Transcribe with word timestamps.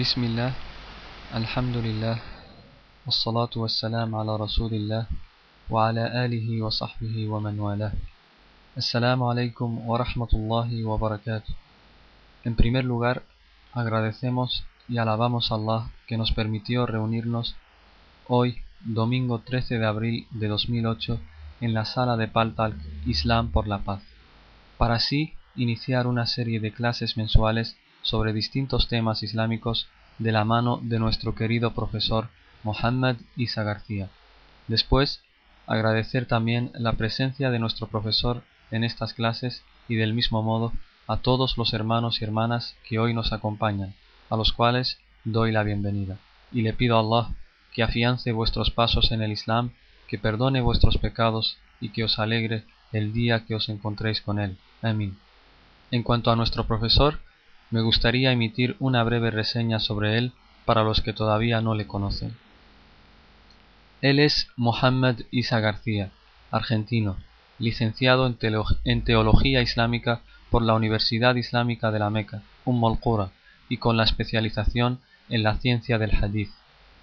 بسم 0.00 0.24
الله 0.24 0.52
الحمد 1.34 1.76
لله 1.76 2.16
والصلاة 3.06 3.54
والسلام 3.56 4.14
على 4.14 4.36
رسول 4.36 4.72
الله 4.74 5.06
وعلى 5.70 6.24
آله 6.24 6.62
وصحبه 6.62 7.28
ومن 7.28 7.54
والاه 7.60 7.92
السلام 8.76 9.22
عليكم 9.22 9.70
ورحمة 9.88 10.32
الله 10.34 10.68
وبركاته 10.84 11.54
En 12.44 12.56
primer 12.56 12.84
lugar, 12.84 13.22
agradecemos 13.72 14.64
y 14.88 14.98
alabamos 14.98 15.50
a 15.50 15.54
Allah 15.54 15.90
que 16.06 16.18
nos 16.18 16.32
permitió 16.32 16.86
reunirnos 16.86 17.56
hoy, 18.28 18.58
domingo 18.84 19.38
13 19.38 19.78
de 19.78 19.86
abril 19.86 20.26
de 20.30 20.48
2008, 20.48 21.20
en 21.60 21.72
la 21.72 21.84
sala 21.84 22.16
de 22.16 22.28
Paltalk 22.28 22.76
Islam 23.06 23.50
por 23.50 23.66
la 23.66 23.78
Paz, 23.78 24.02
para 24.76 24.96
así 24.96 25.32
iniciar 25.56 26.06
una 26.06 26.26
serie 26.26 26.60
de 26.60 26.72
clases 26.72 27.16
mensuales 27.16 27.76
sobre 28.09 28.33
distintos 28.33 28.87
temas 28.87 29.21
islámicos 29.21 29.87
de 30.17 30.31
la 30.31 30.43
mano 30.43 30.79
de 30.81 30.97
nuestro 30.97 31.35
querido 31.35 31.75
profesor 31.75 32.29
Mohammad 32.63 33.17
Isa 33.37 33.61
García. 33.61 34.09
Después, 34.67 35.21
agradecer 35.67 36.25
también 36.25 36.71
la 36.73 36.93
presencia 36.93 37.51
de 37.51 37.59
nuestro 37.59 37.85
profesor 37.85 38.41
en 38.71 38.83
estas 38.83 39.13
clases 39.13 39.63
y 39.87 39.95
del 39.95 40.15
mismo 40.15 40.41
modo 40.41 40.73
a 41.05 41.17
todos 41.17 41.55
los 41.55 41.71
hermanos 41.73 42.19
y 42.19 42.23
hermanas 42.23 42.75
que 42.83 42.97
hoy 42.97 43.13
nos 43.13 43.31
acompañan, 43.31 43.93
a 44.31 44.35
los 44.35 44.53
cuales 44.53 44.97
doy 45.23 45.51
la 45.51 45.61
bienvenida. 45.61 46.17
Y 46.51 46.63
le 46.63 46.73
pido 46.73 46.97
a 46.97 47.01
Allah 47.01 47.35
que 47.73 47.83
afiance 47.83 48.31
vuestros 48.31 48.71
pasos 48.71 49.11
en 49.11 49.21
el 49.21 49.31
Islam, 49.31 49.71
que 50.07 50.17
perdone 50.17 50.61
vuestros 50.61 50.97
pecados 50.97 51.59
y 51.79 51.89
que 51.89 52.03
os 52.03 52.17
alegre 52.17 52.63
el 52.91 53.13
día 53.13 53.45
que 53.45 53.53
os 53.53 53.69
encontréis 53.69 54.19
con 54.21 54.39
él. 54.39 54.57
Amén. 54.81 55.15
En 55.91 56.01
cuanto 56.01 56.31
a 56.31 56.35
nuestro 56.35 56.65
profesor, 56.65 57.19
me 57.71 57.81
gustaría 57.81 58.31
emitir 58.31 58.75
una 58.79 59.03
breve 59.03 59.31
reseña 59.31 59.79
sobre 59.79 60.17
él 60.17 60.31
para 60.65 60.83
los 60.83 61.01
que 61.01 61.13
todavía 61.13 61.61
no 61.61 61.75
le 61.75 61.87
conocen. 61.87 62.35
Él 64.01 64.19
es 64.19 64.47
Mohammad 64.55 65.17
Isa 65.29 65.59
García, 65.59 66.11
argentino, 66.51 67.17
licenciado 67.59 68.25
en, 68.83 69.03
Teología 69.03 69.61
Islámica 69.61 70.21
por 70.49 70.61
la 70.61 70.73
Universidad 70.73 71.35
Islámica 71.35 71.91
de 71.91 71.99
la 71.99 72.09
Meca, 72.09 72.41
Umm 72.65 72.85
al 72.85 73.31
y 73.67 73.77
con 73.77 73.97
la 73.97 74.03
especialización 74.03 74.99
en 75.29 75.43
la 75.43 75.57
ciencia 75.57 75.97
del 75.97 76.15
Hadith. 76.15 76.51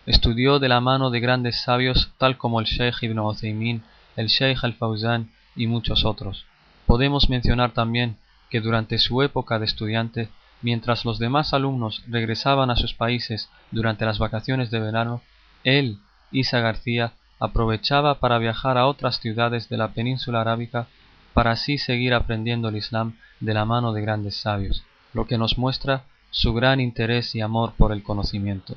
Estudió 0.06 0.58
de 0.58 0.68
la 0.68 0.80
mano 0.80 1.10
de 1.10 1.20
grandes 1.20 1.60
sabios 1.60 2.12
tal 2.18 2.38
como 2.38 2.60
el 2.60 2.66
Sheikh 2.66 3.02
Ibn 3.02 3.18
Uthaymin, 3.18 3.82
el 4.16 4.28
Sheikh 4.28 4.64
Al-Fawzan 4.64 5.30
y 5.54 5.66
muchos 5.66 6.04
otros. 6.04 6.44
Podemos 6.86 7.28
mencionar 7.28 7.72
también 7.72 8.16
que 8.50 8.60
durante 8.60 8.98
su 8.98 9.22
época 9.22 9.58
de 9.58 9.66
estudiante 9.66 10.28
Mientras 10.62 11.04
los 11.04 11.18
demás 11.18 11.52
alumnos 11.52 12.02
regresaban 12.08 12.70
a 12.70 12.76
sus 12.76 12.94
países 12.94 13.50
durante 13.70 14.04
las 14.04 14.18
vacaciones 14.18 14.70
de 14.70 14.80
verano, 14.80 15.22
él, 15.64 15.98
Isa 16.32 16.60
García, 16.60 17.12
aprovechaba 17.38 18.18
para 18.18 18.38
viajar 18.38 18.78
a 18.78 18.86
otras 18.86 19.20
ciudades 19.20 19.68
de 19.68 19.76
la 19.76 19.88
península 19.88 20.40
arábica 20.40 20.86
para 21.34 21.52
así 21.52 21.76
seguir 21.76 22.14
aprendiendo 22.14 22.68
el 22.68 22.76
Islam 22.76 23.16
de 23.40 23.52
la 23.52 23.64
mano 23.64 23.92
de 23.92 24.00
grandes 24.00 24.36
sabios, 24.36 24.84
lo 25.12 25.26
que 25.26 25.36
nos 25.36 25.58
muestra 25.58 26.04
su 26.30 26.54
gran 26.54 26.80
interés 26.80 27.34
y 27.34 27.40
amor 27.40 27.74
por 27.76 27.92
el 27.92 28.02
conocimiento. 28.02 28.76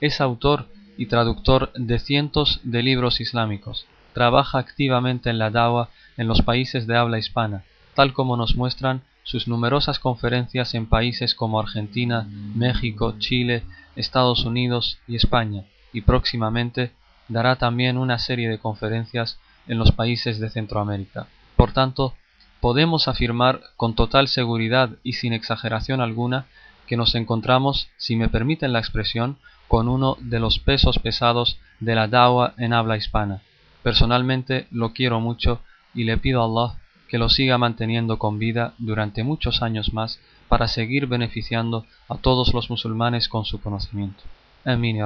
Es 0.00 0.20
autor 0.20 0.68
y 0.98 1.06
traductor 1.06 1.72
de 1.74 1.98
cientos 1.98 2.60
de 2.64 2.82
libros 2.82 3.20
islámicos. 3.20 3.86
Trabaja 4.12 4.58
activamente 4.58 5.30
en 5.30 5.38
la 5.38 5.50
dawa 5.50 5.88
en 6.16 6.26
los 6.26 6.42
países 6.42 6.86
de 6.86 6.96
habla 6.96 7.18
hispana, 7.18 7.64
tal 7.94 8.12
como 8.12 8.36
nos 8.36 8.56
muestran 8.56 9.02
sus 9.26 9.48
numerosas 9.48 9.98
conferencias 9.98 10.74
en 10.74 10.86
países 10.86 11.34
como 11.34 11.58
Argentina, 11.58 12.28
México, 12.54 13.16
Chile, 13.18 13.64
Estados 13.96 14.44
Unidos 14.44 14.98
y 15.08 15.16
España, 15.16 15.64
y 15.92 16.02
próximamente 16.02 16.92
dará 17.26 17.56
también 17.56 17.98
una 17.98 18.20
serie 18.20 18.48
de 18.48 18.60
conferencias 18.60 19.40
en 19.66 19.78
los 19.78 19.90
países 19.90 20.38
de 20.38 20.48
Centroamérica. 20.48 21.26
Por 21.56 21.72
tanto, 21.72 22.14
podemos 22.60 23.08
afirmar 23.08 23.62
con 23.76 23.96
total 23.96 24.28
seguridad 24.28 24.90
y 25.02 25.14
sin 25.14 25.32
exageración 25.32 26.00
alguna 26.00 26.46
que 26.86 26.96
nos 26.96 27.16
encontramos, 27.16 27.88
si 27.96 28.14
me 28.14 28.28
permiten 28.28 28.72
la 28.72 28.78
expresión, 28.78 29.38
con 29.66 29.88
uno 29.88 30.16
de 30.20 30.38
los 30.38 30.60
pesos 30.60 31.00
pesados 31.00 31.58
de 31.80 31.96
la 31.96 32.06
dawa 32.06 32.54
en 32.58 32.72
habla 32.72 32.96
hispana. 32.96 33.42
Personalmente 33.82 34.68
lo 34.70 34.92
quiero 34.92 35.18
mucho 35.18 35.60
y 35.94 36.04
le 36.04 36.16
pido 36.16 36.42
a 36.42 36.44
Allah 36.44 36.78
que 37.08 37.18
lo 37.18 37.28
siga 37.28 37.58
manteniendo 37.58 38.18
con 38.18 38.38
vida 38.38 38.74
durante 38.78 39.22
muchos 39.22 39.62
años 39.62 39.92
más 39.92 40.20
para 40.48 40.68
seguir 40.68 41.06
beneficiando 41.06 41.86
a 42.08 42.16
todos 42.16 42.54
los 42.54 42.70
musulmanes 42.70 43.28
con 43.28 43.44
su 43.44 43.60
conocimiento. 43.60 44.22
Amin 44.64 44.98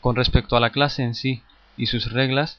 Con 0.00 0.16
respecto 0.16 0.56
a 0.56 0.60
la 0.60 0.70
clase 0.70 1.02
en 1.02 1.14
sí 1.14 1.42
y 1.76 1.86
sus 1.86 2.12
reglas, 2.12 2.58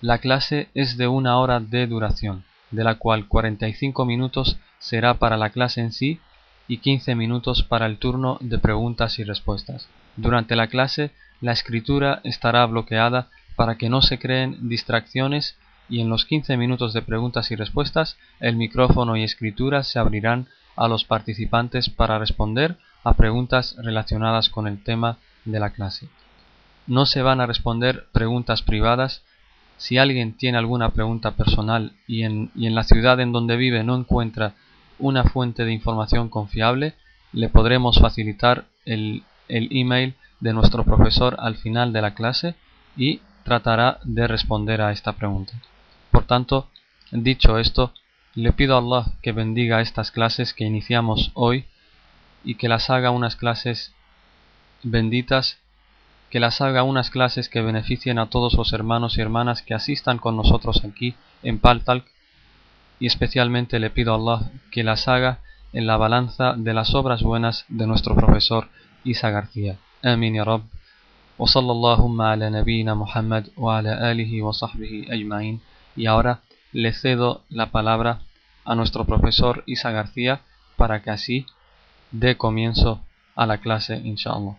la 0.00 0.18
clase 0.18 0.68
es 0.74 0.96
de 0.96 1.06
una 1.06 1.38
hora 1.38 1.60
de 1.60 1.86
duración, 1.86 2.44
de 2.70 2.84
la 2.84 2.96
cual 2.96 3.28
45 3.28 4.04
minutos 4.04 4.58
será 4.78 5.14
para 5.14 5.36
la 5.36 5.50
clase 5.50 5.80
en 5.80 5.92
sí 5.92 6.20
y 6.66 6.78
15 6.78 7.14
minutos 7.14 7.62
para 7.62 7.86
el 7.86 7.98
turno 7.98 8.38
de 8.40 8.58
preguntas 8.58 9.18
y 9.18 9.24
respuestas. 9.24 9.88
Durante 10.16 10.56
la 10.56 10.66
clase, 10.66 11.12
la 11.40 11.52
escritura 11.52 12.20
estará 12.24 12.66
bloqueada 12.66 13.28
para 13.56 13.76
que 13.76 13.88
no 13.88 14.02
se 14.02 14.18
creen 14.18 14.68
distracciones 14.68 15.56
y 15.92 16.00
en 16.00 16.08
los 16.08 16.24
15 16.24 16.56
minutos 16.56 16.94
de 16.94 17.02
preguntas 17.02 17.50
y 17.50 17.54
respuestas 17.54 18.16
el 18.40 18.56
micrófono 18.56 19.14
y 19.14 19.24
escritura 19.24 19.82
se 19.82 19.98
abrirán 19.98 20.48
a 20.74 20.88
los 20.88 21.04
participantes 21.04 21.90
para 21.90 22.18
responder 22.18 22.78
a 23.04 23.12
preguntas 23.12 23.76
relacionadas 23.76 24.48
con 24.48 24.66
el 24.66 24.82
tema 24.82 25.18
de 25.44 25.60
la 25.60 25.68
clase. 25.68 26.08
No 26.86 27.04
se 27.04 27.20
van 27.20 27.42
a 27.42 27.46
responder 27.46 28.06
preguntas 28.10 28.62
privadas. 28.62 29.22
Si 29.76 29.98
alguien 29.98 30.32
tiene 30.32 30.56
alguna 30.56 30.92
pregunta 30.92 31.32
personal 31.32 31.92
y 32.06 32.22
en, 32.22 32.50
la 32.54 32.84
ciudad 32.84 33.20
en 33.20 33.32
donde 33.32 33.58
vive 33.58 33.84
no 33.84 33.94
encuentra 33.94 34.54
una 34.98 35.24
fuente 35.24 35.66
de 35.66 35.74
información 35.74 36.30
confiable, 36.30 36.94
le 37.34 37.50
podremos 37.50 37.98
facilitar 38.00 38.64
el, 38.86 39.24
el 39.48 39.68
email 39.72 40.14
de 40.40 40.54
nuestro 40.54 40.84
profesor 40.84 41.36
al 41.38 41.56
final 41.56 41.92
de 41.92 42.00
la 42.00 42.14
clase 42.14 42.54
y 42.96 43.20
tratará 43.44 43.98
de 44.04 44.26
responder 44.26 44.80
a 44.80 44.90
esta 44.90 45.12
pregunta. 45.12 45.52
Por 46.11 46.25
tanto, 46.25 46.67
dicho 47.11 47.57
esto, 47.57 47.93
le 48.35 48.53
pido 48.53 48.75
a 48.75 48.79
Allah 48.79 49.11
que 49.21 49.31
bendiga 49.31 49.81
estas 49.81 50.11
clases 50.11 50.53
que 50.53 50.65
iniciamos 50.65 51.31
hoy 51.33 51.65
y 52.43 52.55
que 52.55 52.69
las 52.69 52.89
haga 52.89 53.11
unas 53.11 53.35
clases 53.35 53.93
benditas, 54.83 55.59
que 56.29 56.39
las 56.39 56.61
haga 56.61 56.83
unas 56.83 57.09
clases 57.09 57.49
que 57.49 57.61
beneficien 57.61 58.19
a 58.19 58.29
todos 58.29 58.53
los 58.53 58.73
hermanos 58.73 59.17
y 59.17 59.21
hermanas 59.21 59.61
que 59.61 59.73
asistan 59.73 60.17
con 60.17 60.35
nosotros 60.35 60.83
aquí 60.83 61.15
en 61.43 61.59
Paltalk 61.59 62.05
y 62.99 63.07
especialmente 63.07 63.79
le 63.79 63.89
pido 63.89 64.13
a 64.13 64.17
Allah 64.17 64.51
que 64.71 64.83
las 64.83 65.07
haga 65.07 65.39
en 65.73 65.87
la 65.87 65.97
balanza 65.97 66.53
de 66.57 66.73
las 66.73 66.93
obras 66.93 67.21
buenas 67.21 67.65
de 67.67 67.87
nuestro 67.87 68.15
profesor 68.15 68.69
Isa 69.03 69.29
García. 69.29 69.77
Amin 70.03 70.35
ya 70.35 70.43
Rabb. 70.43 70.63
وصلى 71.39 71.71
اللهم 71.71 72.21
على 72.21 72.49
نبينا 72.49 72.93
محمد 72.95 73.49
وعلى 73.57 74.11
آله 74.11 74.41
وصحبه 74.41 75.05
أجمعين 75.09 75.59
y 75.95 76.05
ahora 76.05 76.41
le 76.71 76.93
cedo 76.93 77.43
la 77.49 77.71
palabra 77.71 78.21
a 78.65 78.75
nuestro 78.75 79.05
profesor 79.05 79.63
Isa 79.65 79.91
García 79.91 80.41
para 80.75 81.01
que 81.01 81.09
así 81.09 81.45
dé 82.11 82.37
comienzo 82.37 83.01
a 83.35 83.45
la 83.45 83.57
clase, 83.59 83.95
inshallah. 84.03 84.57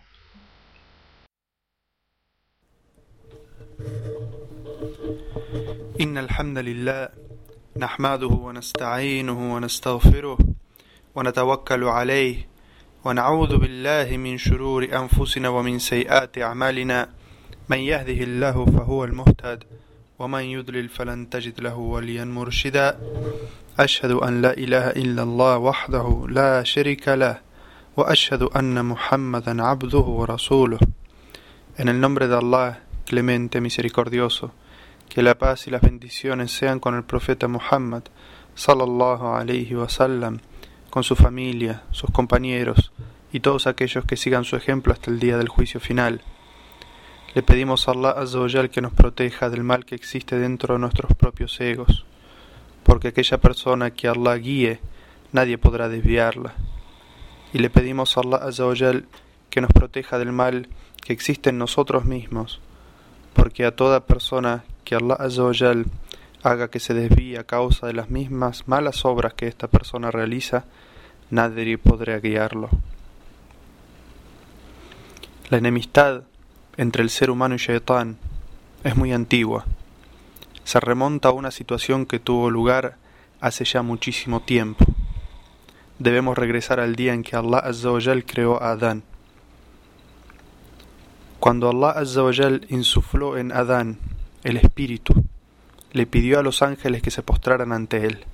إن 6.01 6.17
الحمد 6.17 6.57
لله 6.57 7.09
نحمده 7.77 8.27
ونستعينه 8.27 9.55
ونستغفره 9.55 10.37
ونتوكل 11.15 11.83
عليه 11.83 12.47
ونعوذ 13.05 13.57
بالله 13.57 14.17
من 14.17 14.37
شرور 14.37 14.83
أنفسنا 14.83 15.49
ومن 15.49 15.79
سيئات 15.79 16.37
أعمالنا 16.37 17.09
من 17.69 17.77
يهده 17.77 18.23
الله 18.23 18.65
فهو 18.65 19.03
المهتد 19.03 19.63
ومن 20.18 20.64
En 31.76 31.88
el 31.88 32.00
nombre 32.00 32.28
de 32.28 32.36
Allah, 32.36 32.80
clemente, 33.04 33.60
misericordioso, 33.60 34.52
que 35.08 35.22
la 35.22 35.36
paz 35.36 35.66
y 35.66 35.70
las 35.70 35.82
bendiciones 35.82 36.52
sean 36.52 36.78
con 36.78 36.94
el 36.94 37.02
profeta 37.02 37.48
Muhammad, 37.48 38.04
sallallahu 38.54 39.26
alayhi 39.34 39.74
wasallam, 39.74 40.38
con 40.90 41.02
su 41.02 41.16
familia, 41.16 41.82
sus 41.90 42.10
compañeros 42.10 42.92
y 43.32 43.40
todos 43.40 43.66
aquellos 43.66 44.04
que 44.04 44.16
sigan 44.16 44.44
su 44.44 44.54
ejemplo 44.54 44.92
hasta 44.92 45.10
el 45.10 45.18
día 45.18 45.36
del 45.36 45.48
juicio 45.48 45.80
final. 45.80 46.22
Le 47.34 47.42
pedimos 47.42 47.88
a 47.88 47.90
Allah 47.90 48.10
Azzawajal 48.10 48.70
que 48.70 48.80
nos 48.80 48.92
proteja 48.92 49.50
del 49.50 49.64
mal 49.64 49.84
que 49.84 49.96
existe 49.96 50.38
dentro 50.38 50.74
de 50.74 50.78
nuestros 50.78 51.16
propios 51.16 51.60
egos, 51.60 52.04
porque 52.84 53.08
aquella 53.08 53.38
persona 53.38 53.90
que 53.90 54.06
Allah 54.06 54.36
guíe, 54.36 54.78
nadie 55.32 55.58
podrá 55.58 55.88
desviarla. 55.88 56.54
Y 57.52 57.58
le 57.58 57.70
pedimos 57.70 58.16
a 58.16 58.20
Allah 58.20 58.36
Azzawajal 58.36 59.06
que 59.50 59.60
nos 59.60 59.72
proteja 59.72 60.20
del 60.20 60.30
mal 60.30 60.68
que 61.04 61.12
existe 61.12 61.50
en 61.50 61.58
nosotros 61.58 62.04
mismos, 62.04 62.60
porque 63.32 63.64
a 63.64 63.74
toda 63.74 64.06
persona 64.06 64.62
que 64.84 64.94
Allah 64.94 65.14
Azzawajal 65.14 65.86
haga 66.44 66.70
que 66.70 66.78
se 66.78 66.94
desvíe 66.94 67.36
a 67.38 67.44
causa 67.44 67.88
de 67.88 67.94
las 67.94 68.10
mismas 68.10 68.68
malas 68.68 69.04
obras 69.04 69.34
que 69.34 69.48
esta 69.48 69.66
persona 69.66 70.12
realiza, 70.12 70.66
nadie 71.30 71.78
podrá 71.78 72.20
guiarlo. 72.20 72.70
La 75.50 75.58
enemistad 75.58 76.22
entre 76.76 77.02
el 77.02 77.10
ser 77.10 77.30
humano 77.30 77.54
y 77.54 77.58
Shaitán 77.58 78.16
es 78.82 78.96
muy 78.96 79.12
antigua. 79.12 79.64
Se 80.64 80.80
remonta 80.80 81.28
a 81.28 81.32
una 81.32 81.50
situación 81.50 82.06
que 82.06 82.18
tuvo 82.18 82.50
lugar 82.50 82.96
hace 83.40 83.64
ya 83.64 83.82
muchísimo 83.82 84.40
tiempo. 84.40 84.84
Debemos 85.98 86.36
regresar 86.36 86.80
al 86.80 86.96
día 86.96 87.14
en 87.14 87.22
que 87.22 87.36
Allah 87.36 87.58
Azzawajal 87.58 88.24
creó 88.24 88.62
a 88.62 88.72
Adán. 88.72 89.02
Cuando 91.38 91.68
Allah 91.68 91.90
Azzawajal 91.90 92.66
insufló 92.70 93.36
en 93.36 93.52
Adán 93.52 93.98
el 94.42 94.56
espíritu, 94.56 95.24
le 95.92 96.06
pidió 96.06 96.40
a 96.40 96.42
los 96.42 96.62
ángeles 96.62 97.02
que 97.02 97.10
se 97.10 97.22
postraran 97.22 97.72
ante 97.72 98.06
él. 98.06 98.24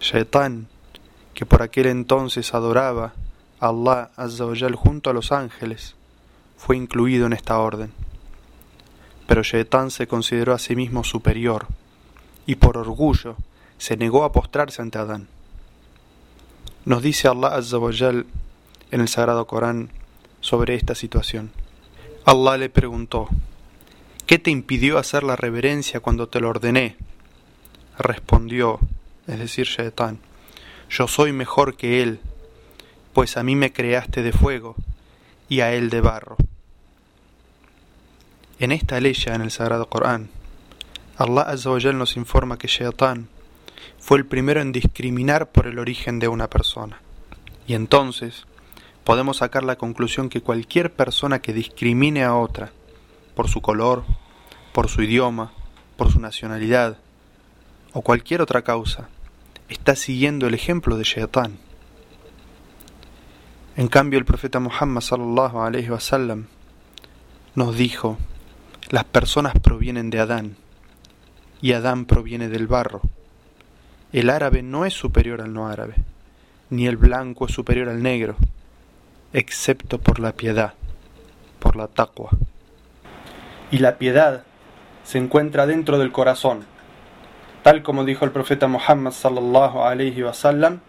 Shaitán, 0.00 0.68
que 1.34 1.46
por 1.46 1.62
aquel 1.62 1.86
entonces 1.86 2.54
adoraba 2.54 3.14
a 3.58 3.68
Allah 3.68 4.10
Azzawajal 4.16 4.76
junto 4.76 5.10
a 5.10 5.14
los 5.14 5.32
ángeles, 5.32 5.96
fue 6.58 6.76
incluido 6.76 7.26
en 7.26 7.32
esta 7.32 7.58
orden. 7.58 7.92
Pero 9.26 9.42
Shaitán 9.42 9.90
se 9.90 10.06
consideró 10.06 10.52
a 10.52 10.58
sí 10.58 10.76
mismo 10.76 11.04
superior 11.04 11.66
y 12.46 12.56
por 12.56 12.76
orgullo 12.76 13.36
se 13.78 13.96
negó 13.96 14.24
a 14.24 14.32
postrarse 14.32 14.82
ante 14.82 14.98
Adán. 14.98 15.28
Nos 16.84 17.02
dice 17.02 17.28
Allah 17.28 17.60
en 18.90 19.00
el 19.00 19.08
Sagrado 19.08 19.46
Corán 19.46 19.90
sobre 20.40 20.74
esta 20.74 20.94
situación. 20.94 21.50
Allah 22.24 22.56
le 22.56 22.70
preguntó, 22.70 23.28
¿qué 24.26 24.38
te 24.38 24.50
impidió 24.50 24.98
hacer 24.98 25.22
la 25.22 25.36
reverencia 25.36 26.00
cuando 26.00 26.28
te 26.28 26.40
lo 26.40 26.48
ordené? 26.48 26.96
Respondió, 27.98 28.80
es 29.26 29.38
decir, 29.38 29.66
Shaitán, 29.66 30.18
yo 30.90 31.06
soy 31.06 31.32
mejor 31.32 31.76
que 31.76 32.02
él, 32.02 32.20
pues 33.12 33.36
a 33.36 33.42
mí 33.42 33.54
me 33.54 33.72
creaste 33.72 34.22
de 34.22 34.32
fuego 34.32 34.74
y 35.48 35.60
a 35.60 35.72
él 35.72 35.90
de 35.90 36.00
barro. 36.00 36.36
En 38.58 38.72
esta 38.72 39.00
ley 39.00 39.16
en 39.26 39.42
el 39.42 39.50
Sagrado 39.50 39.88
Corán, 39.88 40.30
Allah 41.16 41.42
Azzawajal 41.42 41.96
nos 41.96 42.16
informa 42.16 42.58
que 42.58 42.68
Shaitán 42.68 43.28
fue 43.98 44.18
el 44.18 44.26
primero 44.26 44.60
en 44.60 44.72
discriminar 44.72 45.50
por 45.50 45.66
el 45.66 45.78
origen 45.78 46.18
de 46.18 46.28
una 46.28 46.48
persona. 46.48 47.00
Y 47.66 47.74
entonces 47.74 48.46
podemos 49.04 49.38
sacar 49.38 49.64
la 49.64 49.76
conclusión 49.76 50.28
que 50.28 50.40
cualquier 50.40 50.92
persona 50.92 51.40
que 51.40 51.52
discrimine 51.52 52.24
a 52.24 52.34
otra 52.34 52.72
por 53.34 53.48
su 53.48 53.60
color, 53.60 54.04
por 54.72 54.88
su 54.88 55.02
idioma, 55.02 55.52
por 55.96 56.10
su 56.10 56.20
nacionalidad 56.20 56.98
o 57.92 58.02
cualquier 58.02 58.42
otra 58.42 58.62
causa, 58.62 59.08
está 59.68 59.96
siguiendo 59.96 60.46
el 60.46 60.54
ejemplo 60.54 60.96
de 60.96 61.04
Shaitán. 61.04 61.58
En 63.78 63.86
cambio, 63.86 64.18
el 64.18 64.24
profeta 64.24 64.58
Muhammad 64.58 65.02
sallallahu 65.02 65.60
alaihi 65.60 65.88
wasallam 65.88 66.46
nos 67.54 67.76
dijo: 67.76 68.18
las 68.90 69.04
personas 69.04 69.52
provienen 69.62 70.10
de 70.10 70.18
Adán 70.18 70.56
y 71.62 71.74
Adán 71.74 72.04
proviene 72.04 72.48
del 72.48 72.66
barro. 72.66 73.02
El 74.12 74.30
árabe 74.30 74.64
no 74.64 74.84
es 74.84 74.94
superior 74.94 75.40
al 75.40 75.52
no 75.52 75.68
árabe, 75.68 75.94
ni 76.70 76.88
el 76.88 76.96
blanco 76.96 77.46
es 77.46 77.52
superior 77.52 77.88
al 77.88 78.02
negro, 78.02 78.34
excepto 79.32 79.98
por 79.98 80.18
la 80.18 80.32
piedad, 80.32 80.74
por 81.60 81.76
la 81.76 81.86
taqwa. 81.86 82.30
Y 83.70 83.78
la 83.78 83.96
piedad 83.96 84.42
se 85.04 85.18
encuentra 85.18 85.68
dentro 85.68 85.98
del 85.98 86.10
corazón, 86.10 86.64
tal 87.62 87.84
como 87.84 88.04
dijo 88.04 88.24
el 88.24 88.32
profeta 88.32 88.66
Muhammad 88.66 89.12
sallallahu 89.12 89.82
alaihi 89.82 90.24
wasallam, 90.24 90.80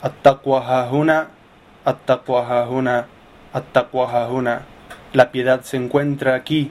at-taqwa 0.00 0.88
la 5.12 5.30
piedad 5.30 5.62
se 5.62 5.76
encuentra 5.76 6.34
aquí, 6.34 6.70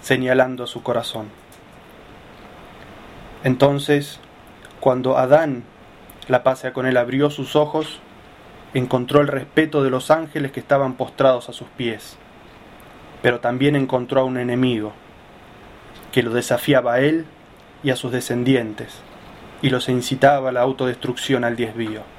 señalando 0.00 0.64
a 0.64 0.66
su 0.66 0.82
corazón. 0.82 1.28
Entonces, 3.42 4.20
cuando 4.80 5.18
Adán, 5.18 5.64
la 6.28 6.42
pasea 6.42 6.72
con 6.72 6.86
él, 6.86 6.96
abrió 6.96 7.30
sus 7.30 7.56
ojos, 7.56 8.00
encontró 8.74 9.20
el 9.20 9.28
respeto 9.28 9.82
de 9.82 9.90
los 9.90 10.10
ángeles 10.10 10.52
que 10.52 10.60
estaban 10.60 10.94
postrados 10.94 11.48
a 11.48 11.52
sus 11.52 11.68
pies, 11.68 12.16
pero 13.22 13.40
también 13.40 13.76
encontró 13.76 14.20
a 14.20 14.24
un 14.24 14.38
enemigo, 14.38 14.92
que 16.12 16.22
lo 16.22 16.30
desafiaba 16.32 16.94
a 16.94 17.00
él 17.00 17.26
y 17.82 17.90
a 17.90 17.96
sus 17.96 18.12
descendientes, 18.12 18.94
y 19.62 19.70
los 19.70 19.88
incitaba 19.88 20.50
a 20.50 20.52
la 20.52 20.62
autodestrucción 20.62 21.44
al 21.44 21.56
desvío. 21.56 22.13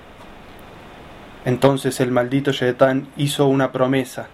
Entonces 1.46 2.00
el 2.00 2.12
maldito 2.12 2.52
Shaitán 2.52 3.08
hizo 3.18 3.46
una 3.46 3.72
promesa 3.72 4.28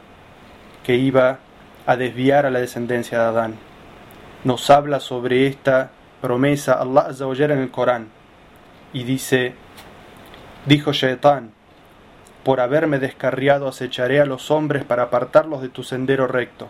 que 0.84 0.96
iba 0.96 1.40
a 1.86 1.98
desviar 1.98 2.46
a 2.46 2.50
la 2.50 2.60
descendencia 2.60 3.20
de 3.20 3.26
Adán. 3.26 3.56
Nos 4.46 4.70
habla 4.70 5.02
sobre 5.02 5.46
esta 5.48 5.92
promesa 6.22 6.74
Allah 6.74 7.08
Azzawajal 7.10 7.52
en 7.52 7.60
el 7.60 7.70
Corán 7.70 8.08
y 8.94 9.04
dice, 9.04 9.56
dijo 10.66 10.94
Shaitán, 10.94 11.52
por 12.46 12.62
haberme 12.62 12.98
descarriado 12.98 13.68
acecharé 13.68 14.22
a 14.22 14.26
los 14.26 14.50
hombres 14.50 14.86
para 14.86 15.04
apartarlos 15.04 15.62
de 15.62 15.70
tu 15.70 15.84
sendero 15.84 16.28
recto. 16.28 16.70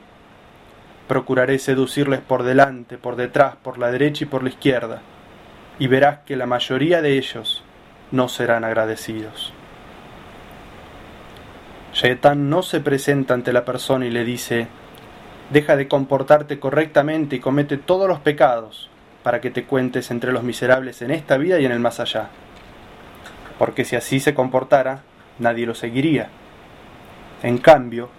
Procuraré 1.08 1.60
seducirles 1.60 2.20
por 2.20 2.42
delante, 2.44 2.98
por 2.98 3.16
detrás, 3.16 3.58
por 3.58 3.78
la 3.78 3.92
derecha 3.92 4.24
y 4.24 4.28
por 4.28 4.42
la 4.42 4.50
izquierda, 4.50 5.02
y 5.78 5.86
verás 5.88 6.20
que 6.26 6.36
la 6.36 6.48
mayoría 6.48 7.02
de 7.02 7.18
ellos 7.18 7.64
no 8.12 8.28
serán 8.28 8.64
agradecidos. 8.64 9.54
Shaitán 11.94 12.50
no 12.50 12.64
se 12.64 12.80
presenta 12.80 13.34
ante 13.34 13.52
la 13.52 13.66
persona 13.66 14.06
y 14.06 14.12
le 14.12 14.24
dice, 14.24 14.68
deja 15.50 15.76
de 15.76 15.88
comportarte 15.88 16.60
correctamente 16.60 17.36
y 17.36 17.40
comete 17.40 17.78
todos 17.78 18.08
los 18.08 18.20
pecados 18.20 18.90
para 19.24 19.42
que 19.42 19.52
te 19.52 19.66
cuentes 19.66 20.10
entre 20.10 20.32
los 20.32 20.44
miserables 20.44 21.02
en 21.02 21.12
esta 21.12 21.38
vida 21.38 21.60
y 21.60 21.66
en 21.66 21.72
el 21.72 21.80
más 21.80 22.00
allá. 22.00 22.30
Porque 23.60 23.84
si 23.84 23.96
así 23.96 24.20
se 24.20 24.34
comportara, 24.34 25.04
nadie 25.38 25.66
lo 25.66 25.76
seguiría. 25.76 26.30
En 27.44 27.58
cambio, 27.58 28.10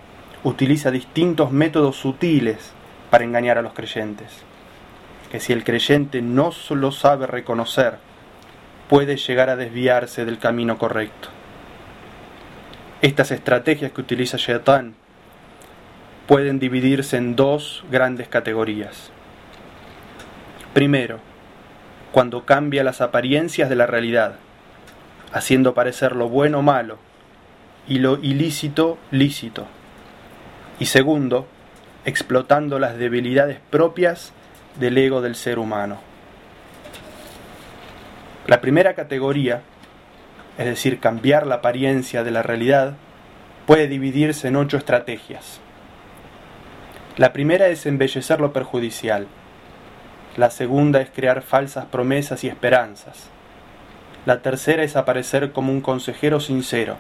utiliza 0.44 0.90
distintos 0.90 1.50
métodos 1.50 1.96
sutiles 1.96 2.72
para 3.10 3.24
engañar 3.24 3.56
a 3.58 3.62
los 3.62 3.72
creyentes, 3.72 4.30
que 5.30 5.40
si 5.40 5.52
el 5.52 5.64
creyente 5.64 6.20
no 6.20 6.50
lo 6.70 6.92
sabe 6.92 7.26
reconocer, 7.26 7.96
puede 8.88 9.16
llegar 9.16 9.48
a 9.48 9.56
desviarse 9.56 10.24
del 10.24 10.38
camino 10.38 10.76
correcto. 10.76 11.28
Estas 13.02 13.32
estrategias 13.32 13.90
que 13.90 14.00
utiliza 14.00 14.36
Shaitan 14.38 14.94
pueden 16.28 16.60
dividirse 16.60 17.16
en 17.16 17.34
dos 17.34 17.82
grandes 17.90 18.28
categorías. 18.28 19.10
Primero, 20.72 21.18
cuando 22.12 22.44
cambia 22.44 22.84
las 22.84 23.00
apariencias 23.00 23.68
de 23.68 23.74
la 23.74 23.86
realidad, 23.86 24.36
haciendo 25.32 25.74
parecer 25.74 26.14
lo 26.14 26.28
bueno 26.28 26.62
malo 26.62 26.98
y 27.88 27.98
lo 27.98 28.20
ilícito 28.22 28.98
lícito. 29.10 29.66
Y 30.78 30.86
segundo, 30.86 31.48
explotando 32.04 32.78
las 32.78 32.98
debilidades 32.98 33.58
propias 33.70 34.32
del 34.78 34.96
ego 34.96 35.22
del 35.22 35.34
ser 35.34 35.58
humano. 35.58 35.98
La 38.46 38.60
primera 38.60 38.94
categoría 38.94 39.62
es 40.58 40.66
decir, 40.66 41.00
cambiar 41.00 41.46
la 41.46 41.56
apariencia 41.56 42.24
de 42.24 42.30
la 42.30 42.42
realidad, 42.42 42.94
puede 43.66 43.88
dividirse 43.88 44.48
en 44.48 44.56
ocho 44.56 44.76
estrategias. 44.76 45.60
La 47.16 47.32
primera 47.32 47.68
es 47.68 47.86
embellecer 47.86 48.40
lo 48.40 48.52
perjudicial. 48.52 49.26
La 50.36 50.50
segunda 50.50 51.00
es 51.00 51.10
crear 51.10 51.42
falsas 51.42 51.84
promesas 51.86 52.42
y 52.44 52.48
esperanzas. 52.48 53.28
La 54.24 54.40
tercera 54.40 54.82
es 54.82 54.96
aparecer 54.96 55.52
como 55.52 55.72
un 55.72 55.80
consejero 55.80 56.40
sincero. 56.40 56.96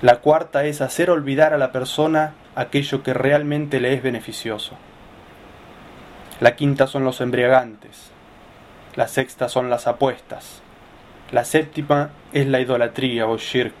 La 0.00 0.16
cuarta 0.16 0.64
es 0.64 0.80
hacer 0.80 1.10
olvidar 1.10 1.54
a 1.54 1.58
la 1.58 1.72
persona 1.72 2.34
aquello 2.54 3.02
que 3.02 3.14
realmente 3.14 3.80
le 3.80 3.94
es 3.94 4.02
beneficioso. 4.02 4.76
La 6.40 6.56
quinta 6.56 6.86
son 6.86 7.04
los 7.04 7.20
embriagantes. 7.20 8.10
La 8.96 9.08
sexta 9.08 9.48
son 9.48 9.70
las 9.70 9.86
apuestas. 9.86 10.63
La 11.34 11.44
séptima 11.44 12.10
es 12.32 12.46
la 12.46 12.60
idolatría 12.60 13.26
o 13.26 13.36
shirk. 13.38 13.74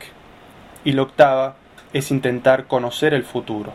Y 0.84 0.90
la 0.90 1.02
octava 1.02 1.54
es 1.92 2.10
intentar 2.10 2.66
conocer 2.66 3.14
el 3.14 3.22
futuro. 3.22 3.72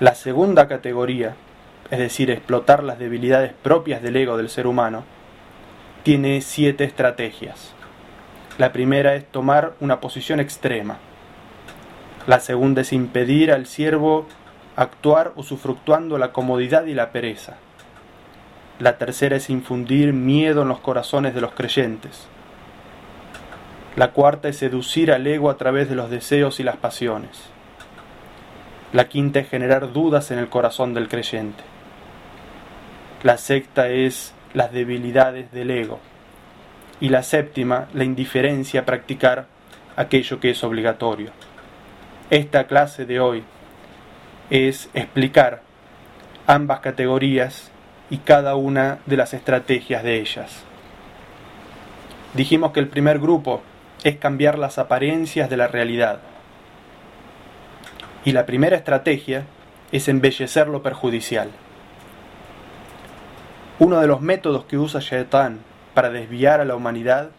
La 0.00 0.16
segunda 0.16 0.66
categoría, 0.66 1.36
es 1.92 2.00
decir, 2.00 2.32
explotar 2.32 2.82
las 2.82 2.98
debilidades 2.98 3.52
propias 3.52 4.02
del 4.02 4.16
ego 4.16 4.36
del 4.36 4.48
ser 4.48 4.66
humano, 4.66 5.04
tiene 6.02 6.40
siete 6.40 6.82
estrategias. 6.82 7.74
La 8.58 8.72
primera 8.72 9.14
es 9.14 9.24
tomar 9.30 9.74
una 9.78 10.00
posición 10.00 10.40
extrema, 10.40 10.98
La 12.26 12.40
segunda 12.40 12.80
es 12.80 12.92
impedir 12.92 13.52
al 13.52 13.66
siervo 13.66 14.26
actuar 14.74 15.32
usufructuando 15.36 16.18
la 16.18 16.32
comodidad 16.32 16.86
y 16.86 16.94
la 16.94 17.12
pereza. 17.12 17.54
La 18.80 18.98
tercera 18.98 19.36
es 19.36 19.50
infundir 19.50 20.12
miedo 20.12 20.62
en 20.62 20.68
los 20.68 20.80
corazones 20.80 21.34
de 21.34 21.40
los 21.40 21.52
creyentes. 21.52 22.26
La 23.94 24.10
cuarta 24.10 24.48
es 24.48 24.56
seducir 24.56 25.12
al 25.12 25.24
ego 25.26 25.48
a 25.48 25.56
través 25.56 25.88
de 25.88 25.94
los 25.94 26.10
deseos 26.10 26.58
y 26.58 26.64
las 26.64 26.76
pasiones. 26.76 27.30
La 28.92 29.08
quinta 29.08 29.38
es 29.38 29.48
generar 29.48 29.92
dudas 29.92 30.32
en 30.32 30.38
el 30.38 30.48
corazón 30.48 30.92
del 30.92 31.08
creyente. 31.08 31.62
La 33.22 33.38
sexta 33.38 33.88
es 33.88 34.34
las 34.54 34.72
debilidades 34.72 35.52
del 35.52 35.70
ego. 35.70 36.00
Y 37.00 37.10
la 37.10 37.22
séptima, 37.22 37.86
la 37.94 38.02
indiferencia 38.02 38.80
a 38.80 38.84
practicar 38.84 39.46
aquello 39.94 40.40
que 40.40 40.50
es 40.50 40.64
obligatorio. 40.64 41.30
Esta 42.30 42.66
clase 42.66 43.06
de 43.06 43.20
hoy 43.20 43.44
es 44.50 44.90
explicar 44.94 45.62
ambas 46.46 46.80
categorías 46.80 47.70
y 48.10 48.18
cada 48.18 48.54
una 48.56 48.98
de 49.06 49.16
las 49.16 49.34
estrategias 49.34 50.02
de 50.02 50.20
ellas. 50.20 50.62
Dijimos 52.34 52.72
que 52.72 52.80
el 52.80 52.88
primer 52.88 53.18
grupo 53.18 53.62
es 54.02 54.16
cambiar 54.16 54.58
las 54.58 54.78
apariencias 54.78 55.48
de 55.48 55.56
la 55.56 55.68
realidad. 55.68 56.18
Y 58.24 58.32
la 58.32 58.46
primera 58.46 58.76
estrategia 58.76 59.44
es 59.92 60.08
embellecer 60.08 60.68
lo 60.68 60.82
perjudicial. 60.82 61.50
Uno 63.78 64.00
de 64.00 64.06
los 64.06 64.20
métodos 64.20 64.64
que 64.64 64.78
usa 64.78 65.00
Shaitan 65.00 65.60
para 65.94 66.10
desviar 66.10 66.60
a 66.60 66.64
la 66.64 66.74
humanidad 66.74 67.30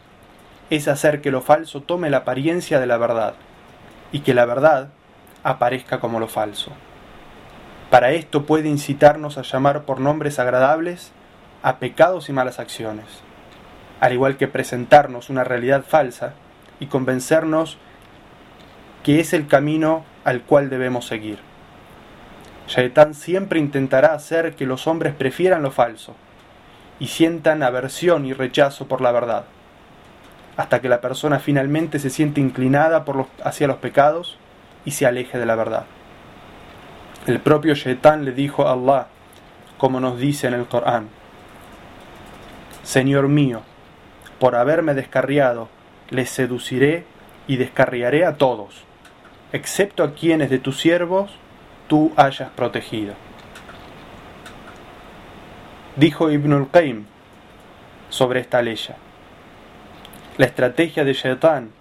es 0.70 0.88
hacer 0.88 1.22
que 1.22 1.32
lo 1.32 1.42
falso 1.42 1.82
tome 1.82 2.10
la 2.10 2.18
apariencia 2.18 2.80
de 2.80 2.88
la 2.88 2.98
verdad 2.98 3.36
y 4.12 4.20
que 4.20 4.34
la 4.34 4.46
verdad 4.46 4.90
aparezca 5.44 6.00
como 6.00 6.20
lo 6.20 6.28
falso. 6.28 6.72
Para 7.96 8.12
esto 8.12 8.46
puede 8.46 8.68
incitarnos 8.68 9.38
a 9.38 9.44
llamar 9.44 9.84
por 9.84 10.02
nombres 10.02 10.38
agradables 10.38 11.14
a 11.64 11.78
pecados 11.78 12.28
y 12.28 12.34
malas 12.34 12.60
acciones, 12.60 13.06
al 14.02 14.12
igual 14.12 14.36
que 14.36 14.50
presentarnos 14.50 15.30
una 15.30 15.46
realidad 15.46 15.86
falsa 15.88 16.34
y 16.82 16.88
convencernos 16.88 17.78
que 19.02 19.22
es 19.22 19.32
el 19.32 19.48
camino 19.48 20.04
al 20.26 20.42
cual 20.42 20.70
debemos 20.70 21.08
seguir. 21.08 21.40
Shaitán 22.68 23.14
siempre 23.14 23.62
intentará 23.62 24.14
hacer 24.14 24.58
que 24.58 24.66
los 24.66 24.88
hombres 24.88 25.14
prefieran 25.14 25.64
lo 25.64 25.72
falso 25.72 26.18
y 27.00 27.08
sientan 27.08 27.64
aversión 27.64 28.26
y 28.26 28.34
rechazo 28.34 28.90
por 28.90 29.00
la 29.00 29.14
verdad, 29.14 29.46
hasta 30.58 30.82
que 30.82 30.90
la 30.90 31.00
persona 31.00 31.40
finalmente 31.40 32.00
se 32.00 32.10
siente 32.10 32.42
inclinada 32.42 33.06
hacia 33.46 33.68
los 33.68 33.78
pecados 33.78 34.38
y 34.84 34.92
se 34.92 35.06
aleje 35.06 35.40
de 35.40 35.46
la 35.46 35.56
verdad. 35.56 35.86
El 37.28 37.40
propio 37.40 37.74
Shaitán 37.74 38.24
le 38.24 38.32
dijo 38.32 38.68
a 38.68 38.74
Allah, 38.74 39.08
como 39.78 40.00
nos 40.00 40.20
dice 40.20 40.48
en 40.48 40.54
el 40.54 40.68
Corán, 40.68 41.10
Señor 42.84 43.28
mío, 43.28 43.62
por 44.40 44.56
haberme 44.56 44.94
descarriado, 44.94 45.70
les 46.12 46.30
seduciré 46.30 47.06
y 47.48 47.58
descarriaré 47.58 48.26
a 48.26 48.36
todos, 48.36 48.84
excepto 49.52 50.04
a 50.04 50.14
quienes 50.14 50.50
de 50.52 50.60
tus 50.60 50.80
siervos 50.80 51.32
tú 51.88 52.14
hayas 52.16 52.50
protegido. 52.52 53.16
Dijo 55.96 56.30
Ibn 56.30 56.54
al-Qayyim 56.54 57.06
sobre 58.10 58.42
esta 58.42 58.62
ley. 58.62 58.78
La 60.38 60.46
estrategia 60.46 61.04
de 61.04 61.14
Shaitán 61.14 61.72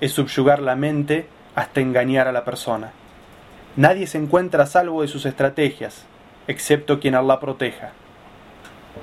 es 0.00 0.12
subyugar 0.12 0.60
la 0.60 0.76
mente 0.76 1.26
hasta 1.54 1.80
engañar 1.80 2.28
a 2.28 2.32
la 2.32 2.44
persona. 2.44 2.92
Nadie 3.76 4.06
se 4.06 4.18
encuentra 4.18 4.64
a 4.64 4.66
salvo 4.66 5.00
de 5.00 5.08
sus 5.08 5.24
estrategias, 5.24 6.04
excepto 6.46 7.00
quien 7.00 7.14
Allah 7.14 7.40
proteja. 7.40 7.92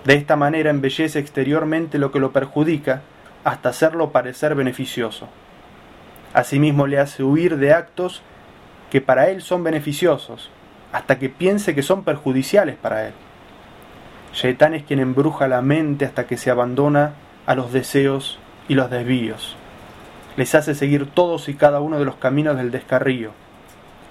De 0.05 0.13
esta 0.13 0.35
manera 0.35 0.69
embellece 0.69 1.17
exteriormente 1.17 1.97
lo 1.97 2.11
que 2.11 2.19
lo 2.19 2.31
perjudica 2.31 3.01
hasta 3.43 3.69
hacerlo 3.69 4.11
parecer 4.11 4.53
beneficioso. 4.53 5.27
Asimismo 6.35 6.85
le 6.85 6.99
hace 6.99 7.23
huir 7.23 7.57
de 7.57 7.73
actos 7.73 8.21
que 8.91 9.01
para 9.01 9.29
él 9.31 9.41
son 9.41 9.63
beneficiosos, 9.63 10.51
hasta 10.91 11.17
que 11.17 11.29
piense 11.29 11.73
que 11.73 11.81
son 11.81 12.03
perjudiciales 12.03 12.75
para 12.75 13.07
él. 13.07 13.13
Shaitán 14.33 14.75
es 14.75 14.83
quien 14.83 14.99
embruja 14.99 15.47
la 15.47 15.63
mente 15.63 16.05
hasta 16.05 16.27
que 16.27 16.37
se 16.37 16.51
abandona 16.51 17.13
a 17.47 17.55
los 17.55 17.73
deseos 17.73 18.37
y 18.67 18.75
los 18.75 18.91
desvíos. 18.91 19.55
Les 20.37 20.53
hace 20.53 20.75
seguir 20.75 21.09
todos 21.09 21.49
y 21.49 21.55
cada 21.55 21.79
uno 21.79 21.97
de 21.97 22.05
los 22.05 22.17
caminos 22.17 22.55
del 22.55 22.69
descarrío 22.69 23.31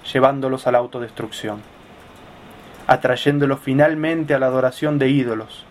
llevándolos 0.03 0.67
a 0.67 0.71
la 0.71 0.77
autodestrucción, 0.79 1.61
atrayéndolos 2.87 3.59
finalmente 3.59 4.33
a 4.33 4.39
la 4.39 4.47
adoración 4.47 4.99
de 4.99 5.09
ídolos, 5.09 5.65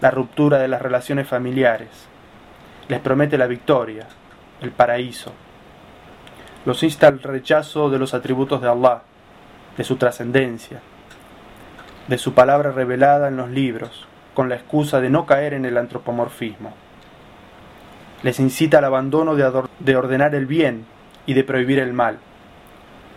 la 0.00 0.10
ruptura 0.10 0.58
de 0.58 0.68
las 0.68 0.82
relaciones 0.82 1.28
familiares. 1.28 1.88
Les 2.88 3.00
promete 3.00 3.38
la 3.38 3.46
victoria, 3.46 4.06
el 4.60 4.70
paraíso. 4.70 5.32
Los 6.64 6.82
insta 6.82 7.08
al 7.08 7.22
rechazo 7.22 7.88
de 7.88 7.98
los 7.98 8.12
atributos 8.12 8.60
de 8.60 8.68
Allah, 8.68 9.02
de 9.76 9.84
su 9.84 9.96
trascendencia, 9.96 10.80
de 12.08 12.18
su 12.18 12.34
palabra 12.34 12.72
revelada 12.72 13.28
en 13.28 13.36
los 13.36 13.48
libros, 13.48 14.06
con 14.34 14.48
la 14.48 14.56
excusa 14.56 15.00
de 15.00 15.10
no 15.10 15.26
caer 15.26 15.54
en 15.54 15.64
el 15.64 15.78
antropomorfismo. 15.78 16.74
Les 18.22 18.38
incita 18.40 18.78
al 18.78 18.84
abandono 18.84 19.34
de, 19.34 19.96
ordenar 19.96 20.34
el 20.34 20.46
bien 20.46 20.84
y 21.26 21.34
de 21.34 21.44
prohibir 21.44 21.78
el 21.78 21.92
mal 21.92 22.18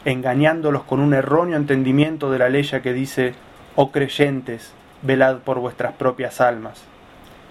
engañándolos 0.05 0.83
con 0.83 0.99
un 0.99 1.15
erróneo 1.15 1.57
entendimiento 1.57 2.31
de 2.31 2.39
la 2.39 2.49
ley 2.49 2.63
que 2.63 2.93
dice, 2.93 3.33
oh 3.75 3.91
creyentes, 3.91 4.71
velad 5.01 5.37
por 5.39 5.59
vuestras 5.59 5.93
propias 5.93 6.39
almas, 6.39 6.83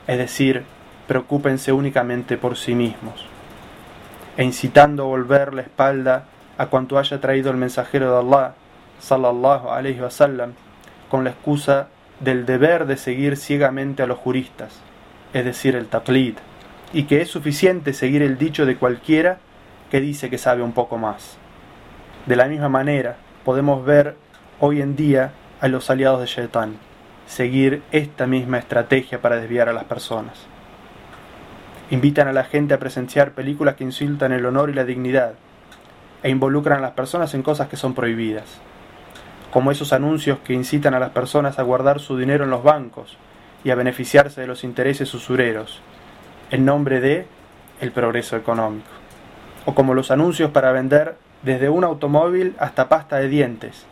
es 0.06 0.18
decir, 0.18 0.62
preocúpense 1.08 1.72
únicamente 1.72 2.36
por 2.36 2.56
sí 2.56 2.74
mismos, 2.74 3.26
e 4.36 4.44
incitando 4.44 5.02
a 5.02 5.06
volver 5.06 5.52
la 5.52 5.62
espalda 5.62 6.26
a 6.56 6.66
cuanto 6.66 6.98
haya 6.98 7.20
traído 7.20 7.50
el 7.50 7.56
mensajero 7.56 8.12
de 8.12 8.18
Allah, 8.18 8.54
sallallahu 9.00 9.70
alayhi 9.70 10.00
wasallam, 10.00 10.52
con 11.10 11.24
la 11.24 11.30
excusa 11.30 11.88
del 12.20 12.46
deber 12.46 12.86
de 12.86 12.96
seguir 12.96 13.36
ciegamente 13.36 14.04
a 14.04 14.06
los 14.06 14.18
juristas, 14.18 14.80
es 15.32 15.44
decir, 15.44 15.74
el 15.74 15.88
taqlid, 15.88 16.36
y 16.92 17.04
que 17.04 17.20
es 17.20 17.28
suficiente 17.28 17.92
seguir 17.92 18.22
el 18.22 18.38
dicho 18.38 18.64
de 18.64 18.76
cualquiera 18.76 19.38
que 19.90 20.00
dice 20.00 20.30
que 20.30 20.38
sabe 20.38 20.62
un 20.62 20.72
poco 20.72 20.96
más. 20.96 21.36
De 22.26 22.36
la 22.36 22.46
misma 22.46 22.70
manera, 22.70 23.16
podemos 23.44 23.84
ver 23.84 24.16
hoy 24.58 24.80
en 24.80 24.96
día 24.96 25.32
a 25.60 25.68
los 25.68 25.90
aliados 25.90 26.20
de 26.20 26.26
Shaitan 26.26 26.76
seguir 27.26 27.82
esta 27.92 28.26
misma 28.26 28.58
estrategia 28.58 29.20
para 29.20 29.36
desviar 29.36 29.68
a 29.68 29.74
las 29.74 29.84
personas. 29.84 30.46
Invitan 31.90 32.26
a 32.28 32.32
la 32.32 32.44
gente 32.44 32.72
a 32.72 32.78
presenciar 32.78 33.32
películas 33.32 33.74
que 33.74 33.84
insultan 33.84 34.32
el 34.32 34.46
honor 34.46 34.70
y 34.70 34.74
la 34.74 34.84
dignidad 34.84 35.34
e 36.22 36.30
involucran 36.30 36.78
a 36.78 36.82
las 36.82 36.92
personas 36.92 37.34
en 37.34 37.42
cosas 37.42 37.68
que 37.68 37.76
son 37.76 37.94
prohibidas, 37.94 38.58
como 39.50 39.70
esos 39.70 39.92
anuncios 39.92 40.38
que 40.38 40.54
incitan 40.54 40.94
a 40.94 40.98
las 40.98 41.10
personas 41.10 41.58
a 41.58 41.62
guardar 41.62 42.00
su 42.00 42.16
dinero 42.16 42.44
en 42.44 42.50
los 42.50 42.62
bancos 42.62 43.18
y 43.64 43.70
a 43.70 43.74
beneficiarse 43.74 44.40
de 44.40 44.46
los 44.46 44.64
intereses 44.64 45.12
usureros, 45.12 45.82
en 46.50 46.64
nombre 46.64 47.00
de 47.00 47.26
el 47.82 47.92
progreso 47.92 48.38
económico, 48.38 48.88
o 49.66 49.74
como 49.74 49.92
los 49.92 50.10
anuncios 50.10 50.50
para 50.50 50.72
vender 50.72 51.16
desde 51.44 51.68
un 51.68 51.84
automóvil 51.84 52.56
hasta 52.58 52.88
pasta 52.88 53.16
de 53.16 53.28
dientes, 53.28 53.84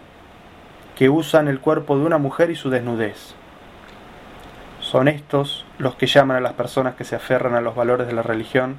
que 0.97 1.11
usan 1.11 1.49
el 1.49 1.61
cuerpo 1.61 1.99
de 1.99 2.05
una 2.05 2.17
mujer 2.17 2.51
y 2.51 2.57
su 2.57 2.71
desnudez. 2.71 3.35
Son 4.81 5.07
estos 5.07 5.67
los 5.79 5.95
que 5.95 6.07
llaman 6.07 6.39
a 6.39 6.41
las 6.41 6.55
personas 6.55 6.95
que 6.95 7.05
se 7.05 7.15
aferran 7.15 7.55
a 7.55 7.61
los 7.61 7.75
valores 7.75 8.07
de 8.07 8.15
la 8.15 8.23
religión 8.23 8.77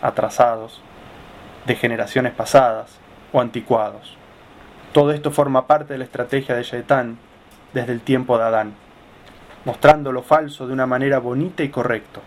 atrasados, 0.00 0.80
de 1.66 1.76
generaciones 1.76 2.32
pasadas 2.32 2.98
o 3.32 3.40
anticuados. 3.40 4.16
Todo 4.92 5.12
esto 5.12 5.30
forma 5.30 5.66
parte 5.66 5.92
de 5.92 5.98
la 5.98 6.04
estrategia 6.04 6.54
de 6.54 6.62
Shaitán 6.62 7.18
desde 7.74 7.92
el 7.92 8.00
tiempo 8.00 8.38
de 8.38 8.44
Adán, 8.44 8.74
mostrando 9.66 10.10
lo 10.10 10.22
falso 10.22 10.66
de 10.66 10.72
una 10.72 10.86
manera 10.86 11.18
bonita 11.18 11.62
y 11.62 11.68
correcta, 11.68 12.20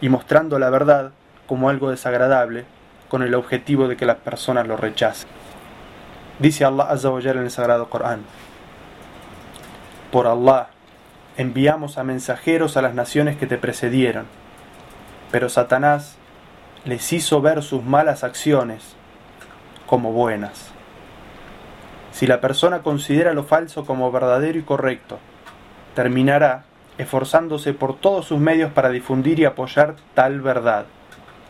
y 0.00 0.08
mostrando 0.08 0.58
la 0.58 0.70
verdad 0.70 1.12
como 1.46 1.68
algo 1.68 1.90
desagradable 1.90 2.64
con 3.08 3.22
el 3.22 3.34
objetivo 3.34 3.88
de 3.88 3.96
que 3.96 4.06
las 4.06 4.16
personas 4.16 4.66
lo 4.66 4.76
rechacen. 4.76 5.28
Dice 6.38 6.64
Allah 6.64 6.84
Azza 6.84 7.08
en 7.08 7.38
el 7.38 7.50
Sagrado 7.50 7.90
Corán: 7.90 8.20
Por 10.12 10.26
Allah 10.26 10.68
enviamos 11.36 11.98
a 11.98 12.04
mensajeros 12.04 12.76
a 12.76 12.82
las 12.82 12.94
naciones 12.94 13.36
que 13.36 13.46
te 13.46 13.58
precedieron, 13.58 14.26
pero 15.30 15.48
Satanás 15.48 16.16
les 16.84 17.12
hizo 17.12 17.40
ver 17.40 17.62
sus 17.62 17.82
malas 17.84 18.24
acciones 18.24 18.94
como 19.86 20.12
buenas. 20.12 20.70
Si 22.12 22.26
la 22.26 22.40
persona 22.40 22.80
considera 22.80 23.34
lo 23.34 23.44
falso 23.44 23.84
como 23.84 24.10
verdadero 24.10 24.58
y 24.58 24.62
correcto, 24.62 25.18
terminará 25.94 26.64
esforzándose 26.98 27.74
por 27.74 27.96
todos 27.96 28.26
sus 28.26 28.38
medios 28.38 28.72
para 28.72 28.90
difundir 28.90 29.38
y 29.38 29.44
apoyar 29.44 29.94
tal 30.14 30.40
verdad 30.40 30.86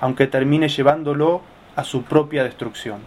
aunque 0.01 0.27
termine 0.27 0.69
llevándolo 0.69 1.43
a 1.77 1.85
su 1.85 2.03
propia 2.03 2.45
destrucción. 2.45 3.01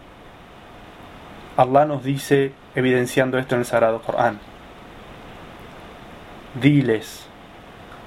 Allah 1.56 1.84
nos 1.84 2.02
dice, 2.02 2.52
evidenciando 2.74 3.38
esto 3.38 3.54
en 3.54 3.60
el 3.60 3.66
Sagrado 3.66 4.00
Corán, 4.00 4.38
diles, 6.60 7.26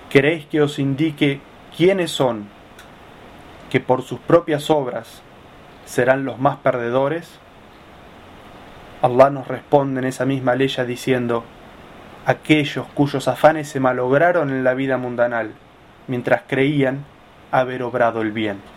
¿queréis 0.09 0.45
que 0.45 0.61
os 0.61 0.79
indique 0.79 1.41
quiénes 1.75 2.11
son 2.11 2.47
que 3.69 3.79
por 3.79 4.01
sus 4.01 4.19
propias 4.19 4.69
obras 4.69 5.21
serán 5.85 6.25
los 6.25 6.39
más 6.39 6.57
perdedores? 6.57 7.39
Allah 9.01 9.29
nos 9.29 9.47
responde 9.47 9.99
en 9.99 10.05
esa 10.05 10.25
misma 10.25 10.55
ley 10.55 10.71
diciendo, 10.87 11.43
aquellos 12.25 12.87
cuyos 12.95 13.27
afanes 13.27 13.67
se 13.67 13.79
malograron 13.79 14.49
en 14.49 14.63
la 14.63 14.73
vida 14.73 14.97
mundanal, 14.97 15.51
mientras 16.07 16.41
creían 16.47 17.05
haber 17.51 17.83
obrado 17.83 18.21
el 18.21 18.31
bien. 18.31 18.74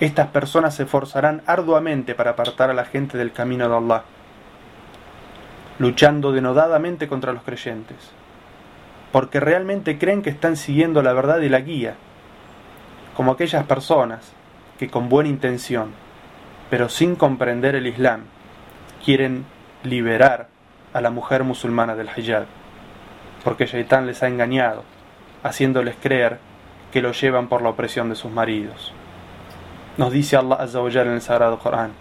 Estas 0.00 0.28
personas 0.28 0.74
se 0.74 0.84
esforzarán 0.84 1.42
arduamente 1.46 2.14
para 2.14 2.32
apartar 2.32 2.70
a 2.70 2.74
la 2.74 2.84
gente 2.84 3.16
del 3.18 3.32
camino 3.32 3.68
de 3.68 3.76
Allah, 3.76 4.04
luchando 5.78 6.32
denodadamente 6.32 7.08
contra 7.08 7.32
los 7.32 7.42
creyentes, 7.42 8.10
porque 9.12 9.40
realmente 9.40 9.98
creen 9.98 10.22
que 10.22 10.30
están 10.30 10.56
siguiendo 10.56 11.02
la 11.02 11.12
verdad 11.12 11.40
y 11.40 11.48
la 11.48 11.60
guía, 11.60 11.94
como 13.16 13.32
aquellas 13.32 13.64
personas 13.64 14.32
que 14.78 14.88
con 14.88 15.08
buena 15.08 15.28
intención, 15.28 15.92
pero 16.70 16.88
sin 16.88 17.14
comprender 17.14 17.74
el 17.74 17.86
Islam, 17.86 18.22
quieren 19.04 19.44
liberar 19.82 20.48
a 20.92 21.00
la 21.00 21.10
mujer 21.10 21.44
musulmana 21.44 21.94
del 21.94 22.08
hijab, 22.16 22.46
porque 23.44 23.66
Shaitán 23.66 24.06
les 24.06 24.22
ha 24.22 24.28
engañado, 24.28 24.84
haciéndoles 25.42 25.96
creer 26.00 26.38
que 26.92 27.02
lo 27.02 27.12
llevan 27.12 27.48
por 27.48 27.62
la 27.62 27.70
opresión 27.70 28.08
de 28.08 28.14
sus 28.14 28.30
maridos. 28.30 28.92
Nos 29.96 30.12
dice 30.12 30.36
Allah 30.36 30.56
Azza 30.56 30.80
en 30.80 31.08
el 31.08 31.20
Sagrado 31.20 31.58
Corán, 31.58 31.92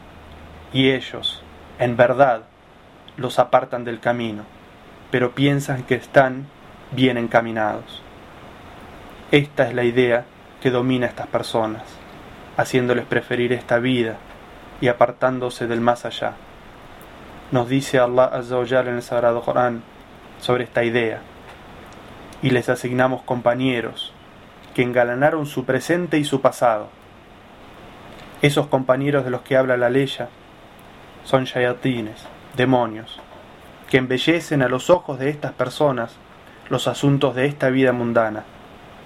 y 0.74 0.92
ellos, 0.92 1.44
en 1.80 1.98
verdad, 1.98 2.44
los 3.18 3.40
apartan 3.40 3.84
del 3.84 4.00
camino, 4.00 4.44
pero 5.12 5.32
piensan 5.32 5.84
que 5.84 5.96
están 5.96 6.48
bien 6.92 7.18
encaminados. 7.18 8.02
Esta 9.32 9.68
es 9.68 9.74
la 9.74 9.84
idea 9.84 10.26
que 10.62 10.72
domina 10.72 11.08
a 11.08 11.10
estas 11.10 11.28
personas, 11.28 11.84
haciéndoles 12.58 13.06
preferir 13.06 13.54
esta 13.54 13.80
vida 13.80 14.18
y 14.80 14.88
apartándose 14.88 15.68
del 15.68 15.82
más 15.82 16.06
allá 16.06 16.36
nos 17.52 17.68
dice 17.68 18.00
Allah 18.00 18.26
Azza 18.26 18.80
en 18.80 18.96
el 18.96 19.02
Sagrado 19.02 19.42
Corán 19.42 19.84
sobre 20.40 20.64
esta 20.64 20.86
idea. 20.86 21.20
Y 22.42 22.52
les 22.52 22.70
asignamos 22.70 23.24
compañeros 23.24 24.14
que 24.74 24.84
engalanaron 24.84 25.46
su 25.46 25.66
presente 25.66 26.18
y 26.18 26.24
su 26.24 26.40
pasado. 26.40 26.88
Esos 28.42 28.68
compañeros 28.68 29.24
de 29.24 29.32
los 29.32 29.42
que 29.42 29.58
habla 29.58 29.78
la 29.78 29.90
ley 29.90 30.12
son 31.24 31.44
shayatines, 31.46 32.26
demonios, 32.56 33.20
que 33.90 33.98
embellecen 33.98 34.62
a 34.62 34.68
los 34.68 34.90
ojos 34.90 35.20
de 35.20 35.30
estas 35.30 35.52
personas 35.52 36.16
los 36.70 36.88
asuntos 36.88 37.36
de 37.36 37.46
esta 37.46 37.70
vida 37.70 37.92
mundana, 37.92 38.44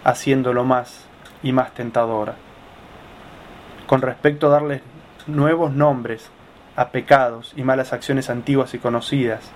haciéndolo 0.04 0.64
más 0.64 1.06
y 1.44 1.52
más 1.52 1.74
tentadora. 1.74 2.36
Con 3.88 4.02
respecto 4.02 4.48
a 4.48 4.52
darles 4.52 4.82
nuevos 5.28 5.74
nombres 5.74 6.30
a 6.76 6.90
pecados 6.90 7.54
y 7.56 7.64
malas 7.64 7.94
acciones 7.94 8.30
antiguas 8.30 8.74
y 8.74 8.80
conocidas. 8.80 9.52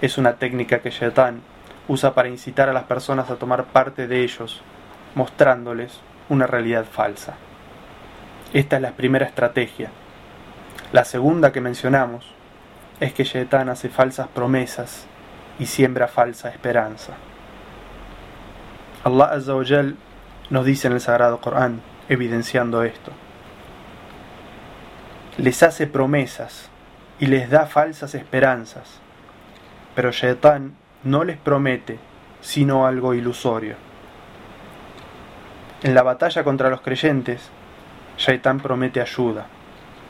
Es 0.00 0.18
una 0.18 0.34
técnica 0.34 0.80
que 0.80 0.90
Shaitan 0.90 1.40
usa 1.88 2.14
para 2.14 2.28
incitar 2.28 2.68
a 2.68 2.72
las 2.72 2.84
personas 2.84 3.30
a 3.30 3.36
tomar 3.36 3.64
parte 3.66 4.06
de 4.06 4.22
ellos, 4.22 4.62
mostrándoles 5.14 6.00
una 6.28 6.46
realidad 6.46 6.84
falsa. 6.84 7.34
Esta 8.52 8.76
es 8.76 8.82
la 8.82 8.92
primera 8.92 9.26
estrategia. 9.26 9.90
La 10.92 11.04
segunda 11.04 11.52
que 11.52 11.60
mencionamos 11.60 12.34
es 13.00 13.12
que 13.12 13.24
Shaitan 13.24 13.68
hace 13.68 13.88
falsas 13.88 14.28
promesas 14.28 15.06
y 15.58 15.66
siembra 15.66 16.08
falsa 16.08 16.50
esperanza. 16.50 17.14
Allah 19.04 19.32
Azza 19.32 19.54
nos 20.50 20.64
dice 20.64 20.86
en 20.86 20.92
el 20.94 21.00
Sagrado 21.00 21.40
Corán, 21.40 21.80
evidenciando 22.08 22.82
esto 22.82 23.12
les 25.38 25.62
hace 25.62 25.86
promesas 25.86 26.68
y 27.18 27.26
les 27.26 27.48
da 27.48 27.66
falsas 27.66 28.14
esperanzas, 28.14 29.00
pero 29.94 30.10
Shaitan 30.10 30.74
no 31.04 31.24
les 31.24 31.38
promete 31.38 31.98
sino 32.42 32.86
algo 32.86 33.14
ilusorio. 33.14 33.76
En 35.82 35.94
la 35.94 36.02
batalla 36.02 36.44
contra 36.44 36.70
los 36.70 36.80
creyentes, 36.80 37.50
Shaitan 38.18 38.60
promete 38.60 39.00
ayuda, 39.00 39.46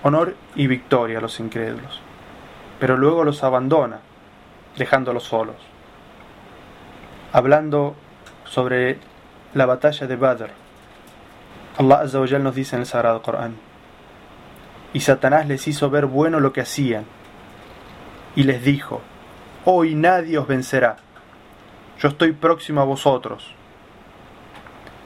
honor 0.03 0.37
y 0.55 0.67
victoria 0.67 1.19
a 1.19 1.21
los 1.21 1.41
incrédulos, 1.41 2.01
pero 2.79 2.97
luego 2.97 3.25
los 3.25 3.43
abandona, 3.45 4.01
dejándolos 4.77 5.25
solos. 5.25 5.57
Hablando 7.33 7.95
sobre 8.45 8.99
la 9.55 9.67
batalla 9.67 10.07
de 10.07 10.17
Badr, 10.17 10.51
Allah 11.79 12.01
Azza 12.01 12.39
nos 12.39 12.55
dice 12.55 12.77
en 12.77 12.81
el 12.81 12.87
Sagrado 12.87 13.23
Corán, 13.23 13.57
y 14.93 15.01
Satanás 15.01 15.47
les 15.49 15.67
hizo 15.69 15.89
ver 15.91 16.07
bueno 16.07 16.41
lo 16.41 16.53
que 16.53 16.61
hacían. 16.61 17.05
Y 18.37 18.45
les 18.45 18.63
dijo, 18.63 19.01
Hoy 19.65 19.95
nadie 19.95 20.39
os 20.39 20.47
vencerá, 20.47 20.97
yo 21.99 22.09
estoy 22.09 22.33
próximo 22.33 22.81
a 22.81 22.85
vosotros. 22.85 23.55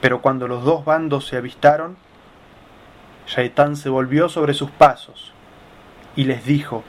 Pero 0.01 0.21
cuando 0.21 0.47
los 0.47 0.63
dos 0.63 0.83
bandos 0.83 1.27
se 1.27 1.37
avistaron, 1.37 1.95
Shaitán 3.27 3.75
se 3.75 3.89
volvió 3.89 4.29
sobre 4.29 4.53
sus 4.53 4.71
pasos 4.71 5.33
y 6.15 6.23
les 6.23 6.45
dijo, 6.45 6.83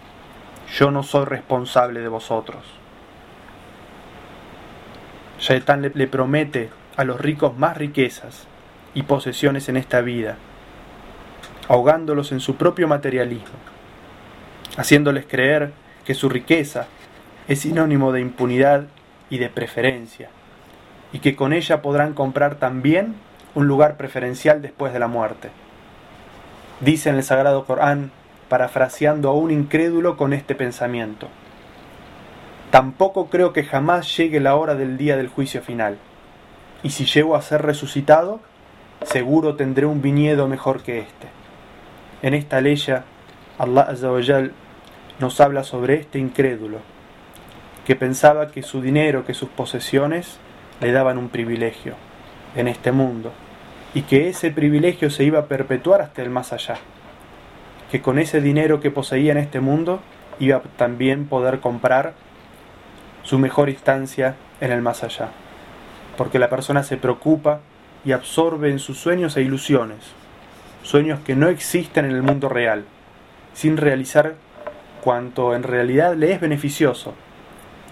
Yo 0.77 0.91
no 0.91 1.03
soy 1.03 1.25
responsable 1.25 2.01
de 2.01 2.09
vosotros. 2.09 2.65
Shaitán 5.41 5.83
le, 5.83 5.91
le 5.95 6.07
promete 6.07 6.71
a 6.97 7.05
los 7.05 7.21
ricos 7.21 7.57
más 7.57 7.77
riquezas 7.77 8.47
y 8.95 9.03
posesiones 9.03 9.69
en 9.69 9.77
esta 9.77 10.01
vida 10.01 10.37
ahogándolos 11.69 12.33
en 12.33 12.41
su 12.41 12.57
propio 12.57 12.89
materialismo, 12.89 13.59
haciéndoles 14.77 15.27
creer 15.27 15.73
que 16.05 16.15
su 16.15 16.29
riqueza 16.29 16.87
es 17.47 17.61
sinónimo 17.61 18.11
de 18.13 18.21
impunidad 18.21 18.87
y 19.31 19.39
de 19.39 19.51
preferencia, 19.51 20.31
y 21.13 21.19
que 21.19 21.37
con 21.37 21.53
ella 21.53 21.83
podrán 21.83 22.15
comprar 22.15 22.57
también 22.57 23.15
un 23.55 23.67
lugar 23.67 23.97
preferencial 23.97 24.63
después 24.63 24.93
de 24.93 24.99
la 24.99 25.09
muerte. 25.09 25.51
Dice 26.81 27.11
en 27.11 27.17
el 27.17 27.23
Sagrado 27.23 27.65
Corán, 27.65 28.11
parafraseando 28.49 29.29
a 29.29 29.35
un 29.35 29.51
incrédulo 29.51 30.17
con 30.17 30.33
este 30.33 30.55
pensamiento, 30.55 31.29
Tampoco 32.71 33.31
creo 33.31 33.55
que 33.55 33.65
jamás 33.65 34.15
llegue 34.15 34.41
la 34.41 34.55
hora 34.55 34.75
del 34.75 34.99
día 34.99 35.17
del 35.17 35.29
juicio 35.29 35.63
final, 35.63 35.97
y 36.83 36.91
si 36.91 37.07
llego 37.07 37.35
a 37.35 37.41
ser 37.41 37.63
resucitado, 37.63 38.41
seguro 39.05 39.57
tendré 39.57 39.87
un 39.87 40.03
viñedo 40.03 40.47
mejor 40.49 40.83
que 40.83 40.99
este. 40.99 41.29
En 42.21 42.35
esta 42.35 42.61
ley, 42.61 42.79
Allah 43.59 43.83
Azawajal 43.83 44.53
nos 45.19 45.41
habla 45.41 45.65
sobre 45.65 45.95
este 45.95 46.19
incrédulo, 46.19 46.81
que 47.87 47.97
pensaba 47.97 48.49
que 48.49 48.63
su 48.63 48.83
dinero, 48.83 49.25
que 49.25 49.33
sus 49.33 49.49
posesiones 49.49 50.39
le 50.83 50.93
daban 50.93 51.17
un 51.17 51.31
privilegio 51.31 51.95
en 52.55 52.69
este 52.69 52.93
mundo, 52.93 53.33
y 53.95 54.03
que 54.03 54.29
ese 54.29 54.51
privilegio 54.51 55.11
se 55.11 55.25
iba 55.25 55.41
a 55.41 55.47
perpetuar 55.47 56.03
hasta 56.03 56.23
el 56.23 56.31
más 56.31 56.53
allá, 56.53 56.77
que 57.91 58.03
con 58.03 58.19
ese 58.19 58.41
dinero 58.41 58.81
que 58.81 58.91
poseía 58.91 59.33
en 59.33 59.39
este 59.39 59.61
mundo 59.61 60.01
iba 60.39 60.59
a 60.59 60.63
también 60.63 61.27
poder 61.27 61.61
comprar 61.61 62.15
su 63.23 63.39
mejor 63.39 63.69
instancia 63.69 64.37
en 64.61 64.73
el 64.73 64.83
más 64.83 65.03
allá, 65.05 65.31
porque 66.17 66.39
la 66.39 66.51
persona 66.51 66.83
se 66.83 66.97
preocupa 66.97 67.61
y 68.05 68.13
absorbe 68.13 68.71
en 68.71 68.79
sus 68.79 68.99
sueños 68.99 69.37
e 69.37 69.43
ilusiones, 69.43 69.99
sueños 70.83 71.21
que 71.21 71.35
no 71.35 71.49
existen 71.49 72.05
en 72.05 72.13
el 72.13 72.23
mundo 72.23 72.49
real, 72.49 72.85
sin 73.55 73.77
realizar 73.77 74.35
cuanto 75.03 75.55
en 75.55 75.63
realidad 75.63 76.15
le 76.15 76.33
es 76.33 76.41
beneficioso, 76.41 77.15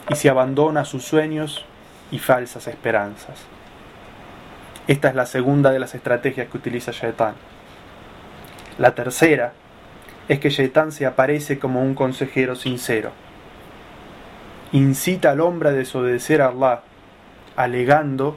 y 0.09 0.15
se 0.15 0.29
abandona 0.29 0.85
sus 0.85 1.05
sueños 1.05 1.65
y 2.11 2.19
falsas 2.19 2.67
esperanzas. 2.69 3.56
Esta 4.89 5.09
es 5.09 5.15
la 5.17 5.27
segunda 5.27 5.73
de 5.73 5.81
las 5.81 5.95
estrategias 5.95 6.49
que 6.49 6.57
utiliza 6.57 6.93
Shaitan. 6.93 7.35
La 8.79 8.95
tercera 8.95 9.53
es 10.29 10.39
que 10.39 10.51
Shaitan 10.51 10.93
se 10.93 11.07
aparece 11.07 11.59
como 11.59 11.83
un 11.83 11.95
consejero 11.95 12.55
sincero. 12.55 13.11
Incita 14.73 15.33
al 15.33 15.41
hombre 15.41 15.71
a 15.71 15.73
desobedecer 15.73 16.41
a 16.41 16.49
Allah, 16.49 16.83
alegando 17.57 18.37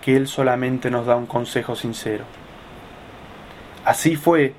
que 0.00 0.16
él 0.16 0.26
solamente 0.26 0.90
nos 0.90 1.06
da 1.06 1.16
un 1.16 1.26
consejo 1.26 1.76
sincero. 1.76 2.24
Así 3.84 4.16
fue 4.16 4.54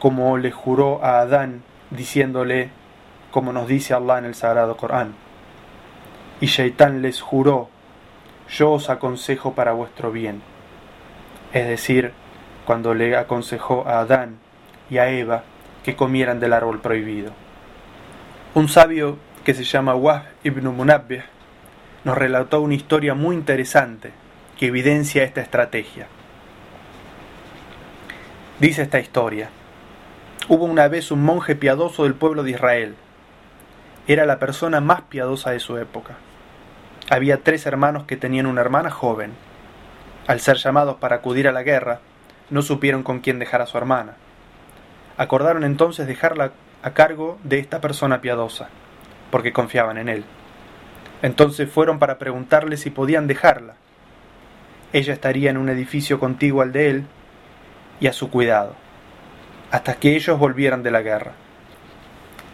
como 0.00 0.36
le 0.38 0.50
juró 0.50 1.04
a 1.04 1.20
Adán, 1.20 1.62
diciéndole, 1.90 2.70
como 3.30 3.52
nos 3.52 3.68
dice 3.68 3.94
Allah 3.94 4.18
en 4.18 4.24
el 4.24 4.34
Sagrado 4.34 4.76
Corán. 4.76 5.14
Y 6.40 6.46
Shaitán 6.46 7.02
les 7.02 7.20
juró, 7.20 7.68
yo 8.48 8.72
os 8.72 8.90
aconsejo 8.90 9.52
para 9.52 9.72
vuestro 9.72 10.10
bien. 10.10 10.42
Es 11.56 11.66
decir, 11.66 12.12
cuando 12.66 12.92
le 12.92 13.16
aconsejó 13.16 13.88
a 13.88 14.00
Adán 14.00 14.36
y 14.90 14.98
a 14.98 15.08
Eva 15.08 15.42
que 15.84 15.96
comieran 15.96 16.38
del 16.38 16.52
árbol 16.52 16.82
prohibido. 16.82 17.32
Un 18.52 18.68
sabio 18.68 19.16
que 19.42 19.54
se 19.54 19.64
llama 19.64 19.94
Wahb 19.94 20.24
ibn 20.44 20.66
Munabbih 20.66 21.22
nos 22.04 22.18
relató 22.18 22.60
una 22.60 22.74
historia 22.74 23.14
muy 23.14 23.34
interesante 23.34 24.12
que 24.58 24.66
evidencia 24.66 25.24
esta 25.24 25.40
estrategia. 25.40 26.08
Dice 28.60 28.82
esta 28.82 29.00
historia. 29.00 29.48
Hubo 30.48 30.66
una 30.66 30.88
vez 30.88 31.10
un 31.10 31.24
monje 31.24 31.56
piadoso 31.56 32.02
del 32.02 32.12
pueblo 32.12 32.42
de 32.42 32.50
Israel. 32.50 32.96
Era 34.06 34.26
la 34.26 34.38
persona 34.38 34.82
más 34.82 35.00
piadosa 35.08 35.52
de 35.52 35.60
su 35.60 35.78
época. 35.78 36.16
Había 37.08 37.42
tres 37.42 37.64
hermanos 37.64 38.04
que 38.04 38.18
tenían 38.18 38.44
una 38.44 38.60
hermana 38.60 38.90
joven. 38.90 39.32
Al 40.26 40.40
ser 40.40 40.56
llamados 40.56 40.96
para 40.96 41.16
acudir 41.16 41.46
a 41.46 41.52
la 41.52 41.62
guerra, 41.62 42.00
no 42.50 42.62
supieron 42.62 43.04
con 43.04 43.20
quién 43.20 43.38
dejar 43.38 43.62
a 43.62 43.66
su 43.66 43.78
hermana. 43.78 44.14
Acordaron 45.16 45.62
entonces 45.62 46.08
dejarla 46.08 46.50
a 46.82 46.90
cargo 46.90 47.38
de 47.44 47.60
esta 47.60 47.80
persona 47.80 48.20
piadosa, 48.20 48.68
porque 49.30 49.52
confiaban 49.52 49.98
en 49.98 50.08
él. 50.08 50.24
Entonces 51.22 51.70
fueron 51.70 52.00
para 52.00 52.18
preguntarle 52.18 52.76
si 52.76 52.90
podían 52.90 53.28
dejarla. 53.28 53.74
Ella 54.92 55.12
estaría 55.12 55.50
en 55.50 55.58
un 55.58 55.68
edificio 55.68 56.18
contiguo 56.18 56.62
al 56.62 56.72
de 56.72 56.90
él 56.90 57.06
y 58.00 58.08
a 58.08 58.12
su 58.12 58.28
cuidado, 58.28 58.74
hasta 59.70 59.94
que 59.94 60.16
ellos 60.16 60.38
volvieran 60.38 60.82
de 60.82 60.90
la 60.90 61.02
guerra. 61.02 61.32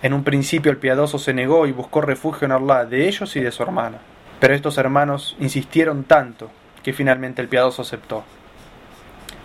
En 0.03 0.13
un 0.13 0.25
principio 0.25 0.71
el 0.71 0.79
piadoso 0.79 1.19
se 1.19 1.33
negó 1.33 1.67
y 1.67 1.73
buscó 1.73 2.03
refugio 2.03 2.45
en 2.45 2.53
Allah 2.53 2.85
de 2.85 3.09
ellos 3.09 3.35
y 3.37 3.41
de 3.41 3.51
su 3.51 3.63
hermana, 3.63 3.99
pero 4.41 4.55
estos 4.55 4.77
hermanos 4.77 5.37
insistieron 5.41 6.05
tanto 6.05 6.51
que 6.83 6.93
finalmente 6.93 7.43
el 7.43 7.49
piadoso 7.49 7.83
aceptó. 7.83 8.25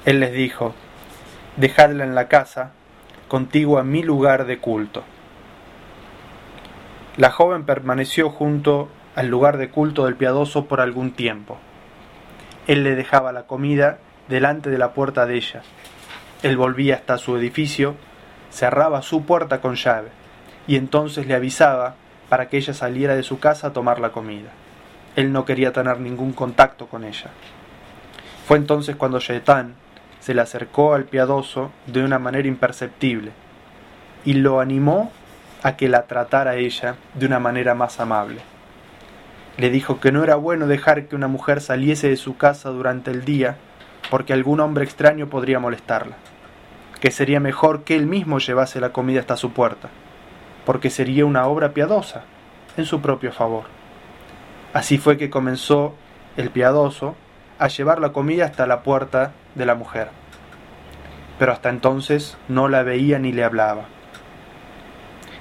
Él 0.06 0.20
les 0.20 0.32
dijo, 0.32 0.74
dejadla 1.58 2.04
en 2.04 2.16
la 2.16 2.28
casa, 2.28 2.72
contigua 3.28 3.82
a 3.82 3.84
mi 3.84 4.04
lugar 4.04 4.46
de 4.46 4.60
culto. 4.60 5.04
La 7.18 7.32
joven 7.32 7.66
permaneció 7.66 8.30
junto 8.30 8.90
al 9.16 9.28
lugar 9.28 9.58
de 9.58 9.70
culto 9.70 10.06
del 10.06 10.16
piadoso 10.16 10.66
por 10.66 10.80
algún 10.82 11.12
tiempo. 11.12 11.58
Él 12.68 12.84
le 12.84 12.96
dejaba 12.96 13.32
la 13.32 13.48
comida 13.48 13.98
delante 14.28 14.70
de 14.70 14.78
la 14.78 14.94
puerta 14.94 15.26
de 15.26 15.36
ella. 15.36 15.64
Él 16.44 16.58
volvía 16.58 16.96
hasta 16.96 17.18
su 17.18 17.36
edificio, 17.36 17.96
cerraba 18.52 19.02
su 19.02 19.26
puerta 19.26 19.62
con 19.62 19.76
llave 19.76 20.10
y 20.68 20.76
entonces 20.76 21.28
le 21.28 21.34
avisaba 21.34 21.96
para 22.30 22.50
que 22.50 22.58
ella 22.58 22.74
saliera 22.74 23.16
de 23.16 23.24
su 23.24 23.40
casa 23.40 23.68
a 23.68 23.74
tomar 23.74 24.00
la 24.00 24.12
comida. 24.12 24.50
Él 25.18 25.34
no 25.34 25.46
quería 25.46 25.74
tener 25.74 26.00
ningún 26.00 26.32
contacto 26.32 26.86
con 26.86 27.04
ella. 27.04 27.32
Fue 28.48 28.56
entonces 28.56 28.96
cuando 28.96 29.20
Shaitán 29.20 29.74
se 30.20 30.36
le 30.36 30.42
acercó 30.42 30.94
al 30.94 31.06
piadoso 31.06 31.72
de 31.88 32.04
una 32.04 32.20
manera 32.20 32.48
imperceptible 32.48 33.32
y 34.26 34.34
lo 34.34 34.60
animó 34.60 35.12
a 35.64 35.76
que 35.76 35.90
la 35.90 36.04
tratara 36.06 36.58
ella 36.58 36.98
de 37.16 37.26
una 37.26 37.40
manera 37.40 37.74
más 37.74 38.00
amable. 38.00 38.42
Le 39.58 39.72
dijo 39.72 40.00
que 40.00 40.12
no 40.12 40.24
era 40.24 40.36
bueno 40.36 40.68
dejar 40.68 41.08
que 41.08 41.16
una 41.16 41.28
mujer 41.28 41.62
saliese 41.62 42.10
de 42.10 42.18
su 42.18 42.38
casa 42.38 42.70
durante 42.70 43.10
el 43.10 43.26
día 43.26 43.58
porque 44.12 44.34
algún 44.34 44.60
hombre 44.60 44.84
extraño 44.84 45.30
podría 45.30 45.60
molestarla, 45.60 46.16
que 47.02 47.10
sería 47.10 47.40
mejor 47.40 47.84
que 47.84 47.96
él 47.96 48.06
mismo 48.06 48.38
llevase 48.38 48.80
la 48.80 48.94
comida 48.94 49.22
hasta 49.22 49.36
su 49.36 49.52
puerta, 49.52 49.90
porque 50.64 50.92
sería 50.92 51.26
una 51.26 51.48
obra 51.48 51.74
piadosa 51.74 52.22
en 52.78 52.86
su 52.86 53.02
propio 53.02 53.32
favor. 53.32 53.77
Así 54.78 55.00
fue 55.00 55.18
que 55.18 55.32
comenzó 55.32 55.96
el 56.36 56.52
piadoso 56.52 57.16
a 57.58 57.68
llevar 57.68 58.00
la 58.00 58.12
comida 58.14 58.46
hasta 58.46 58.68
la 58.68 58.84
puerta 58.84 59.32
de 59.56 59.66
la 59.66 59.74
mujer, 59.74 60.10
pero 61.40 61.52
hasta 61.52 61.70
entonces 61.70 62.38
no 62.48 62.68
la 62.68 62.84
veía 62.84 63.18
ni 63.18 63.32
le 63.32 63.44
hablaba. 63.44 63.86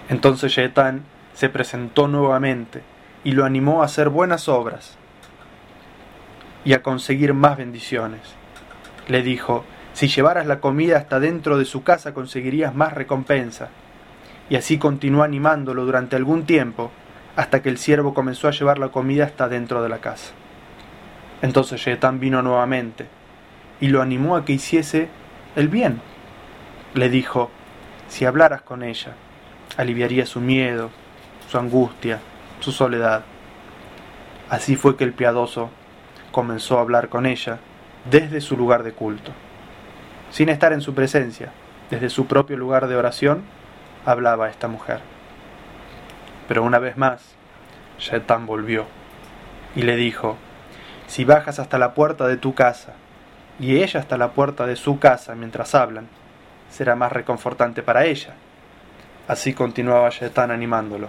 Entonces 0.09 0.57
Yetán 0.57 1.03
se 1.35 1.51
presentó 1.51 2.09
nuevamente 2.09 2.83
y 3.25 3.33
lo 3.33 3.45
animó 3.45 3.83
a 3.83 3.85
hacer 3.85 4.09
buenas 4.09 4.49
obras 4.49 4.97
y 6.65 6.73
a 6.73 6.83
conseguir 6.83 7.35
más 7.35 7.59
bendiciones. 7.59 8.23
Le 9.07 9.23
dijo, 9.23 9.67
si 9.93 10.09
llevaras 10.09 10.47
la 10.47 10.61
comida 10.61 10.97
hasta 10.97 11.21
dentro 11.21 11.59
de 11.59 11.67
su 11.67 11.83
casa 11.83 12.15
conseguirías 12.15 12.75
más 12.75 12.95
recompensa. 12.95 13.69
Y 14.49 14.57
así 14.57 14.79
continuó 14.79 15.25
animándolo 15.25 15.85
durante 15.85 16.17
algún 16.17 16.47
tiempo, 16.47 16.91
hasta 17.37 17.63
que 17.63 17.69
el 17.69 17.79
siervo 17.79 18.15
comenzó 18.15 18.49
a 18.49 18.53
llevar 18.53 18.79
la 18.79 18.89
comida 18.89 19.25
hasta 19.25 19.49
dentro 19.49 19.83
de 19.83 19.89
la 19.91 19.99
casa. 19.99 20.33
Entonces 21.43 21.85
Yetán 21.85 22.19
vino 22.19 22.43
nuevamente 22.43 23.07
y 23.81 23.89
lo 23.89 24.01
animó 24.01 24.37
a 24.37 24.45
que 24.45 24.55
hiciese 24.55 25.09
el 25.55 25.69
bien. 25.69 26.01
Le 26.95 27.11
dijo, 27.11 27.51
si 28.09 28.25
hablaras 28.25 28.63
con 28.63 28.83
ella, 28.83 29.13
aliviaría 29.77 30.25
su 30.25 30.41
miedo, 30.41 30.91
su 31.49 31.59
angustia, 31.59 32.21
su 32.61 32.73
soledad. 32.73 33.25
Así 34.49 34.77
fue 34.77 34.97
que 34.97 35.05
el 35.05 35.13
piadoso 35.13 35.71
comenzó 36.33 36.79
a 36.79 36.81
hablar 36.81 37.11
con 37.11 37.27
ella 37.27 37.59
desde 38.11 38.41
su 38.41 38.57
lugar 38.57 38.83
de 38.83 38.93
culto. 38.93 39.33
Sin 40.31 40.49
estar 40.49 40.73
en 40.73 40.81
su 40.81 40.95
presencia, 40.95 41.53
desde 41.91 42.09
su 42.09 42.27
propio 42.27 42.57
lugar 42.57 42.89
de 42.89 42.97
oración, 42.97 43.43
hablaba 44.07 44.49
esta 44.49 44.69
mujer. 44.69 45.16
Pero 46.49 46.63
una 46.63 46.79
vez 46.79 46.97
más, 46.97 47.35
Shaitan 47.99 48.47
volvió 48.47 48.87
y 49.75 49.83
le 49.83 49.97
dijo, 49.97 50.37
si 51.07 51.25
bajas 51.25 51.59
hasta 51.59 51.79
la 51.79 51.95
puerta 51.95 52.27
de 52.27 52.37
tu 52.37 52.55
casa 52.55 52.95
y 53.59 53.83
ella 53.83 54.01
hasta 54.01 54.19
la 54.19 54.33
puerta 54.33 54.67
de 54.67 54.77
su 54.77 54.99
casa 54.99 55.35
mientras 55.35 55.75
hablan, 55.75 56.09
será 56.71 56.97
más 56.97 57.13
reconfortante 57.13 57.83
para 57.83 58.05
ella. 58.05 58.35
Así 59.29 59.55
continuaba 59.55 60.11
Shaitan 60.11 60.51
animándolo 60.51 61.09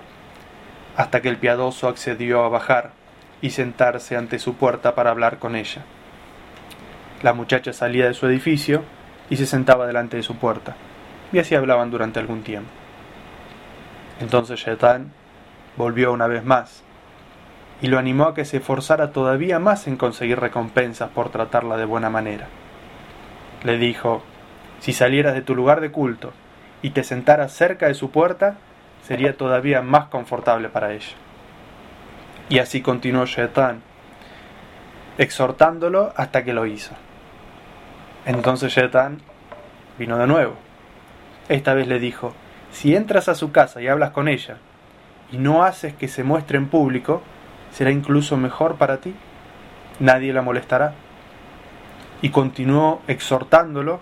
hasta 0.98 1.22
que 1.22 1.30
el 1.30 1.38
piadoso 1.38 1.88
accedió 1.88 2.44
a 2.44 2.50
bajar 2.50 2.92
y 3.40 3.52
sentarse 3.52 4.18
ante 4.18 4.40
su 4.40 4.56
puerta 4.56 4.96
para 4.96 5.12
hablar 5.12 5.38
con 5.38 5.56
ella. 5.56 5.84
La 7.22 7.34
muchacha 7.34 7.72
salía 7.72 8.08
de 8.08 8.16
su 8.16 8.26
edificio 8.26 8.84
y 9.30 9.38
se 9.38 9.46
sentaba 9.46 9.86
delante 9.86 10.18
de 10.18 10.24
su 10.24 10.38
puerta, 10.38 10.76
y 11.32 11.38
así 11.38 11.54
hablaban 11.54 11.92
durante 11.92 12.20
algún 12.20 12.42
tiempo. 12.42 12.72
Entonces 14.20 14.60
Shetán 14.60 15.14
volvió 15.78 16.12
una 16.12 16.28
vez 16.28 16.44
más 16.44 16.84
y 17.82 17.88
lo 17.88 18.00
animó 18.00 18.26
a 18.26 18.34
que 18.34 18.46
se 18.46 18.58
esforzara 18.58 19.12
todavía 19.12 19.60
más 19.60 19.88
en 19.88 19.98
conseguir 19.98 20.40
recompensas 20.40 21.10
por 21.12 21.30
tratarla 21.30 21.78
de 21.78 21.86
buena 21.86 22.10
manera. 22.10 22.48
Le 23.64 23.78
dijo, 23.78 24.24
si 24.80 24.94
salieras 24.94 25.36
de 25.36 25.42
tu 25.42 25.56
lugar 25.56 25.82
de 25.82 25.92
culto 25.92 26.34
y 26.82 26.92
te 26.92 27.04
sentaras 27.04 27.54
cerca 27.54 27.88
de 27.88 27.94
su 27.94 28.10
puerta, 28.10 28.58
sería 29.04 29.38
todavía 29.38 29.82
más 29.82 30.08
confortable 30.08 30.70
para 30.70 30.94
ella. 30.94 31.16
Y 32.50 32.60
así 32.60 32.82
continuó 32.82 33.26
Shetán, 33.26 33.82
exhortándolo 35.18 36.14
hasta 36.16 36.44
que 36.44 36.54
lo 36.54 36.66
hizo. 36.66 36.96
Entonces 38.26 38.74
Shetán 38.74 39.22
vino 40.00 40.18
de 40.18 40.28
nuevo. 40.28 40.56
Esta 41.50 41.74
vez 41.74 41.88
le 41.88 42.00
dijo, 42.00 42.34
si 42.72 42.96
entras 42.96 43.30
a 43.30 43.36
su 43.36 43.52
casa 43.52 43.82
y 43.82 43.88
hablas 43.88 44.12
con 44.12 44.28
ella, 44.28 44.58
y 45.32 45.38
no 45.38 45.64
haces 45.64 45.94
que 45.94 46.08
se 46.08 46.24
muestre 46.24 46.58
en 46.58 46.68
público, 46.68 47.22
será 47.72 47.92
incluso 47.92 48.38
mejor 48.38 48.76
para 48.76 48.98
ti. 48.98 49.16
Nadie 50.00 50.34
la 50.34 50.42
molestará. 50.42 50.94
Y 52.22 52.30
continuó 52.30 53.02
exhortándolo 53.08 54.00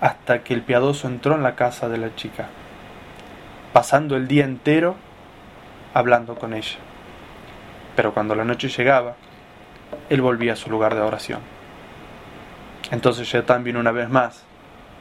hasta 0.00 0.42
que 0.42 0.54
el 0.54 0.62
piadoso 0.62 1.08
entró 1.08 1.34
en 1.34 1.42
la 1.42 1.54
casa 1.54 1.88
de 1.88 1.98
la 1.98 2.14
chica 2.14 2.48
pasando 3.72 4.16
el 4.16 4.26
día 4.26 4.44
entero 4.44 4.96
hablando 5.94 6.34
con 6.34 6.52
ella. 6.52 6.78
Pero 7.96 8.14
cuando 8.14 8.34
la 8.34 8.44
noche 8.44 8.68
llegaba, 8.68 9.14
él 10.08 10.20
volvía 10.20 10.54
a 10.54 10.56
su 10.56 10.70
lugar 10.70 10.94
de 10.94 11.00
oración. 11.00 11.40
Entonces 12.90 13.28
Shetán 13.28 13.64
vino 13.64 13.80
una 13.80 13.92
vez 13.92 14.08
más 14.08 14.44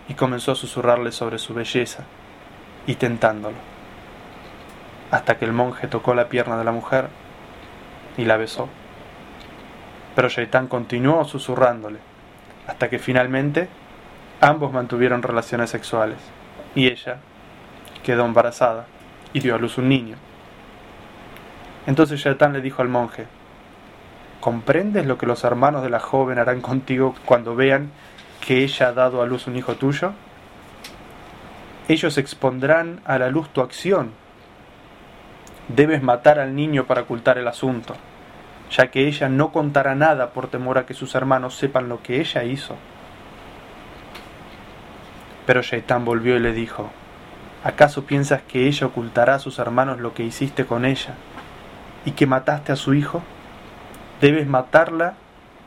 y 0.08 0.13
comenzó 0.13 0.52
a 0.52 0.56
susurrarle 0.56 1.12
sobre 1.12 1.39
su 1.39 1.54
belleza 1.54 2.04
y 2.86 2.95
tentándolo, 2.95 3.58
hasta 5.11 5.37
que 5.37 5.45
el 5.45 5.53
monje 5.53 5.87
tocó 5.87 6.13
la 6.13 6.29
pierna 6.29 6.57
de 6.57 6.63
la 6.63 6.71
mujer 6.71 7.07
y 8.17 8.25
la 8.25 8.37
besó. 8.37 8.67
Pero 10.15 10.29
Shaitán 10.29 10.67
continuó 10.67 11.23
susurrándole, 11.25 11.99
hasta 12.67 12.89
que 12.89 12.99
finalmente 12.99 13.69
ambos 14.41 14.71
mantuvieron 14.73 15.21
relaciones 15.21 15.69
sexuales 15.69 16.17
y 16.75 16.87
ella 16.87 17.17
quedó 18.03 18.25
embarazada 18.25 18.85
y 19.33 19.39
dio 19.39 19.55
a 19.55 19.59
luz 19.59 19.77
un 19.77 19.89
niño. 19.89 20.17
Entonces 21.85 22.19
Shaitán 22.19 22.53
le 22.53 22.61
dijo 22.61 22.81
al 22.81 22.89
monje, 22.89 23.27
¿comprendes 24.41 25.05
lo 25.05 25.17
que 25.17 25.25
los 25.25 25.43
hermanos 25.43 25.83
de 25.83 25.89
la 25.89 25.99
joven 25.99 26.39
harán 26.39 26.61
contigo 26.61 27.15
cuando 27.25 27.55
vean 27.55 27.91
que 28.45 28.63
ella 28.63 28.89
ha 28.89 28.93
dado 28.93 29.21
a 29.21 29.25
luz 29.25 29.47
un 29.47 29.55
hijo 29.55 29.75
tuyo? 29.75 30.13
Ellos 31.87 32.17
expondrán 32.17 33.01
a 33.05 33.17
la 33.17 33.29
luz 33.29 33.49
tu 33.49 33.61
acción. 33.61 34.11
Debes 35.67 36.01
matar 36.01 36.39
al 36.39 36.56
niño 36.56 36.86
para 36.86 37.01
ocultar 37.01 37.38
el 37.38 37.47
asunto, 37.47 37.95
ya 38.71 38.88
que 38.88 39.08
ella 39.08 39.27
no 39.27 39.51
contará 39.51 39.95
nada 39.95 40.30
por 40.32 40.47
temor 40.47 40.77
a 40.77 40.86
que 40.86 40.93
sus 40.93 41.13
hermanos 41.13 41.56
sepan 41.56 41.89
lo 41.89 42.01
que 42.01 42.21
ella 42.21 42.43
hizo. 42.43 42.75
Pero 45.45 45.62
Shaitán 45.62 46.06
volvió 46.06 46.38
y 46.38 46.39
le 46.39 46.53
dijo, 46.53 46.89
¿Acaso 47.63 48.06
piensas 48.06 48.41
que 48.43 48.67
ella 48.67 48.88
ocultará 48.88 49.36
a 49.36 49.39
sus 49.39 49.60
hermanos 49.60 49.99
lo 49.99 50.13
que 50.13 50.23
hiciste 50.23 50.65
con 50.65 50.86
ella 50.86 51.15
y 52.06 52.12
que 52.12 52.27
mataste 52.27 52.71
a 52.71 52.77
su 52.77 52.93
hijo? 52.93 53.21
Debes 54.21 54.47
matarla 54.47 55.15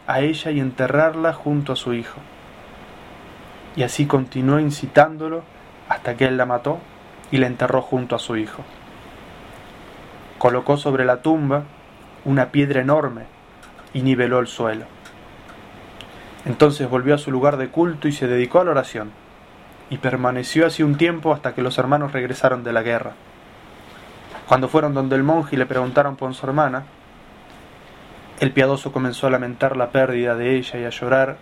a 0.06 0.20
ella 0.20 0.50
y 0.50 0.60
enterrarla 0.60 1.34
junto 1.34 1.74
a 1.74 1.76
su 1.76 1.92
hijo. 1.92 2.20
Y 3.76 3.82
así 3.82 4.06
continuó 4.06 4.58
incitándolo 4.60 5.42
hasta 5.90 6.16
que 6.16 6.24
él 6.24 6.38
la 6.38 6.46
mató 6.46 6.78
y 7.30 7.36
la 7.36 7.48
enterró 7.48 7.82
junto 7.82 8.16
a 8.16 8.18
su 8.18 8.36
hijo. 8.36 8.64
Colocó 10.40 10.78
sobre 10.78 11.04
la 11.04 11.20
tumba 11.20 11.64
una 12.24 12.50
piedra 12.50 12.80
enorme 12.80 13.24
y 13.92 14.00
niveló 14.00 14.38
el 14.38 14.46
suelo. 14.46 14.86
Entonces 16.46 16.88
volvió 16.88 17.14
a 17.14 17.18
su 17.18 17.30
lugar 17.30 17.58
de 17.58 17.68
culto 17.68 18.08
y 18.08 18.12
se 18.12 18.26
dedicó 18.26 18.58
a 18.58 18.64
la 18.64 18.70
oración, 18.70 19.10
y 19.90 19.98
permaneció 19.98 20.66
así 20.66 20.82
un 20.82 20.96
tiempo 20.96 21.34
hasta 21.34 21.54
que 21.54 21.60
los 21.60 21.76
hermanos 21.76 22.12
regresaron 22.12 22.64
de 22.64 22.72
la 22.72 22.80
guerra. 22.80 23.12
Cuando 24.48 24.68
fueron 24.68 24.94
donde 24.94 25.14
el 25.14 25.24
monje 25.24 25.56
y 25.56 25.58
le 25.58 25.66
preguntaron 25.66 26.16
por 26.16 26.32
su 26.32 26.46
hermana, 26.46 26.84
el 28.40 28.52
piadoso 28.52 28.92
comenzó 28.92 29.26
a 29.26 29.30
lamentar 29.30 29.76
la 29.76 29.90
pérdida 29.90 30.36
de 30.36 30.56
ella 30.56 30.80
y 30.80 30.84
a 30.86 30.88
llorar, 30.90 31.36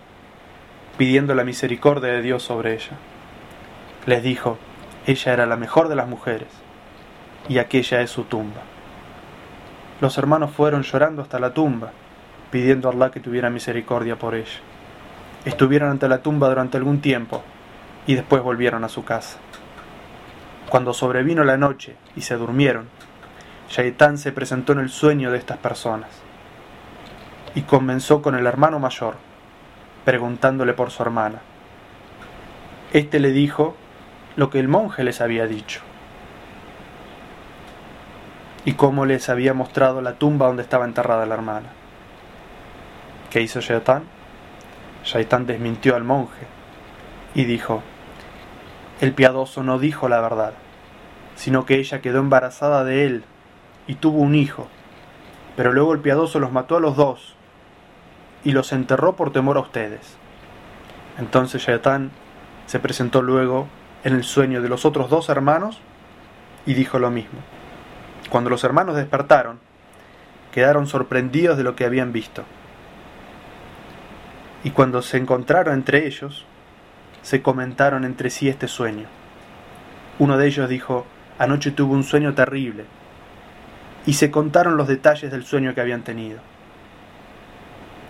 pidiendo 0.97 1.35
la 1.35 1.45
misericordia 1.45 2.11
de 2.11 2.21
Dios 2.21 2.43
sobre 2.43 2.73
ella. 2.73 2.97
Les 4.05 4.21
dijo, 4.23 4.57
ella 5.05 5.31
era 5.31 5.45
la 5.45 5.55
mejor 5.55 5.87
de 5.87 5.95
las 5.95 6.09
mujeres, 6.09 6.49
y 7.47 7.59
aquella 7.59 8.01
es 8.01 8.11
su 8.11 8.25
tumba. 8.25 8.63
Los 10.01 10.17
hermanos 10.17 10.51
fueron 10.51 10.83
llorando 10.83 11.21
hasta 11.21 11.39
la 11.39 11.53
tumba, 11.53 11.91
pidiendo 12.51 12.87
a 12.87 12.93
Allah 12.93 13.11
que 13.11 13.19
tuviera 13.19 13.49
misericordia 13.49 14.17
por 14.17 14.33
ella. 14.33 14.59
Estuvieron 15.43 15.89
ante 15.89 16.07
la 16.07 16.19
tumba 16.19 16.47
durante 16.47 16.77
algún 16.77 17.01
tiempo 17.01 17.43
y 18.07 18.15
después 18.15 18.41
volvieron 18.41 18.85
a 18.85 18.89
su 18.89 19.03
casa. 19.03 19.39
Cuando 20.69 20.93
sobrevino 20.93 21.43
la 21.43 21.57
noche 21.57 21.97
y 22.15 22.21
se 22.21 22.35
durmieron, 22.35 22.87
Shaitán 23.69 24.17
se 24.17 24.31
presentó 24.31 24.71
en 24.71 24.79
el 24.79 24.89
sueño 24.89 25.31
de 25.31 25.37
estas 25.37 25.57
personas 25.57 26.09
y 27.53 27.63
comenzó 27.63 28.21
con 28.21 28.35
el 28.35 28.47
hermano 28.47 28.79
mayor, 28.79 29.15
preguntándole 30.05 30.73
por 30.73 30.91
su 30.91 31.03
hermana. 31.03 31.41
Este 32.93 33.19
le 33.19 33.31
dijo 33.31 33.75
lo 34.37 34.49
que 34.49 34.59
el 34.59 34.69
monje 34.69 35.03
les 35.03 35.19
había 35.19 35.45
dicho 35.45 35.81
y 38.65 38.73
cómo 38.73 39.05
les 39.05 39.29
había 39.29 39.53
mostrado 39.53 40.01
la 40.01 40.13
tumba 40.13 40.47
donde 40.47 40.63
estaba 40.63 40.85
enterrada 40.85 41.25
la 41.25 41.35
hermana. 41.35 41.69
¿Qué 43.29 43.41
hizo 43.41 43.61
Shaitán? 43.61 44.03
Shaitán 45.03 45.45
desmintió 45.45 45.95
al 45.95 46.03
monje 46.03 46.45
y 47.33 47.45
dijo, 47.45 47.81
el 49.01 49.13
piadoso 49.13 49.63
no 49.63 49.79
dijo 49.79 50.09
la 50.09 50.19
verdad, 50.19 50.53
sino 51.35 51.65
que 51.65 51.75
ella 51.75 52.01
quedó 52.01 52.19
embarazada 52.19 52.83
de 52.83 53.05
él 53.05 53.23
y 53.87 53.95
tuvo 53.95 54.19
un 54.19 54.35
hijo, 54.35 54.67
pero 55.55 55.71
luego 55.71 55.93
el 55.93 55.99
piadoso 55.99 56.39
los 56.39 56.51
mató 56.51 56.77
a 56.77 56.81
los 56.81 56.95
dos 56.95 57.35
y 58.43 58.51
los 58.51 58.71
enterró 58.73 59.15
por 59.15 59.31
temor 59.31 59.57
a 59.57 59.61
ustedes. 59.61 60.17
Entonces 61.17 61.61
Shaitán 61.61 62.11
se 62.65 62.79
presentó 62.79 63.21
luego 63.21 63.67
en 64.03 64.15
el 64.15 64.23
sueño 64.23 64.61
de 64.61 64.69
los 64.69 64.85
otros 64.85 65.09
dos 65.09 65.29
hermanos 65.29 65.79
y 66.65 66.73
dijo 66.73 66.99
lo 66.99 67.09
mismo. 67.09 67.39
Cuando 68.29 68.49
los 68.49 68.63
hermanos 68.63 68.95
despertaron, 68.95 69.59
quedaron 70.51 70.87
sorprendidos 70.87 71.57
de 71.57 71.63
lo 71.63 71.75
que 71.75 71.85
habían 71.85 72.13
visto. 72.13 72.43
Y 74.63 74.71
cuando 74.71 75.01
se 75.01 75.17
encontraron 75.17 75.73
entre 75.73 76.05
ellos, 76.05 76.45
se 77.21 77.41
comentaron 77.41 78.05
entre 78.05 78.29
sí 78.29 78.49
este 78.49 78.67
sueño. 78.67 79.07
Uno 80.19 80.37
de 80.37 80.47
ellos 80.47 80.69
dijo, 80.69 81.05
anoche 81.37 81.71
tuve 81.71 81.93
un 81.93 82.03
sueño 82.03 82.33
terrible, 82.35 82.85
y 84.05 84.13
se 84.13 84.31
contaron 84.31 84.77
los 84.77 84.87
detalles 84.87 85.31
del 85.31 85.45
sueño 85.45 85.73
que 85.73 85.81
habían 85.81 86.03
tenido. 86.03 86.39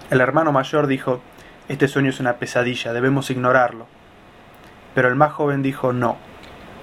El 0.09 0.21
hermano 0.21 0.51
mayor 0.51 0.87
dijo, 0.87 1.21
este 1.67 1.87
sueño 1.87 2.09
es 2.09 2.19
una 2.19 2.37
pesadilla, 2.37 2.93
debemos 2.93 3.29
ignorarlo. 3.29 3.85
Pero 4.95 5.07
el 5.07 5.15
más 5.15 5.31
joven 5.33 5.61
dijo, 5.61 5.93
no, 5.93 6.17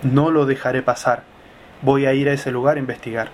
no 0.02 0.30
lo 0.30 0.46
dejaré 0.46 0.82
pasar, 0.82 1.24
voy 1.82 2.06
a 2.06 2.14
ir 2.14 2.28
a 2.28 2.32
ese 2.32 2.50
lugar 2.50 2.76
a 2.76 2.80
investigar. 2.80 3.28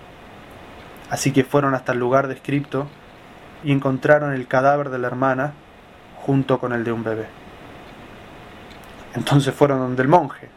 Así 1.10 1.32
que 1.32 1.44
fueron 1.44 1.74
hasta 1.74 1.92
el 1.92 1.98
lugar 1.98 2.28
descrito 2.28 2.88
y 3.64 3.72
encontraron 3.72 4.32
el 4.32 4.46
cadáver 4.46 4.90
de 4.90 4.98
la 4.98 5.06
hermana 5.06 5.52
junto 6.22 6.58
con 6.58 6.72
el 6.72 6.84
de 6.84 6.92
un 6.92 7.04
bebé. 7.04 7.26
Entonces 9.14 9.54
fueron 9.54 9.78
donde 9.78 10.02
el 10.02 10.08
monje, 10.08 10.48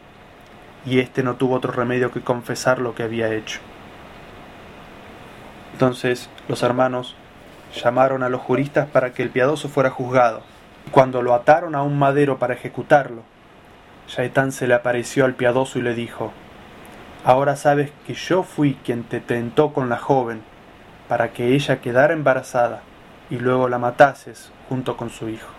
y 0.86 1.00
éste 1.00 1.24
no 1.24 1.36
tuvo 1.36 1.56
otro 1.56 1.71
remedio 1.71 2.12
que 2.12 2.21
confesar 2.21 2.80
lo 2.80 2.95
que 2.95 3.04
había 3.04 3.34
hecho. 3.34 3.60
Entonces 5.74 6.30
los 6.48 6.63
hermanos 6.63 7.15
llamaron 7.76 8.24
a 8.24 8.30
los 8.30 8.41
juristas 8.41 8.88
para 8.88 9.12
que 9.12 9.24
el 9.24 9.30
piadoso 9.30 9.67
fuera 9.67 9.89
juzgado. 9.89 10.41
Cuando 10.91 11.21
lo 11.21 11.34
ataron 11.34 11.76
a 11.76 11.82
un 11.82 12.00
madero 12.00 12.38
para 12.38 12.54
ejecutarlo, 12.54 13.24
Shaitán 14.08 14.52
se 14.52 14.67
le 14.67 14.76
apareció 14.76 15.26
al 15.26 15.34
piadoso 15.34 15.80
y 15.80 15.82
le 15.82 15.93
dijo, 15.95 16.32
Ahora 17.26 17.56
sabes 17.56 17.92
que 18.06 18.14
yo 18.14 18.44
fui 18.44 18.78
quien 18.86 19.04
te 19.04 19.20
tentó 19.20 19.74
con 19.74 19.90
la 19.90 19.98
joven 19.98 20.44
para 21.08 21.34
que 21.34 21.56
ella 21.56 21.82
quedara 21.82 22.14
embarazada 22.14 22.84
y 23.32 23.40
luego 23.40 23.68
la 23.68 23.80
matases 23.80 24.52
junto 24.70 24.96
con 24.96 25.10
su 25.10 25.28
hijo. 25.30 25.50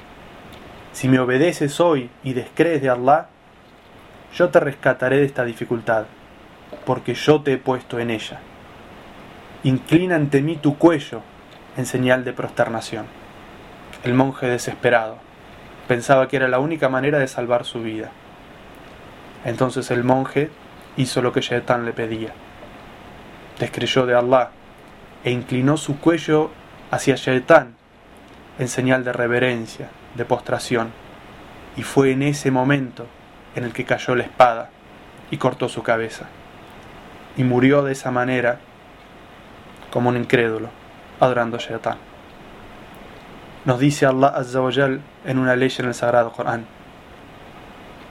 Si 0.92 1.08
me 1.08 1.18
obedeces 1.18 1.80
hoy 1.80 2.08
y 2.22 2.34
descrees 2.34 2.82
de 2.82 2.90
Allah, 2.90 3.26
yo 4.32 4.50
te 4.50 4.60
rescataré 4.60 5.16
de 5.16 5.24
esta 5.24 5.44
dificultad, 5.44 6.04
porque 6.84 7.14
yo 7.14 7.42
te 7.42 7.54
he 7.54 7.58
puesto 7.58 7.98
en 7.98 8.10
ella. 8.10 8.38
Inclina 9.64 10.14
ante 10.14 10.42
mí 10.42 10.54
tu 10.54 10.78
cuello 10.78 11.22
en 11.76 11.84
señal 11.84 12.24
de 12.24 12.32
prosternación. 12.32 13.06
El 14.04 14.14
monje 14.14 14.46
desesperado 14.46 15.16
pensaba 15.88 16.28
que 16.28 16.36
era 16.36 16.46
la 16.46 16.60
única 16.60 16.88
manera 16.88 17.18
de 17.18 17.26
salvar 17.26 17.64
su 17.64 17.82
vida. 17.82 18.12
Entonces 19.44 19.90
el 19.90 20.04
monje 20.04 20.50
hizo 20.96 21.22
lo 21.22 21.32
que 21.32 21.40
Shaitán 21.40 21.84
le 21.84 21.92
pedía. 21.92 22.32
Descreyó 23.58 24.06
de 24.06 24.14
Allah 24.14 24.50
e 25.24 25.30
inclinó 25.30 25.76
su 25.76 25.98
cuello 25.98 26.50
hacia 26.90 27.16
Shaitán 27.16 27.74
en 28.58 28.68
señal 28.68 29.04
de 29.04 29.12
reverencia, 29.12 29.88
de 30.14 30.24
postración. 30.24 30.92
Y 31.76 31.82
fue 31.82 32.12
en 32.12 32.22
ese 32.22 32.50
momento 32.50 33.06
en 33.54 33.64
el 33.64 33.72
que 33.72 33.84
cayó 33.84 34.14
la 34.14 34.22
espada 34.22 34.70
y 35.30 35.36
cortó 35.36 35.68
su 35.68 35.82
cabeza. 35.82 36.26
Y 37.36 37.44
murió 37.44 37.82
de 37.82 37.92
esa 37.92 38.10
manera 38.10 38.60
como 39.90 40.08
un 40.08 40.16
incrédulo, 40.16 40.68
adorando 41.20 41.58
a. 41.58 41.96
Nos 43.64 43.80
dice 43.80 44.06
Allah 44.06 44.32
en 45.24 45.38
una 45.38 45.56
ley 45.56 45.72
en 45.78 45.86
el 45.86 45.94
Sagrado 45.94 46.32
Corán. 46.32 46.66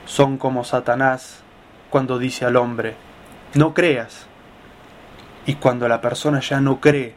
Son 0.06 0.38
como 0.38 0.64
Satanás 0.64 1.45
cuando 1.90 2.20
dice 2.20 2.46
al 2.46 2.56
hombre, 2.56 2.96
no 3.54 3.74
creas. 3.74 4.28
Y 5.46 5.56
cuando 5.56 5.88
la 5.88 6.02
persona 6.02 6.40
ya 6.40 6.60
no 6.60 6.82
cree, 6.82 7.16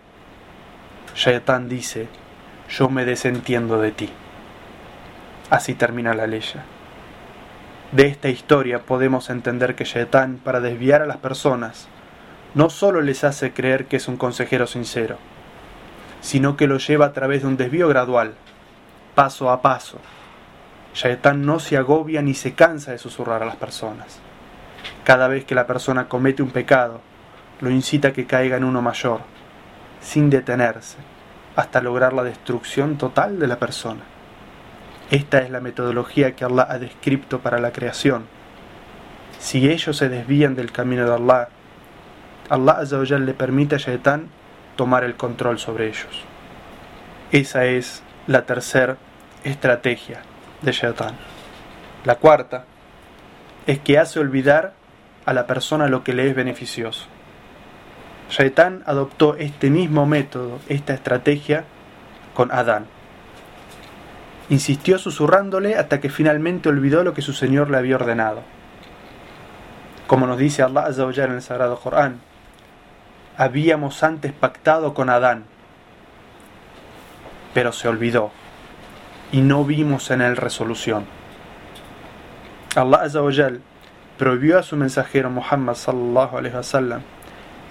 Shaitan 1.14 1.68
dice, 1.68 2.08
yo 2.68 2.88
me 2.88 3.04
desentiendo 3.04 3.80
de 3.80 3.92
ti. 3.92 4.10
Así 5.50 5.74
termina 5.74 6.14
la 6.14 6.26
ley. 6.26 6.42
De 7.90 8.06
esta 8.06 8.28
historia 8.28 8.80
podemos 8.80 9.30
entender 9.30 9.74
que 9.74 9.84
Shaitan, 9.84 10.36
para 10.36 10.60
desviar 10.60 11.00
a 11.00 11.06
las 11.06 11.16
personas, 11.16 11.88
no 12.54 12.68
solo 12.68 13.00
les 13.00 13.24
hace 13.24 13.52
creer 13.52 13.86
que 13.86 13.96
es 13.96 14.08
un 14.08 14.18
consejero 14.18 14.66
sincero, 14.66 15.16
sino 16.20 16.56
que 16.56 16.66
lo 16.66 16.78
lleva 16.78 17.06
a 17.06 17.12
través 17.12 17.42
de 17.42 17.48
un 17.48 17.56
desvío 17.56 17.88
gradual, 17.88 18.34
paso 19.14 19.50
a 19.50 19.62
paso. 19.62 19.98
Shaitan 20.94 21.46
no 21.46 21.60
se 21.60 21.76
agobia 21.76 22.20
ni 22.20 22.34
se 22.34 22.52
cansa 22.54 22.92
de 22.92 22.98
susurrar 22.98 23.42
a 23.42 23.46
las 23.46 23.56
personas. 23.56 24.20
Cada 25.08 25.26
vez 25.26 25.46
que 25.46 25.54
la 25.54 25.66
persona 25.66 26.06
comete 26.06 26.42
un 26.42 26.50
pecado, 26.50 27.00
lo 27.62 27.70
incita 27.70 28.08
a 28.08 28.12
que 28.12 28.26
caiga 28.26 28.58
en 28.58 28.64
uno 28.64 28.82
mayor, 28.82 29.20
sin 30.02 30.28
detenerse, 30.28 30.98
hasta 31.56 31.80
lograr 31.80 32.12
la 32.12 32.24
destrucción 32.24 32.98
total 32.98 33.38
de 33.38 33.46
la 33.46 33.58
persona. 33.58 34.02
Esta 35.10 35.38
es 35.38 35.48
la 35.48 35.60
metodología 35.60 36.36
que 36.36 36.44
Allah 36.44 36.66
ha 36.68 36.78
descrito 36.78 37.38
para 37.38 37.58
la 37.58 37.72
creación. 37.72 38.26
Si 39.38 39.70
ellos 39.70 39.96
se 39.96 40.10
desvían 40.10 40.54
del 40.54 40.72
camino 40.72 41.06
de 41.06 41.14
Allah, 41.14 41.48
Allah 42.50 43.18
le 43.18 43.32
permite 43.32 43.76
a 43.76 43.78
Shaitan 43.78 44.28
tomar 44.76 45.04
el 45.04 45.16
control 45.16 45.58
sobre 45.58 45.86
ellos. 45.86 46.22
Esa 47.32 47.64
es 47.64 48.02
la 48.26 48.44
tercera 48.44 48.98
estrategia 49.42 50.20
de 50.60 50.72
Shaitan. 50.72 51.14
La 52.04 52.16
cuarta 52.16 52.66
es 53.66 53.78
que 53.78 53.98
hace 53.98 54.20
olvidar 54.20 54.76
a 55.28 55.34
la 55.34 55.46
persona 55.46 55.88
lo 55.88 56.04
que 56.04 56.14
le 56.14 56.26
es 56.26 56.34
beneficioso. 56.34 57.04
Shaitán 58.30 58.82
adoptó 58.86 59.36
este 59.36 59.68
mismo 59.68 60.06
método, 60.06 60.58
esta 60.70 60.94
estrategia, 60.94 61.64
con 62.32 62.50
Adán. 62.50 62.86
Insistió 64.48 64.98
susurrándole 64.98 65.74
hasta 65.74 66.00
que 66.00 66.08
finalmente 66.08 66.70
olvidó 66.70 67.04
lo 67.04 67.12
que 67.12 67.20
su 67.20 67.34
Señor 67.34 67.68
le 67.68 67.76
había 67.76 67.96
ordenado. 67.96 68.40
Como 70.06 70.26
nos 70.26 70.38
dice 70.38 70.62
Allah 70.62 70.86
Azza 70.86 71.04
en 71.04 71.32
el 71.32 71.42
Sagrado 71.42 71.78
Corán, 71.78 72.20
habíamos 73.36 74.02
antes 74.02 74.32
pactado 74.32 74.94
con 74.94 75.10
Adán, 75.10 75.44
pero 77.52 77.72
se 77.72 77.86
olvidó 77.86 78.30
y 79.30 79.42
no 79.42 79.62
vimos 79.66 80.10
en 80.10 80.22
él 80.22 80.38
resolución. 80.38 81.04
Allah 82.74 83.02
prohibió 84.18 84.58
a 84.58 84.62
su 84.62 84.76
mensajero 84.76 85.30
Muhammad 85.30 85.74
sallallahu 85.74 86.36
alaihi 86.36 86.56
wasallam, 86.56 87.02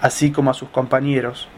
así 0.00 0.32
como 0.32 0.50
a 0.50 0.54
sus 0.54 0.70
compañeros, 0.70 1.48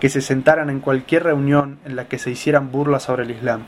que 0.00 0.08
se 0.08 0.20
sentaran 0.20 0.68
en 0.68 0.80
cualquier 0.80 1.22
reunión 1.22 1.78
en 1.84 1.94
la 1.94 2.06
que 2.06 2.18
se 2.18 2.30
hicieran 2.30 2.72
burlas 2.72 3.04
sobre 3.04 3.22
el 3.22 3.30
Islam. 3.30 3.62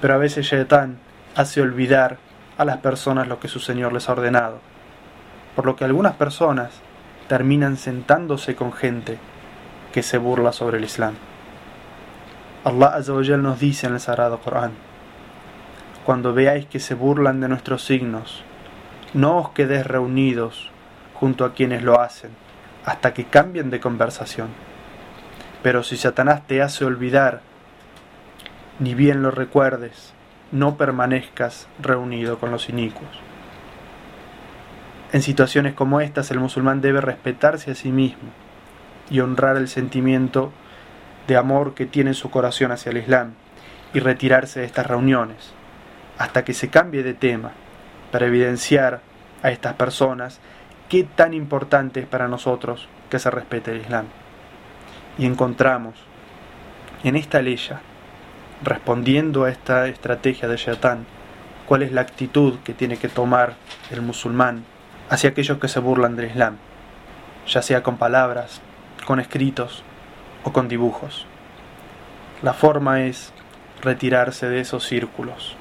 Pero 0.00 0.14
a 0.14 0.18
veces 0.18 0.46
Shaitan 0.46 0.98
hace 1.34 1.60
olvidar 1.60 2.18
a 2.56 2.64
las 2.64 2.78
personas 2.78 3.26
lo 3.26 3.40
que 3.40 3.48
su 3.48 3.58
Señor 3.58 3.92
les 3.92 4.08
ha 4.08 4.12
ordenado, 4.12 4.60
por 5.56 5.66
lo 5.66 5.74
que 5.74 5.84
algunas 5.84 6.14
personas 6.14 6.70
terminan 7.28 7.76
sentándose 7.76 8.54
con 8.54 8.72
gente 8.72 9.18
que 9.92 10.02
se 10.02 10.18
burla 10.18 10.52
sobre 10.52 10.78
el 10.78 10.84
Islam. 10.84 11.14
Allah 12.64 13.00
nos 13.38 13.58
dice 13.58 13.88
en 13.88 13.94
el 13.94 14.00
Sagrado 14.00 14.38
Corán, 14.38 14.72
cuando 16.04 16.32
veáis 16.32 16.66
que 16.66 16.78
se 16.78 16.94
burlan 16.94 17.40
de 17.40 17.48
nuestros 17.48 17.84
signos, 17.84 18.44
no 19.14 19.38
os 19.38 19.50
quedéis 19.50 19.86
reunidos 19.86 20.70
junto 21.14 21.44
a 21.44 21.52
quienes 21.52 21.82
lo 21.82 22.00
hacen, 22.00 22.30
hasta 22.84 23.12
que 23.12 23.24
cambien 23.24 23.70
de 23.70 23.80
conversación. 23.80 24.48
Pero 25.62 25.82
si 25.82 25.96
Satanás 25.96 26.46
te 26.46 26.62
hace 26.62 26.84
olvidar, 26.84 27.40
ni 28.78 28.94
bien 28.94 29.22
lo 29.22 29.30
recuerdes, 29.30 30.14
no 30.50 30.76
permanezcas 30.76 31.68
reunido 31.80 32.38
con 32.38 32.50
los 32.50 32.68
inicuos. 32.68 33.20
En 35.12 35.22
situaciones 35.22 35.74
como 35.74 36.00
estas 36.00 36.30
el 36.30 36.40
musulmán 36.40 36.80
debe 36.80 37.00
respetarse 37.00 37.70
a 37.70 37.74
sí 37.74 37.92
mismo 37.92 38.30
y 39.10 39.20
honrar 39.20 39.56
el 39.56 39.68
sentimiento 39.68 40.52
de 41.26 41.36
amor 41.36 41.74
que 41.74 41.86
tiene 41.86 42.10
en 42.10 42.14
su 42.14 42.30
corazón 42.30 42.72
hacia 42.72 42.90
el 42.90 42.96
Islam 42.96 43.34
y 43.92 44.00
retirarse 44.00 44.60
de 44.60 44.66
estas 44.66 44.86
reuniones 44.86 45.52
hasta 46.18 46.44
que 46.44 46.54
se 46.54 46.70
cambie 46.70 47.02
de 47.02 47.14
tema 47.14 47.52
para 48.12 48.26
evidenciar 48.26 49.00
a 49.42 49.50
estas 49.50 49.74
personas 49.74 50.38
qué 50.88 51.02
tan 51.02 51.34
importante 51.34 51.98
es 51.98 52.06
para 52.06 52.28
nosotros 52.28 52.88
que 53.10 53.18
se 53.18 53.30
respete 53.30 53.72
el 53.72 53.80
Islam 53.80 54.06
y 55.18 55.26
encontramos 55.26 55.94
en 57.04 57.16
esta 57.16 57.42
ley, 57.42 57.58
respondiendo 58.62 59.44
a 59.44 59.50
esta 59.50 59.88
estrategia 59.88 60.48
de 60.48 60.56
Shaitan, 60.56 61.04
cuál 61.66 61.82
es 61.82 61.92
la 61.92 62.02
actitud 62.02 62.58
que 62.64 62.74
tiene 62.74 62.96
que 62.96 63.08
tomar 63.08 63.54
el 63.90 64.02
musulmán 64.02 64.64
hacia 65.10 65.30
aquellos 65.30 65.58
que 65.58 65.68
se 65.68 65.80
burlan 65.80 66.16
del 66.16 66.26
Islam, 66.26 66.58
ya 67.46 67.62
sea 67.62 67.82
con 67.82 67.96
palabras, 67.96 68.60
con 69.04 69.18
escritos 69.18 69.82
o 70.44 70.52
con 70.52 70.68
dibujos. 70.68 71.26
La 72.42 72.52
forma 72.52 73.02
es 73.02 73.32
retirarse 73.82 74.48
de 74.48 74.60
esos 74.60 74.84
círculos. 74.84 75.56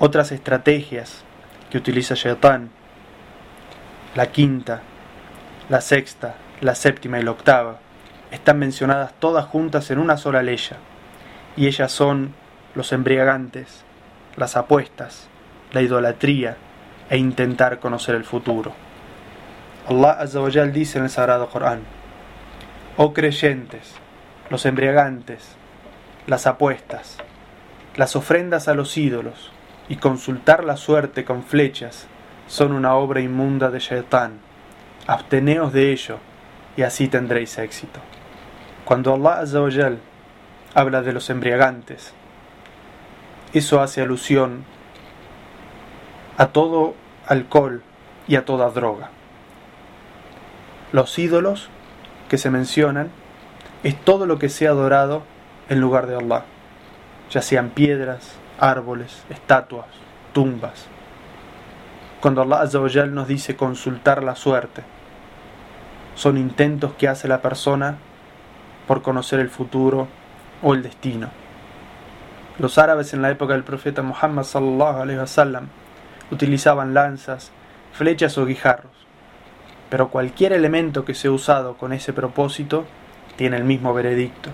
Otras 0.00 0.30
estrategias 0.30 1.24
que 1.70 1.78
utiliza 1.78 2.14
Shaitan, 2.14 2.70
la 4.14 4.30
quinta, 4.30 4.82
la 5.68 5.80
sexta, 5.80 6.36
la 6.60 6.76
séptima 6.76 7.18
y 7.18 7.24
la 7.24 7.32
octava, 7.32 7.80
están 8.30 8.60
mencionadas 8.60 9.12
todas 9.18 9.46
juntas 9.46 9.90
en 9.90 9.98
una 9.98 10.16
sola 10.16 10.44
ley, 10.44 10.60
y 11.56 11.66
ellas 11.66 11.90
son 11.90 12.32
los 12.76 12.92
embriagantes, 12.92 13.82
las 14.36 14.56
apuestas, 14.56 15.26
la 15.72 15.82
idolatría 15.82 16.56
e 17.10 17.18
intentar 17.18 17.80
conocer 17.80 18.14
el 18.14 18.24
futuro. 18.24 18.74
Allah 19.88 20.12
Azza 20.12 20.40
dice 20.66 20.98
en 20.98 21.04
el 21.04 21.10
Sagrado 21.10 21.48
Corán, 21.48 21.80
Oh 22.96 23.12
creyentes, 23.12 23.94
los 24.48 24.64
embriagantes, 24.64 25.56
las 26.28 26.46
apuestas, 26.46 27.16
las 27.96 28.14
ofrendas 28.14 28.68
a 28.68 28.74
los 28.74 28.96
ídolos 28.96 29.50
y 29.88 29.96
consultar 29.96 30.64
la 30.64 30.76
suerte 30.76 31.24
con 31.24 31.42
flechas 31.42 32.06
son 32.46 32.72
una 32.72 32.94
obra 32.94 33.20
inmunda 33.20 33.70
de 33.70 33.78
Shaitán. 33.78 34.40
Absteneos 35.06 35.72
de 35.72 35.92
ello 35.92 36.18
y 36.76 36.82
así 36.82 37.08
tendréis 37.08 37.58
éxito. 37.58 38.00
Cuando 38.84 39.14
Allah 39.14 39.40
Azawajal 39.40 39.98
habla 40.74 41.02
de 41.02 41.12
los 41.12 41.30
embriagantes, 41.30 42.12
eso 43.52 43.80
hace 43.80 44.02
alusión 44.02 44.64
a 46.36 46.48
todo 46.48 46.94
alcohol 47.26 47.82
y 48.26 48.36
a 48.36 48.44
toda 48.44 48.70
droga. 48.70 49.10
Los 50.92 51.18
ídolos 51.18 51.68
que 52.28 52.38
se 52.38 52.50
mencionan 52.50 53.10
es 53.82 53.98
todo 54.04 54.26
lo 54.26 54.38
que 54.38 54.48
sea 54.48 54.70
adorado 54.70 55.22
en 55.68 55.80
lugar 55.80 56.06
de 56.06 56.16
Allah, 56.16 56.44
ya 57.30 57.42
sean 57.42 57.70
piedras, 57.70 58.36
árboles, 58.58 59.24
estatuas, 59.30 59.86
tumbas. 60.32 60.86
Cuando 62.20 62.42
Allah 62.42 62.62
Azawajal 62.62 63.14
nos 63.14 63.28
dice 63.28 63.56
consultar 63.56 64.22
la 64.22 64.34
suerte, 64.34 64.82
son 66.14 66.36
intentos 66.36 66.94
que 66.94 67.08
hace 67.08 67.28
la 67.28 67.40
persona 67.40 67.98
por 68.88 69.02
conocer 69.02 69.38
el 69.38 69.50
futuro 69.50 70.08
o 70.62 70.74
el 70.74 70.82
destino. 70.82 71.30
Los 72.58 72.76
árabes 72.78 73.14
en 73.14 73.22
la 73.22 73.30
época 73.30 73.52
del 73.52 73.62
profeta 73.62 74.02
Muhammad 74.02 74.44
utilizaban 76.30 76.92
lanzas, 76.92 77.52
flechas 77.92 78.36
o 78.36 78.46
guijarros, 78.46 78.92
pero 79.90 80.08
cualquier 80.08 80.52
elemento 80.52 81.04
que 81.04 81.14
sea 81.14 81.30
usado 81.30 81.76
con 81.76 81.92
ese 81.92 82.12
propósito 82.12 82.84
tiene 83.36 83.56
el 83.56 83.64
mismo 83.64 83.94
veredicto. 83.94 84.50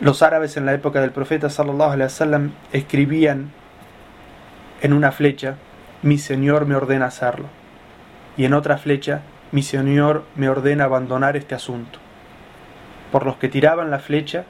Los 0.00 0.22
árabes 0.22 0.56
en 0.56 0.66
la 0.66 0.72
época 0.72 1.00
del 1.00 1.10
profeta 1.10 1.50
sallallahu 1.50 2.50
escribían 2.72 3.52
en 4.80 4.92
una 4.92 5.12
flecha, 5.12 5.56
mi 6.02 6.16
Señor 6.16 6.64
me 6.64 6.74
ordena 6.74 7.06
hacerlo, 7.06 7.46
y 8.36 8.46
en 8.46 8.54
otra 8.54 8.78
flecha, 8.78 9.20
mi 9.52 9.62
Señor 9.62 10.24
me 10.36 10.48
ordena 10.48 10.84
abandonar 10.84 11.36
este 11.36 11.54
asunto 11.54 11.98
por 13.10 13.26
los 13.26 13.36
que 13.36 13.48
tiraban 13.48 13.90
la 13.90 13.98
flecha 13.98 14.44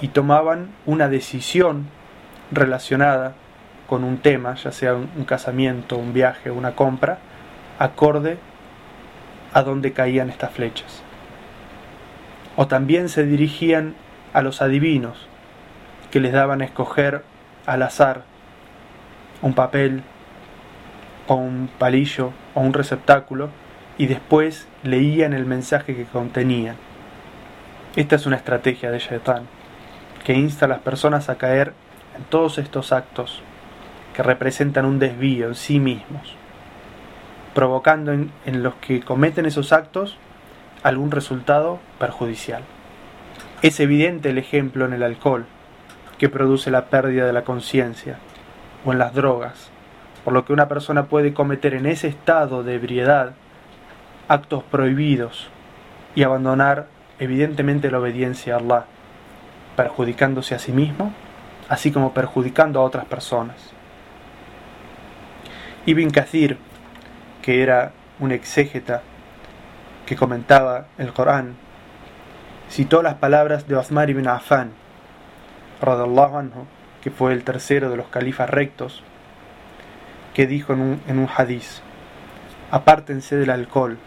y 0.00 0.08
tomaban 0.08 0.70
una 0.86 1.08
decisión 1.08 1.88
relacionada 2.50 3.34
con 3.86 4.04
un 4.04 4.18
tema, 4.18 4.54
ya 4.54 4.72
sea 4.72 4.94
un 4.94 5.24
casamiento, 5.24 5.96
un 5.96 6.12
viaje, 6.12 6.50
una 6.50 6.74
compra, 6.74 7.18
acorde 7.78 8.38
a 9.52 9.62
donde 9.62 9.92
caían 9.92 10.30
estas 10.30 10.52
flechas. 10.52 11.02
O 12.56 12.66
también 12.66 13.08
se 13.08 13.24
dirigían 13.24 13.94
a 14.32 14.42
los 14.42 14.62
adivinos, 14.62 15.26
que 16.10 16.20
les 16.20 16.32
daban 16.32 16.60
a 16.60 16.64
escoger 16.64 17.24
al 17.66 17.82
azar 17.82 18.22
un 19.42 19.54
papel 19.54 20.02
o 21.28 21.34
un 21.34 21.68
palillo 21.78 22.32
o 22.54 22.60
un 22.60 22.72
receptáculo 22.72 23.50
y 23.96 24.06
después 24.06 24.66
leían 24.82 25.32
el 25.32 25.46
mensaje 25.46 25.94
que 25.94 26.04
contenían. 26.04 26.76
Esta 27.96 28.16
es 28.16 28.26
una 28.26 28.36
estrategia 28.36 28.90
de 28.90 28.98
Shaitan 28.98 29.46
que 30.24 30.34
insta 30.34 30.66
a 30.66 30.68
las 30.68 30.80
personas 30.80 31.28
a 31.28 31.36
caer 31.38 31.72
en 32.16 32.24
todos 32.24 32.58
estos 32.58 32.92
actos 32.92 33.42
que 34.14 34.22
representan 34.22 34.84
un 34.84 34.98
desvío 34.98 35.48
en 35.48 35.54
sí 35.54 35.80
mismos, 35.80 36.34
provocando 37.54 38.12
en, 38.12 38.30
en 38.44 38.62
los 38.62 38.74
que 38.76 39.00
cometen 39.00 39.46
esos 39.46 39.72
actos 39.72 40.18
algún 40.82 41.10
resultado 41.10 41.78
perjudicial. 41.98 42.62
Es 43.62 43.78
evidente 43.78 44.30
el 44.30 44.38
ejemplo 44.38 44.86
en 44.86 44.94
el 44.94 45.02
alcohol, 45.02 45.44
que 46.16 46.30
produce 46.30 46.70
la 46.70 46.86
pérdida 46.86 47.26
de 47.26 47.34
la 47.34 47.44
conciencia, 47.44 48.16
o 48.86 48.92
en 48.92 48.98
las 48.98 49.12
drogas, 49.12 49.70
por 50.24 50.32
lo 50.32 50.46
que 50.46 50.54
una 50.54 50.66
persona 50.66 51.06
puede 51.06 51.34
cometer 51.34 51.74
en 51.74 51.84
ese 51.84 52.08
estado 52.08 52.62
de 52.62 52.76
ebriedad 52.76 53.34
actos 54.28 54.62
prohibidos 54.62 55.50
y 56.14 56.22
abandonar 56.22 56.86
evidentemente 57.18 57.90
la 57.90 57.98
obediencia 57.98 58.54
a 58.54 58.58
Allah, 58.58 58.84
perjudicándose 59.76 60.54
a 60.54 60.58
sí 60.58 60.72
mismo, 60.72 61.12
así 61.68 61.92
como 61.92 62.14
perjudicando 62.14 62.80
a 62.80 62.84
otras 62.84 63.04
personas. 63.04 63.56
Ibn 65.84 66.10
Kathir, 66.10 66.56
que 67.42 67.62
era 67.62 67.92
un 68.20 68.32
exégeta 68.32 69.02
que 70.06 70.16
comentaba 70.16 70.86
el 70.96 71.12
Corán, 71.12 71.56
citó 72.70 73.02
las 73.02 73.14
palabras 73.14 73.66
de 73.66 73.74
Osmar 73.74 74.10
ibn 74.10 74.28
Affan, 74.28 74.70
anhu, 75.82 76.66
que 77.02 77.10
fue 77.10 77.32
el 77.32 77.42
tercero 77.42 77.90
de 77.90 77.96
los 77.96 78.06
califas 78.06 78.48
rectos, 78.48 79.02
que 80.34 80.46
dijo 80.46 80.72
en 80.72 80.80
un, 80.80 81.02
en 81.08 81.28
hadiz, 81.36 81.82
apártense 82.70 83.36
del 83.36 83.50
alcohol, 83.50 83.98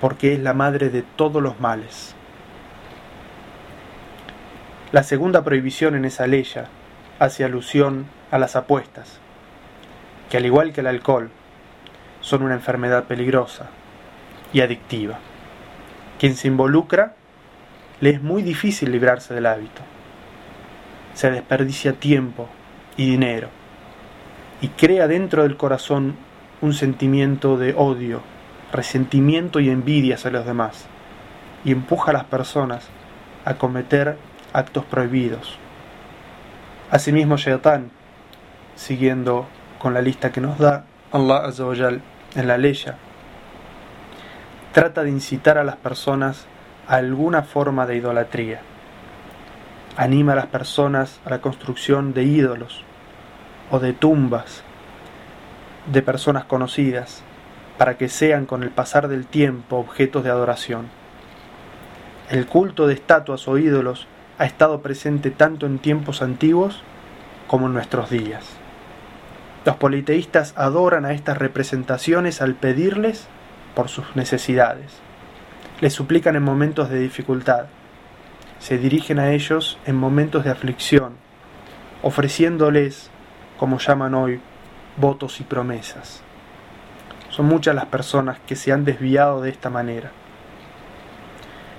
porque 0.00 0.32
es 0.32 0.40
la 0.40 0.54
madre 0.54 0.88
de 0.88 1.02
todos 1.02 1.42
los 1.42 1.60
males. 1.60 2.14
La 4.90 5.02
segunda 5.02 5.44
prohibición 5.44 5.94
en 5.94 6.06
esa 6.06 6.26
ley 6.26 6.48
hace 7.18 7.44
alusión 7.44 8.06
a 8.30 8.38
las 8.38 8.56
apuestas, 8.56 9.20
que 10.30 10.38
al 10.38 10.46
igual 10.46 10.72
que 10.72 10.80
el 10.80 10.86
alcohol, 10.86 11.30
son 12.22 12.42
una 12.42 12.54
enfermedad 12.54 13.04
peligrosa 13.04 13.66
y 14.52 14.62
adictiva. 14.62 15.18
Quien 16.18 16.34
se 16.34 16.48
involucra 16.48 17.17
le 18.00 18.10
es 18.10 18.22
muy 18.22 18.42
difícil 18.42 18.92
librarse 18.92 19.34
del 19.34 19.46
hábito. 19.46 19.82
Se 21.14 21.30
desperdicia 21.30 21.94
tiempo 21.94 22.48
y 22.96 23.10
dinero 23.10 23.48
y 24.60 24.68
crea 24.68 25.08
dentro 25.08 25.42
del 25.42 25.56
corazón 25.56 26.16
un 26.60 26.74
sentimiento 26.74 27.56
de 27.56 27.74
odio, 27.74 28.22
resentimiento 28.72 29.60
y 29.60 29.70
envidia 29.70 30.16
hacia 30.16 30.30
los 30.30 30.46
demás 30.46 30.86
y 31.64 31.72
empuja 31.72 32.10
a 32.10 32.14
las 32.14 32.24
personas 32.24 32.88
a 33.44 33.54
cometer 33.54 34.16
actos 34.52 34.84
prohibidos. 34.84 35.58
Asimismo, 36.90 37.36
Shaitan, 37.36 37.90
siguiendo 38.74 39.46
con 39.78 39.94
la 39.94 40.02
lista 40.02 40.32
que 40.32 40.40
nos 40.40 40.58
da 40.58 40.84
Allah 41.12 41.42
en 42.34 42.48
la 42.48 42.58
ley, 42.58 42.78
trata 44.72 45.02
de 45.02 45.10
incitar 45.10 45.58
a 45.58 45.64
las 45.64 45.76
personas 45.76 46.46
alguna 46.88 47.42
forma 47.42 47.86
de 47.86 47.96
idolatría. 47.96 48.62
Anima 49.98 50.32
a 50.32 50.36
las 50.36 50.46
personas 50.46 51.20
a 51.26 51.30
la 51.30 51.42
construcción 51.42 52.14
de 52.14 52.24
ídolos 52.24 52.82
o 53.70 53.78
de 53.78 53.92
tumbas 53.92 54.64
de 55.92 56.00
personas 56.00 56.44
conocidas 56.44 57.22
para 57.76 57.98
que 57.98 58.08
sean 58.08 58.46
con 58.46 58.62
el 58.62 58.70
pasar 58.70 59.08
del 59.08 59.26
tiempo 59.26 59.76
objetos 59.76 60.24
de 60.24 60.30
adoración. 60.30 60.86
El 62.30 62.46
culto 62.46 62.86
de 62.86 62.94
estatuas 62.94 63.46
o 63.48 63.58
ídolos 63.58 64.06
ha 64.38 64.46
estado 64.46 64.80
presente 64.80 65.30
tanto 65.30 65.66
en 65.66 65.78
tiempos 65.78 66.22
antiguos 66.22 66.82
como 67.48 67.66
en 67.66 67.74
nuestros 67.74 68.08
días. 68.08 68.46
Los 69.66 69.76
politeístas 69.76 70.54
adoran 70.56 71.04
a 71.04 71.12
estas 71.12 71.36
representaciones 71.36 72.40
al 72.40 72.54
pedirles 72.54 73.26
por 73.74 73.90
sus 73.90 74.16
necesidades. 74.16 75.07
Les 75.80 75.92
suplican 75.92 76.34
en 76.34 76.42
momentos 76.42 76.90
de 76.90 76.98
dificultad. 76.98 77.66
Se 78.58 78.78
dirigen 78.78 79.20
a 79.20 79.30
ellos 79.30 79.78
en 79.86 79.94
momentos 79.94 80.42
de 80.42 80.50
aflicción, 80.50 81.14
ofreciéndoles, 82.02 83.12
como 83.58 83.78
llaman 83.78 84.14
hoy, 84.14 84.40
votos 84.96 85.40
y 85.40 85.44
promesas. 85.44 86.24
Son 87.30 87.46
muchas 87.46 87.76
las 87.76 87.86
personas 87.86 88.40
que 88.44 88.56
se 88.56 88.72
han 88.72 88.84
desviado 88.84 89.40
de 89.40 89.50
esta 89.50 89.70
manera. 89.70 90.10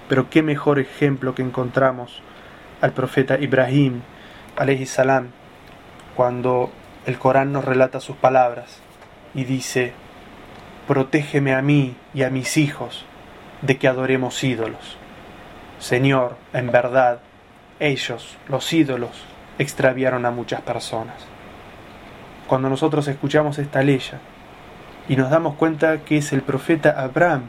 Pero 0.07 0.29
qué 0.29 0.43
mejor 0.43 0.79
ejemplo 0.79 1.35
que 1.35 1.41
encontramos 1.41 2.21
al 2.79 2.93
profeta 2.93 3.37
Ibrahim, 3.37 3.99
salam, 4.85 5.31
cuando 6.15 6.71
el 7.05 7.19
Corán 7.19 7.51
nos 7.51 7.65
relata 7.65 7.99
sus 7.99 8.15
palabras 8.15 8.79
y 9.35 9.43
dice, 9.43 9.91
protégeme 10.87 11.53
a 11.53 11.61
mí 11.61 11.97
y 12.13 12.23
a 12.23 12.29
mis 12.29 12.55
hijos 12.55 13.05
de 13.61 13.77
que 13.77 13.87
adoremos 13.87 14.43
ídolos. 14.43 14.97
Señor, 15.79 16.37
en 16.53 16.71
verdad, 16.71 17.19
ellos, 17.79 18.37
los 18.47 18.71
ídolos, 18.73 19.23
extraviaron 19.57 20.25
a 20.25 20.31
muchas 20.31 20.61
personas. 20.61 21.15
Cuando 22.47 22.69
nosotros 22.69 23.07
escuchamos 23.07 23.59
esta 23.59 23.81
ley 23.83 24.01
y 25.07 25.15
nos 25.15 25.29
damos 25.29 25.55
cuenta 25.55 25.99
que 25.99 26.17
es 26.17 26.33
el 26.33 26.41
profeta 26.41 26.91
Abraham 27.01 27.43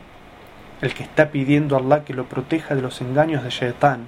el 0.81 0.95
que 0.95 1.03
está 1.03 1.31
pidiendo 1.31 1.77
a 1.77 1.81
Allah 1.81 2.05
que 2.05 2.15
lo 2.15 2.25
proteja 2.25 2.75
de 2.75 2.83
los 2.83 3.01
engaños 3.01 3.45
de 3.45 3.51
Shaitán, 3.51 4.07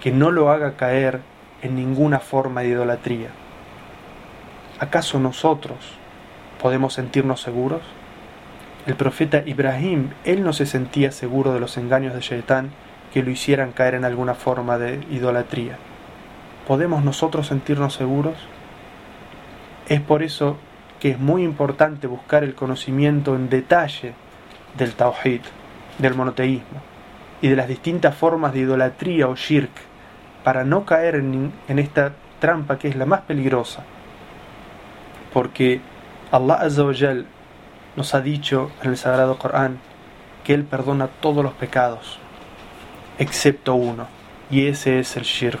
que 0.00 0.10
no 0.10 0.30
lo 0.30 0.50
haga 0.50 0.76
caer 0.76 1.20
en 1.62 1.76
ninguna 1.76 2.18
forma 2.18 2.62
de 2.62 2.68
idolatría. 2.68 3.28
¿Acaso 4.78 5.18
nosotros 5.18 5.76
podemos 6.60 6.94
sentirnos 6.94 7.40
seguros? 7.40 7.82
El 8.86 8.94
profeta 8.94 9.42
Ibrahim, 9.44 10.10
él 10.24 10.44
no 10.44 10.52
se 10.52 10.64
sentía 10.64 11.10
seguro 11.10 11.52
de 11.52 11.58
los 11.58 11.76
engaños 11.76 12.14
de 12.14 12.20
Shaitán 12.20 12.70
que 13.12 13.24
lo 13.24 13.30
hicieran 13.30 13.72
caer 13.72 13.94
en 13.94 14.04
alguna 14.04 14.34
forma 14.34 14.78
de 14.78 15.00
idolatría. 15.10 15.76
¿Podemos 16.68 17.02
nosotros 17.02 17.48
sentirnos 17.48 17.94
seguros? 17.94 18.34
Es 19.88 20.00
por 20.00 20.22
eso 20.22 20.56
que 21.00 21.10
es 21.10 21.18
muy 21.18 21.42
importante 21.42 22.06
buscar 22.06 22.44
el 22.44 22.54
conocimiento 22.54 23.34
en 23.34 23.48
detalle 23.48 24.14
del 24.78 24.94
Tawhid, 24.94 25.40
del 25.98 26.14
monoteísmo 26.14 26.80
y 27.42 27.48
de 27.48 27.56
las 27.56 27.66
distintas 27.68 28.14
formas 28.14 28.52
de 28.52 28.60
idolatría 28.60 29.28
o 29.28 29.34
shirk 29.34 29.70
para 30.44 30.64
no 30.64 30.84
caer 30.84 31.16
en, 31.16 31.52
esta 31.66 32.12
trampa 32.38 32.78
que 32.78 32.86
es 32.86 32.94
la 32.94 33.06
más 33.06 33.22
peligrosa. 33.22 33.82
Porque 35.32 35.80
Allah 36.30 36.54
Azza 36.54 36.84
nos 37.96 38.14
ha 38.14 38.20
dicho 38.20 38.70
en 38.82 38.90
el 38.90 38.96
Sagrado 38.96 39.38
Corán 39.38 39.78
que 40.44 40.54
Él 40.54 40.64
perdona 40.64 41.08
todos 41.08 41.42
los 41.42 41.54
pecados, 41.54 42.18
excepto 43.18 43.74
uno, 43.74 44.06
y 44.50 44.66
ese 44.66 45.00
es 45.00 45.16
el 45.16 45.24
shirk. 45.24 45.60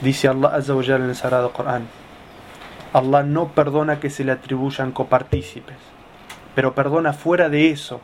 Dice 0.00 0.28
Allah 0.28 0.54
Azza 0.54 0.74
en 0.74 1.02
el 1.02 1.16
Sagrado 1.16 1.52
Corán, 1.52 1.88
Allah 2.92 3.22
no 3.22 3.48
perdona 3.48 3.98
que 3.98 4.10
se 4.10 4.22
le 4.22 4.32
atribuyan 4.32 4.92
copartícipes, 4.92 5.76
pero 6.54 6.74
perdona 6.74 7.12
fuera 7.12 7.48
de 7.48 7.70
eso 7.70 8.00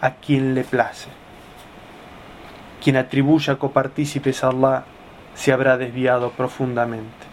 a 0.00 0.12
quien 0.12 0.54
le 0.54 0.62
place. 0.62 1.08
Quien 2.82 2.96
atribuya 2.96 3.56
copartícipes 3.56 4.44
a 4.44 4.48
Allah 4.48 4.84
se 5.34 5.52
habrá 5.52 5.76
desviado 5.76 6.30
profundamente. 6.30 7.26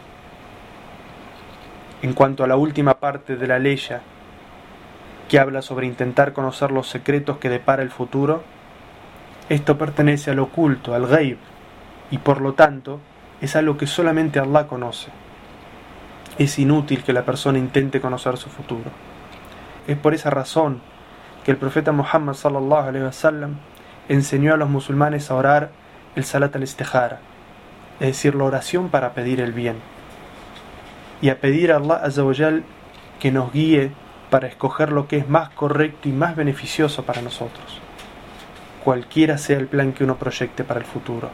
En 2.01 2.13
cuanto 2.13 2.43
a 2.43 2.47
la 2.47 2.55
última 2.55 2.95
parte 2.95 3.35
de 3.35 3.47
la 3.47 3.59
ley 3.59 3.77
que 5.27 5.39
habla 5.39 5.61
sobre 5.61 5.87
intentar 5.87 6.33
conocer 6.33 6.71
los 6.71 6.87
secretos 6.87 7.37
que 7.37 7.49
depara 7.49 7.83
el 7.83 7.91
futuro, 7.91 8.43
esto 9.49 9.77
pertenece 9.77 10.31
al 10.31 10.39
oculto, 10.39 10.95
al 10.95 11.07
ghaib, 11.07 11.37
y 12.11 12.17
por 12.17 12.41
lo 12.41 12.53
tanto 12.53 12.99
es 13.41 13.55
algo 13.55 13.77
que 13.77 13.87
solamente 13.87 14.39
Allah 14.39 14.67
conoce. 14.67 15.11
Es 16.37 16.57
inútil 16.59 17.03
que 17.03 17.13
la 17.13 17.25
persona 17.25 17.59
intente 17.59 18.01
conocer 18.01 18.37
su 18.37 18.49
futuro. 18.49 18.89
Es 19.87 19.97
por 19.97 20.13
esa 20.13 20.29
razón 20.29 20.81
que 21.43 21.51
el 21.51 21.57
profeta 21.57 21.91
Muhammad 21.91 22.33
sallallahu 22.33 22.87
alaihi 22.87 23.05
wasallam 23.05 23.55
enseñó 24.07 24.53
a 24.53 24.57
los 24.57 24.69
musulmanes 24.69 25.29
a 25.29 25.35
orar 25.35 25.71
el 26.15 26.23
salat 26.23 26.55
al-istihara, 26.55 27.19
es 27.99 28.07
decir, 28.07 28.35
la 28.35 28.45
oración 28.45 28.89
para 28.89 29.13
pedir 29.13 29.41
el 29.41 29.51
bien, 29.51 29.77
y 31.21 31.29
a 31.29 31.39
pedir 31.39 31.71
a 31.71 31.77
Allah 31.77 31.95
azawajal 32.03 32.63
que 33.19 33.31
nos 33.31 33.51
guíe 33.51 33.91
para 34.33 34.47
escoger 34.47 34.91
lo 34.91 35.07
que 35.07 35.17
es 35.17 35.29
más 35.29 35.51
correcto 35.51 36.09
y 36.09 36.11
más 36.11 36.35
beneficioso 36.35 37.03
para 37.03 37.21
nosotros, 37.21 37.79
cualquiera 38.83 39.37
sea 39.37 39.59
el 39.59 39.67
plan 39.67 39.93
que 39.93 40.03
uno 40.03 40.15
proyecte 40.15 40.63
para 40.63 40.79
el 40.79 40.87
futuro. 40.87 41.29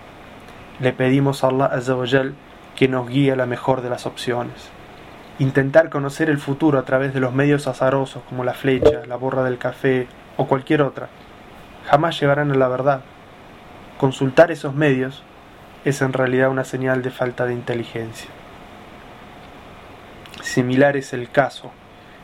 Le 0.81 0.91
pedimos 0.91 1.45
a 1.45 1.47
Allah 1.47 1.67
azawajal 1.67 2.33
que 2.75 2.89
nos 2.89 3.07
guíe 3.07 3.31
a 3.31 3.37
la 3.37 3.45
mejor 3.45 3.81
de 3.81 3.89
las 3.89 4.05
opciones 4.05 4.69
intentar 5.39 5.89
conocer 5.89 6.29
el 6.29 6.39
futuro 6.39 6.77
a 6.77 6.83
través 6.83 7.13
de 7.13 7.21
los 7.21 7.33
medios 7.33 7.67
azarosos 7.67 8.21
como 8.27 8.43
la 8.43 8.53
flecha, 8.53 9.05
la 9.07 9.15
borra 9.15 9.45
del 9.45 9.59
café 9.59 10.05
o 10.35 10.47
cualquier 10.47 10.81
otra, 10.81 11.07
jamás 11.89 12.19
llevarán 12.19 12.51
a 12.51 12.55
la 12.55 12.67
verdad. 12.67 12.99
Consultar 13.97 14.51
esos 14.51 14.75
medios 14.75 15.23
es 15.85 16.01
en 16.01 16.11
realidad 16.11 16.49
una 16.49 16.65
señal 16.65 17.01
de 17.01 17.11
falta 17.11 17.45
de 17.45 17.53
inteligencia. 17.53 18.29
Similar 20.41 20.97
es 20.97 21.13
el 21.13 21.29
caso 21.29 21.71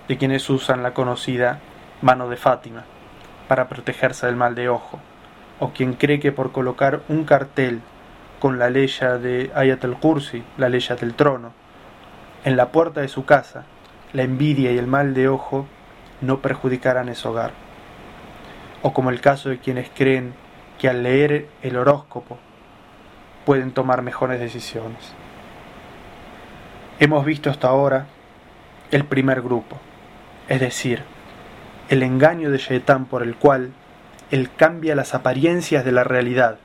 de 0.07 0.17
quienes 0.17 0.49
usan 0.49 0.83
la 0.83 0.93
conocida 0.93 1.59
mano 2.01 2.29
de 2.29 2.37
Fátima 2.37 2.83
para 3.47 3.67
protegerse 3.67 4.25
del 4.25 4.35
mal 4.35 4.55
de 4.55 4.69
ojo, 4.69 4.99
o 5.59 5.71
quien 5.71 5.93
cree 5.93 6.19
que 6.19 6.31
por 6.31 6.51
colocar 6.51 7.01
un 7.09 7.25
cartel 7.25 7.81
con 8.39 8.59
la 8.59 8.69
ley 8.69 8.87
de 9.21 9.51
Ayat 9.55 9.83
al-Kursi, 9.83 10.43
la 10.57 10.69
ley 10.69 10.83
del 10.99 11.13
trono, 11.13 11.53
en 12.43 12.57
la 12.57 12.71
puerta 12.71 13.01
de 13.01 13.07
su 13.07 13.25
casa, 13.25 13.65
la 14.13 14.23
envidia 14.23 14.71
y 14.71 14.77
el 14.77 14.87
mal 14.87 15.13
de 15.13 15.27
ojo 15.27 15.65
no 16.21 16.39
perjudicarán 16.39 17.09
ese 17.09 17.27
hogar. 17.27 17.51
O 18.81 18.93
como 18.93 19.09
el 19.09 19.21
caso 19.21 19.49
de 19.49 19.59
quienes 19.59 19.89
creen 19.89 20.33
que 20.77 20.89
al 20.89 21.03
leer 21.03 21.47
el 21.61 21.77
horóscopo 21.77 22.37
pueden 23.45 23.71
tomar 23.71 24.01
mejores 24.01 24.39
decisiones. 24.39 25.13
Hemos 26.99 27.25
visto 27.25 27.49
hasta 27.49 27.67
ahora 27.67 28.07
el 28.91 29.05
primer 29.05 29.41
grupo, 29.41 29.77
es 30.47 30.59
decir, 30.59 31.03
el 31.89 32.03
engaño 32.03 32.51
de 32.51 32.57
Shaitán 32.57 33.05
por 33.05 33.23
el 33.23 33.35
cual 33.35 33.73
él 34.31 34.49
cambia 34.55 34.95
las 34.95 35.13
apariencias 35.13 35.85
de 35.85 35.91
la 35.91 36.03
realidad, 36.03 36.57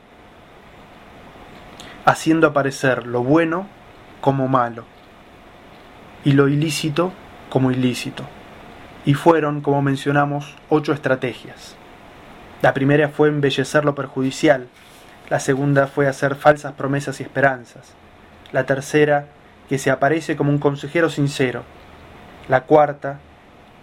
haciendo 2.05 2.47
aparecer 2.47 3.07
lo 3.07 3.22
bueno 3.22 3.66
como 4.20 4.49
malo 4.49 4.85
y 6.24 6.33
lo 6.33 6.49
ilícito 6.49 7.12
como 7.49 7.70
ilícito. 7.70 8.24
Y 9.05 9.14
fueron, 9.14 9.61
como 9.61 9.83
mencionamos, 9.83 10.57
ocho 10.68 10.93
estrategias. 10.93 11.76
La 12.62 12.74
primera 12.74 13.09
fue 13.09 13.28
embellecer 13.28 13.85
lo 13.85 13.95
perjudicial, 13.95 14.68
la 15.31 15.41
segunda 15.41 15.87
fue 15.87 16.07
hacer 16.07 16.35
falsas 16.35 16.74
promesas 16.74 17.20
y 17.20 17.22
esperanzas, 17.22 17.95
la 18.53 18.66
tercera, 18.66 19.26
que 19.68 19.78
se 19.78 19.91
aparece 19.91 20.37
como 20.37 20.51
un 20.51 20.59
consejero 20.59 21.09
sincero, 21.09 21.62
la 22.49 22.62
cuarta, 22.62 23.20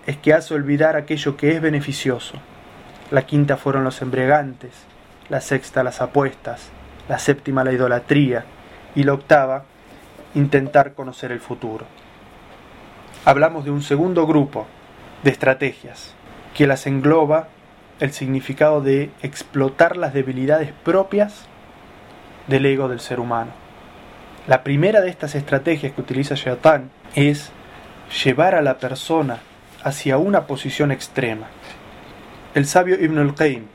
es 0.08 0.18
que 0.18 0.34
hace 0.34 0.55
olvidar 0.55 0.95
aquello 0.95 1.38
que 1.38 1.51
es 1.51 1.62
beneficioso. 1.62 2.38
La 3.12 3.26
quinta 3.26 3.58
fueron 3.58 3.84
los 3.84 4.01
embriagantes, 4.01 4.72
la 5.30 5.41
sexta 5.41 5.84
las 5.84 6.01
apuestas, 6.01 6.70
la 7.10 7.20
séptima 7.20 7.64
la 7.66 7.74
idolatría 7.74 8.45
y 8.95 9.03
la 9.03 9.14
octava 9.14 9.66
intentar 10.34 10.93
conocer 10.93 11.32
el 11.34 11.41
futuro. 11.41 11.86
Hablamos 13.26 13.66
de 13.66 13.72
un 13.72 13.84
segundo 13.84 14.26
grupo 14.26 14.66
de 15.24 15.32
estrategias 15.32 16.16
que 16.55 16.68
las 16.68 16.88
engloba 16.88 17.49
el 17.99 18.14
significado 18.14 18.82
de 18.82 19.12
explotar 19.22 19.97
las 19.97 20.14
debilidades 20.14 20.72
propias 20.86 21.45
del 22.47 22.66
ego 22.66 22.88
del 22.88 23.01
ser 23.01 23.20
humano. 23.20 23.51
La 24.47 24.64
primera 24.64 25.01
de 25.01 25.10
estas 25.10 25.36
estrategias 25.36 25.91
que 25.91 25.99
utiliza 25.99 26.36
Shaitan 26.36 26.91
es 27.16 27.51
llevar 28.24 28.55
a 28.55 28.62
la 28.62 28.78
persona 28.78 29.39
hacia 29.88 30.17
una 30.17 30.47
posición 30.47 30.91
extrema. 30.91 31.47
El 32.53 32.65
sabio 32.65 33.01
Ibn 33.01 33.17
al-Qayyim 33.19 33.65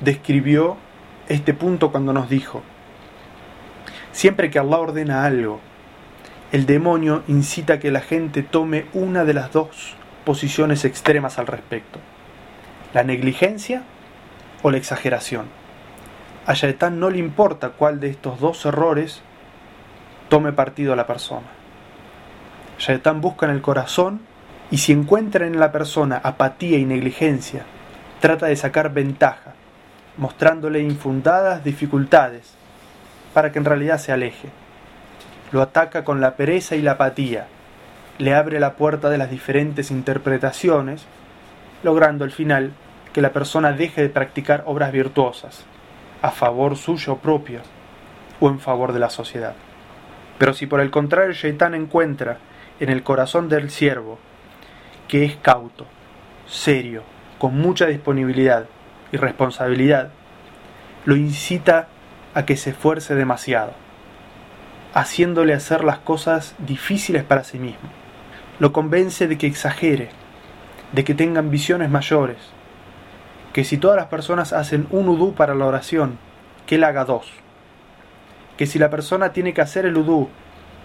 describió 0.00 0.76
este 1.28 1.54
punto 1.54 1.90
cuando 1.90 2.12
nos 2.12 2.28
dijo, 2.28 2.62
siempre 4.12 4.50
que 4.50 4.58
Allah 4.58 4.78
ordena 4.78 5.24
algo, 5.24 5.60
el 6.52 6.66
demonio 6.66 7.24
incita 7.26 7.74
a 7.74 7.78
que 7.80 7.90
la 7.90 8.00
gente 8.00 8.42
tome 8.44 8.86
una 8.92 9.24
de 9.24 9.34
las 9.34 9.50
dos 9.50 9.96
posiciones 10.24 10.84
extremas 10.84 11.38
al 11.38 11.48
respecto, 11.48 11.98
la 12.92 13.02
negligencia 13.02 13.82
o 14.62 14.70
la 14.70 14.76
exageración. 14.76 15.46
A 16.46 16.54
Shaitan 16.54 17.00
no 17.00 17.10
le 17.10 17.18
importa 17.18 17.70
cuál 17.70 17.98
de 17.98 18.10
estos 18.10 18.38
dos 18.38 18.64
errores 18.66 19.22
tome 20.28 20.52
partido 20.52 20.92
a 20.92 20.96
la 20.96 21.06
persona. 21.06 21.46
Shaitan 22.78 23.20
busca 23.20 23.46
en 23.46 23.52
el 23.52 23.62
corazón 23.62 24.33
y 24.74 24.78
si 24.78 24.90
encuentra 24.90 25.46
en 25.46 25.60
la 25.60 25.70
persona 25.70 26.20
apatía 26.20 26.78
y 26.78 26.84
negligencia, 26.84 27.62
trata 28.18 28.46
de 28.46 28.56
sacar 28.56 28.92
ventaja, 28.92 29.52
mostrándole 30.16 30.80
infundadas 30.80 31.62
dificultades 31.62 32.56
para 33.32 33.52
que 33.52 33.60
en 33.60 33.66
realidad 33.66 33.98
se 33.98 34.10
aleje. 34.10 34.48
Lo 35.52 35.62
ataca 35.62 36.02
con 36.02 36.20
la 36.20 36.34
pereza 36.34 36.74
y 36.74 36.82
la 36.82 36.92
apatía, 36.94 37.46
le 38.18 38.34
abre 38.34 38.58
la 38.58 38.72
puerta 38.72 39.10
de 39.10 39.18
las 39.18 39.30
diferentes 39.30 39.92
interpretaciones, 39.92 41.06
logrando 41.84 42.24
al 42.24 42.32
final 42.32 42.72
que 43.12 43.22
la 43.22 43.32
persona 43.32 43.70
deje 43.70 44.02
de 44.02 44.08
practicar 44.08 44.64
obras 44.66 44.90
virtuosas, 44.90 45.64
a 46.20 46.32
favor 46.32 46.76
suyo 46.76 47.18
propio 47.18 47.60
o 48.40 48.48
en 48.48 48.58
favor 48.58 48.92
de 48.92 48.98
la 48.98 49.10
sociedad. 49.10 49.54
Pero 50.36 50.52
si 50.52 50.66
por 50.66 50.80
el 50.80 50.90
contrario 50.90 51.32
Shaitán 51.32 51.76
encuentra 51.76 52.38
en 52.80 52.90
el 52.90 53.04
corazón 53.04 53.48
del 53.48 53.70
siervo 53.70 54.18
que 55.14 55.24
es 55.24 55.36
cauto, 55.36 55.86
serio, 56.44 57.04
con 57.38 57.56
mucha 57.56 57.86
disponibilidad 57.86 58.64
y 59.12 59.16
responsabilidad, 59.16 60.10
lo 61.04 61.14
incita 61.14 61.86
a 62.34 62.44
que 62.44 62.56
se 62.56 62.70
esfuerce 62.70 63.14
demasiado, 63.14 63.74
haciéndole 64.92 65.54
hacer 65.54 65.84
las 65.84 65.98
cosas 65.98 66.56
difíciles 66.58 67.22
para 67.22 67.44
sí 67.44 67.60
mismo. 67.60 67.90
Lo 68.58 68.72
convence 68.72 69.28
de 69.28 69.38
que 69.38 69.46
exagere, 69.46 70.08
de 70.90 71.04
que 71.04 71.14
tenga 71.14 71.38
ambiciones 71.38 71.90
mayores, 71.90 72.38
que 73.52 73.62
si 73.62 73.78
todas 73.78 73.96
las 73.96 74.06
personas 74.06 74.52
hacen 74.52 74.88
un 74.90 75.08
udú 75.08 75.34
para 75.34 75.54
la 75.54 75.66
oración, 75.66 76.18
que 76.66 76.74
él 76.74 76.82
haga 76.82 77.04
dos. 77.04 77.30
Que 78.56 78.66
si 78.66 78.80
la 78.80 78.90
persona 78.90 79.32
tiene 79.32 79.54
que 79.54 79.60
hacer 79.60 79.86
el 79.86 79.96
udú, 79.96 80.28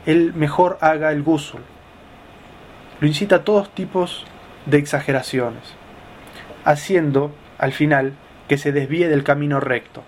él 0.05 0.33
mejor 0.35 0.77
haga 0.81 1.13
el 1.13 1.23
gusul. 1.23 1.61
Lo 2.99 3.07
incita 3.07 3.37
a 3.37 3.43
todos 3.43 3.73
tipos 3.73 4.25
de 4.65 4.77
exageraciones, 4.77 5.75
haciendo, 6.65 7.33
al 7.57 7.71
final, 7.71 8.13
que 8.47 8.57
se 8.57 8.71
desvíe 8.71 9.07
del 9.07 9.23
camino 9.23 9.59
recto, 9.59 10.03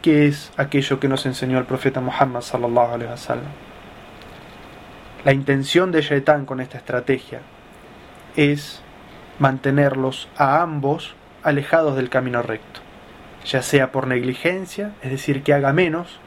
que 0.00 0.26
es 0.26 0.52
aquello 0.56 1.00
que 1.00 1.08
nos 1.08 1.26
enseñó 1.26 1.58
el 1.58 1.64
profeta 1.64 2.00
Muhammad 2.00 2.42
sallallahu. 2.42 2.98
La 5.24 5.32
intención 5.32 5.90
de 5.90 6.02
Shaitán 6.02 6.44
con 6.44 6.60
esta 6.60 6.78
estrategia 6.78 7.40
es 8.36 8.82
mantenerlos 9.38 10.28
a 10.36 10.62
ambos 10.62 11.14
alejados 11.42 11.96
del 11.96 12.10
camino 12.10 12.42
recto, 12.42 12.80
ya 13.44 13.62
sea 13.62 13.90
por 13.90 14.06
negligencia, 14.06 14.92
es 15.02 15.10
decir, 15.10 15.42
que 15.42 15.54
haga 15.54 15.72
menos, 15.72 16.20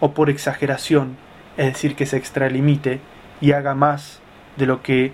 o 0.00 0.12
por 0.12 0.28
exageración, 0.28 1.16
es 1.56 1.66
decir, 1.66 1.94
que 1.94 2.06
se 2.06 2.16
extralimite 2.16 3.00
y 3.40 3.52
haga 3.52 3.74
más 3.74 4.20
de 4.56 4.66
lo 4.66 4.82
que 4.82 5.12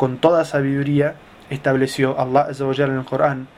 con 0.00 0.16
toda 0.16 0.46
sabiduría 0.46 1.16
estableció 1.50 2.18
Allah 2.18 2.46
en 2.48 2.96
el 2.96 3.04
Corán 3.04 3.48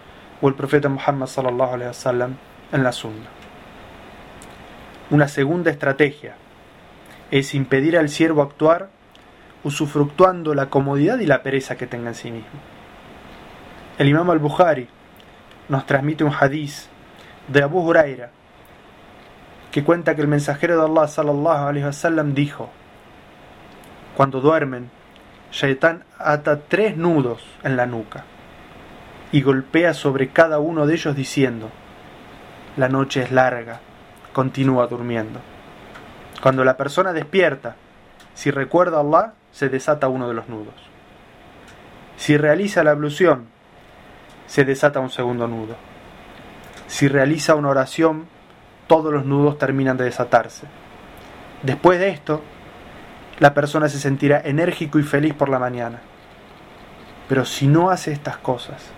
o 0.41 0.49
el 0.49 0.55
profeta 0.55 0.89
Muhammad 0.89 1.29
sallallahu 1.29 1.75
alaihi 1.75 1.91
wasallam 1.91 2.35
en 2.73 2.83
la 2.83 2.91
Sunna. 2.91 3.29
Una 5.11 5.29
segunda 5.29 5.71
estrategia 5.71 6.35
es 7.31 7.55
impedir 7.55 7.97
al 7.97 8.09
siervo 8.09 8.43
actuar 8.43 8.89
usufructuando 9.63 10.53
la 10.53 10.69
comodidad 10.69 11.21
y 11.21 11.27
la 11.27 11.45
pereza 11.45 11.77
que 11.77 11.87
tenga 11.87 12.09
en 12.09 12.17
sí 12.17 12.33
mismo. 12.33 12.59
El 13.97 14.09
imam 14.09 14.29
al-Bukhari 14.29 14.89
nos 15.69 15.87
transmite 15.87 16.25
un 16.25 16.33
hadiz 16.33 16.89
de 17.47 17.63
Abu 17.63 17.79
Huraira 17.87 18.31
que 19.71 19.85
cuenta 19.85 20.17
que 20.17 20.23
el 20.23 20.27
mensajero 20.27 20.77
de 20.77 20.87
Allah 20.91 21.07
sallallahu 21.07 21.69
alaihi 21.69 21.87
wasallam 21.87 22.35
dijo: 22.35 22.69
Cuando 24.17 24.41
duermen, 24.41 24.91
Shaitán 25.53 26.05
ata 26.19 26.61
tres 26.67 26.97
nudos 26.97 27.45
en 27.63 27.77
la 27.77 27.85
nuca 27.87 28.25
y 29.33 29.43
golpea 29.43 29.93
sobre 29.93 30.29
cada 30.29 30.59
uno 30.59 30.87
de 30.87 30.95
ellos 30.95 31.15
diciendo, 31.15 31.71
la 32.77 32.89
noche 32.89 33.23
es 33.23 33.33
larga, 33.33 33.81
continúa 34.33 34.87
durmiendo. 34.87 35.41
Cuando 36.43 36.65
la 36.65 36.77
persona 36.79 37.13
despierta, 37.13 37.77
si 38.35 38.51
recuerda 38.51 38.97
a 38.97 39.01
Allah, 39.01 39.35
se 39.53 39.69
desata 39.69 40.09
uno 40.09 40.27
de 40.27 40.35
los 40.35 40.49
nudos. 40.49 40.75
Si 42.17 42.37
realiza 42.39 42.83
la 42.83 42.93
ablución, 42.93 43.47
se 44.47 44.65
desata 44.65 45.01
un 45.01 45.11
segundo 45.11 45.47
nudo. 45.49 45.77
Si 46.87 47.09
realiza 47.09 47.55
una 47.55 47.69
oración, 47.69 48.27
todos 48.87 49.13
los 49.13 49.27
nudos 49.27 49.59
terminan 49.59 49.99
de 49.99 50.05
desatarse. 50.05 50.67
Después 51.63 51.99
de 51.99 52.09
esto, 52.09 52.43
la 53.43 53.55
persona 53.55 53.89
se 53.89 53.99
sentirá 53.99 54.41
enérgico 54.45 55.01
y 55.01 55.03
feliz 55.03 55.35
por 55.35 55.49
la 55.49 55.59
mañana. 55.59 55.99
Pero 57.29 57.45
si 57.45 57.67
no 57.67 57.91
hace 57.91 58.13
estas 58.13 58.37
cosas, 58.37 58.93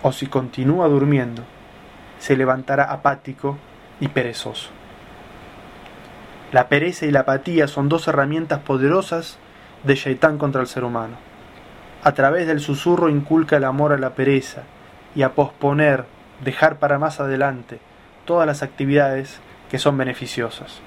o 0.00 0.10
si 0.10 0.26
continúa 0.26 0.88
durmiendo, 0.88 1.42
se 2.18 2.34
levantará 2.34 2.84
apático 2.84 3.58
y 4.00 4.08
perezoso. 4.08 4.70
La 6.50 6.70
pereza 6.70 7.04
y 7.04 7.10
la 7.10 7.20
apatía 7.20 7.68
son 7.68 7.90
dos 7.90 8.08
herramientas 8.08 8.60
poderosas 8.60 9.36
de 9.82 9.96
Shaitán 9.96 10.38
contra 10.38 10.62
el 10.62 10.66
ser 10.66 10.84
humano. 10.84 11.16
A 12.02 12.12
través 12.12 12.46
del 12.46 12.60
susurro 12.60 13.10
inculca 13.10 13.58
el 13.58 13.64
amor 13.64 13.92
a 13.92 13.98
la 13.98 14.14
pereza 14.14 14.62
y 15.14 15.24
a 15.24 15.34
posponer, 15.34 16.06
dejar 16.42 16.78
para 16.78 16.98
más 16.98 17.20
adelante 17.20 17.80
todas 18.24 18.46
las 18.46 18.62
actividades 18.62 19.40
que 19.70 19.78
son 19.78 19.98
beneficiosas, 19.98 20.80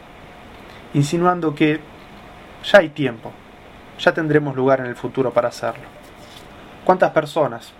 insinuando 0.96 1.54
que 1.54 1.94
ya 2.72 2.80
hay 2.80 2.90
tiempo, 2.90 3.32
ya 4.00 4.14
tendremos 4.14 4.56
lugar 4.56 4.80
en 4.80 4.88
el 4.88 4.96
futuro 4.96 5.32
para 5.32 5.50
hacerlo. 5.50 5.84
¿Cuántas 6.84 7.12
personas 7.12 7.74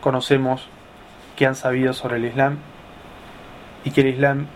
conocemos 0.00 0.68
que 1.36 1.46
han 1.46 1.56
sabido 1.56 1.92
sobre 1.92 2.16
el 2.16 2.24
Islam 2.24 2.58
y 3.84 3.90
que 3.90 4.02
el 4.02 4.08
Islam 4.08 4.46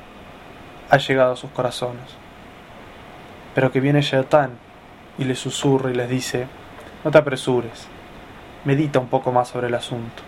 ha 0.91 0.99
llegado 0.99 1.33
a 1.33 1.37
sus 1.37 1.51
corazones? 1.51 2.17
Pero 3.55 3.73
que 3.73 3.81
viene 3.81 4.03
Shaitan 4.03 4.51
y 5.19 5.25
les 5.25 5.39
susurra 5.39 5.91
y 5.91 5.95
les 5.95 6.09
dice, 6.09 6.47
no 7.05 7.11
te 7.11 7.19
apresures, 7.19 7.89
medita 8.65 9.01
un 9.01 9.09
poco 9.09 9.33
más 9.33 9.49
sobre 9.49 9.67
el 9.67 9.75
asunto. 9.75 10.23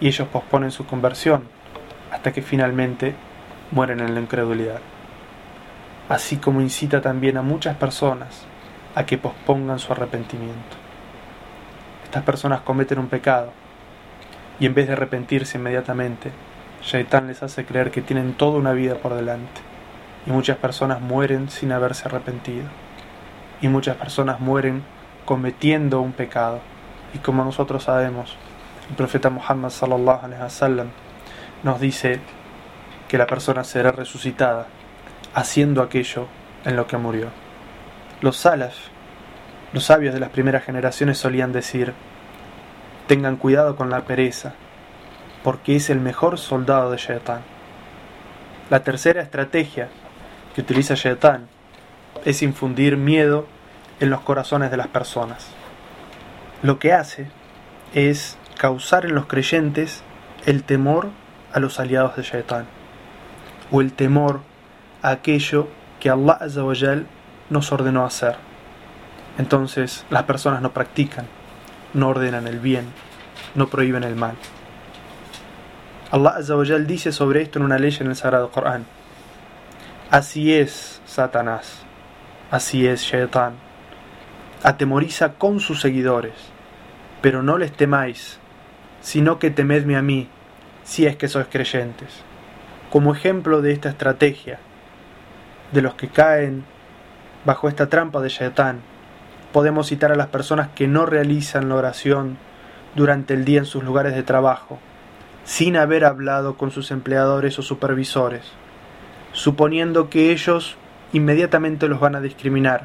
Y 0.00 0.08
ellos 0.08 0.26
posponen 0.28 0.72
su 0.72 0.86
conversión 0.86 1.44
hasta 2.10 2.32
que 2.32 2.42
finalmente 2.42 3.14
mueren 3.70 4.00
en 4.00 4.14
la 4.14 4.20
incredulidad 4.20 4.80
así 6.10 6.38
como 6.38 6.60
incita 6.60 7.00
también 7.00 7.36
a 7.36 7.42
muchas 7.42 7.76
personas 7.76 8.44
a 8.96 9.06
que 9.06 9.16
pospongan 9.16 9.78
su 9.78 9.92
arrepentimiento. 9.92 10.76
Estas 12.04 12.24
personas 12.24 12.62
cometen 12.62 12.98
un 12.98 13.06
pecado 13.06 13.52
y 14.58 14.66
en 14.66 14.74
vez 14.74 14.88
de 14.88 14.94
arrepentirse 14.94 15.56
inmediatamente, 15.56 16.32
Shaitán 16.82 17.28
les 17.28 17.44
hace 17.44 17.64
creer 17.64 17.92
que 17.92 18.02
tienen 18.02 18.34
toda 18.34 18.58
una 18.58 18.72
vida 18.72 18.96
por 18.96 19.14
delante. 19.14 19.60
Y 20.26 20.32
muchas 20.32 20.56
personas 20.56 21.00
mueren 21.00 21.48
sin 21.48 21.70
haberse 21.70 22.08
arrepentido. 22.08 22.66
Y 23.62 23.68
muchas 23.68 23.96
personas 23.96 24.40
mueren 24.40 24.82
cometiendo 25.24 26.00
un 26.00 26.12
pecado. 26.12 26.58
Y 27.14 27.18
como 27.18 27.44
nosotros 27.44 27.84
sabemos, 27.84 28.36
el 28.88 28.96
profeta 28.96 29.30
Muhammad 29.30 29.70
sallallahu 29.70 30.24
alaihi 30.24 30.42
wasallam 30.42 30.88
nos 31.62 31.80
dice 31.80 32.18
que 33.06 33.16
la 33.16 33.28
persona 33.28 33.62
será 33.62 33.92
resucitada 33.92 34.66
haciendo 35.34 35.82
aquello 35.82 36.26
en 36.64 36.76
lo 36.76 36.86
que 36.86 36.96
murió. 36.96 37.28
Los 38.20 38.36
salaf, 38.36 38.74
los 39.72 39.84
sabios 39.84 40.14
de 40.14 40.20
las 40.20 40.30
primeras 40.30 40.64
generaciones 40.64 41.18
solían 41.18 41.52
decir, 41.52 41.94
tengan 43.06 43.36
cuidado 43.36 43.76
con 43.76 43.90
la 43.90 44.02
pereza, 44.02 44.54
porque 45.42 45.76
es 45.76 45.90
el 45.90 46.00
mejor 46.00 46.38
soldado 46.38 46.90
de 46.90 46.96
Shaitan. 46.96 47.40
La 48.68 48.82
tercera 48.84 49.22
estrategia 49.22 49.88
que 50.54 50.60
utiliza 50.60 50.94
Shaitan 50.94 51.48
es 52.24 52.42
infundir 52.42 52.96
miedo 52.96 53.46
en 54.00 54.10
los 54.10 54.20
corazones 54.20 54.70
de 54.70 54.76
las 54.76 54.88
personas. 54.88 55.48
Lo 56.62 56.78
que 56.78 56.92
hace 56.92 57.28
es 57.94 58.36
causar 58.58 59.06
en 59.06 59.14
los 59.14 59.26
creyentes 59.26 60.02
el 60.46 60.62
temor 60.62 61.08
a 61.52 61.60
los 61.60 61.80
aliados 61.80 62.16
de 62.16 62.22
Shaitan 62.22 62.66
o 63.70 63.80
el 63.80 63.92
temor 63.92 64.42
aquello 65.02 65.68
que 65.98 66.10
Allah 66.10 66.38
nos 67.48 67.72
ordenó 67.72 68.04
hacer. 68.04 68.36
Entonces 69.38 70.04
las 70.10 70.24
personas 70.24 70.62
no 70.62 70.72
practican, 70.72 71.26
no 71.94 72.08
ordenan 72.08 72.46
el 72.46 72.60
bien, 72.60 72.86
no 73.54 73.68
prohíben 73.68 74.04
el 74.04 74.16
mal. 74.16 74.34
Allah 76.10 76.36
Azawajal 76.38 76.86
dice 76.86 77.12
sobre 77.12 77.42
esto 77.42 77.58
en 77.58 77.64
una 77.64 77.78
ley 77.78 77.96
en 78.00 78.08
el 78.08 78.16
Sagrado 78.16 78.50
Corán. 78.50 78.84
Así 80.10 80.52
es 80.52 81.00
Satanás, 81.06 81.82
así 82.50 82.86
es 82.86 83.02
Shaitan. 83.02 83.54
Atemoriza 84.62 85.34
con 85.34 85.60
sus 85.60 85.80
seguidores, 85.80 86.34
pero 87.22 87.42
no 87.42 87.58
les 87.58 87.72
temáis, 87.72 88.38
sino 89.00 89.38
que 89.38 89.50
temedme 89.50 89.96
a 89.96 90.02
mí, 90.02 90.28
si 90.82 91.06
es 91.06 91.16
que 91.16 91.28
sois 91.28 91.46
creyentes. 91.48 92.08
Como 92.90 93.14
ejemplo 93.14 93.62
de 93.62 93.72
esta 93.72 93.88
estrategia, 93.88 94.58
de 95.72 95.82
los 95.82 95.94
que 95.94 96.08
caen 96.08 96.64
bajo 97.44 97.68
esta 97.68 97.88
trampa 97.88 98.20
de 98.20 98.28
Shaitan, 98.28 98.80
podemos 99.52 99.88
citar 99.88 100.12
a 100.12 100.16
las 100.16 100.28
personas 100.28 100.68
que 100.74 100.86
no 100.86 101.06
realizan 101.06 101.68
la 101.68 101.76
oración 101.76 102.38
durante 102.94 103.34
el 103.34 103.44
día 103.44 103.60
en 103.60 103.66
sus 103.66 103.82
lugares 103.82 104.14
de 104.14 104.22
trabajo, 104.22 104.78
sin 105.44 105.76
haber 105.76 106.04
hablado 106.04 106.56
con 106.56 106.70
sus 106.70 106.90
empleadores 106.90 107.58
o 107.58 107.62
supervisores, 107.62 108.42
suponiendo 109.32 110.10
que 110.10 110.32
ellos 110.32 110.76
inmediatamente 111.12 111.88
los 111.88 112.00
van 112.00 112.14
a 112.14 112.20
discriminar, 112.20 112.84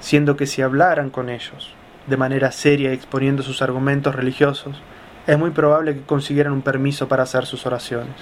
siendo 0.00 0.36
que 0.36 0.46
si 0.46 0.62
hablaran 0.62 1.10
con 1.10 1.28
ellos 1.28 1.74
de 2.06 2.16
manera 2.16 2.50
seria 2.50 2.92
exponiendo 2.92 3.42
sus 3.42 3.62
argumentos 3.62 4.14
religiosos, 4.14 4.80
es 5.26 5.38
muy 5.38 5.50
probable 5.50 5.94
que 5.94 6.02
consiguieran 6.02 6.52
un 6.52 6.62
permiso 6.62 7.08
para 7.08 7.22
hacer 7.22 7.46
sus 7.46 7.66
oraciones. 7.66 8.16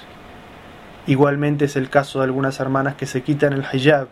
Igualmente 1.09 1.65
es 1.65 1.75
el 1.75 1.89
caso 1.89 2.19
de 2.19 2.25
algunas 2.25 2.59
hermanas 2.59 2.93
que 2.93 3.07
se 3.07 3.23
quitan 3.23 3.51
el 3.53 3.65
hijab 3.73 4.09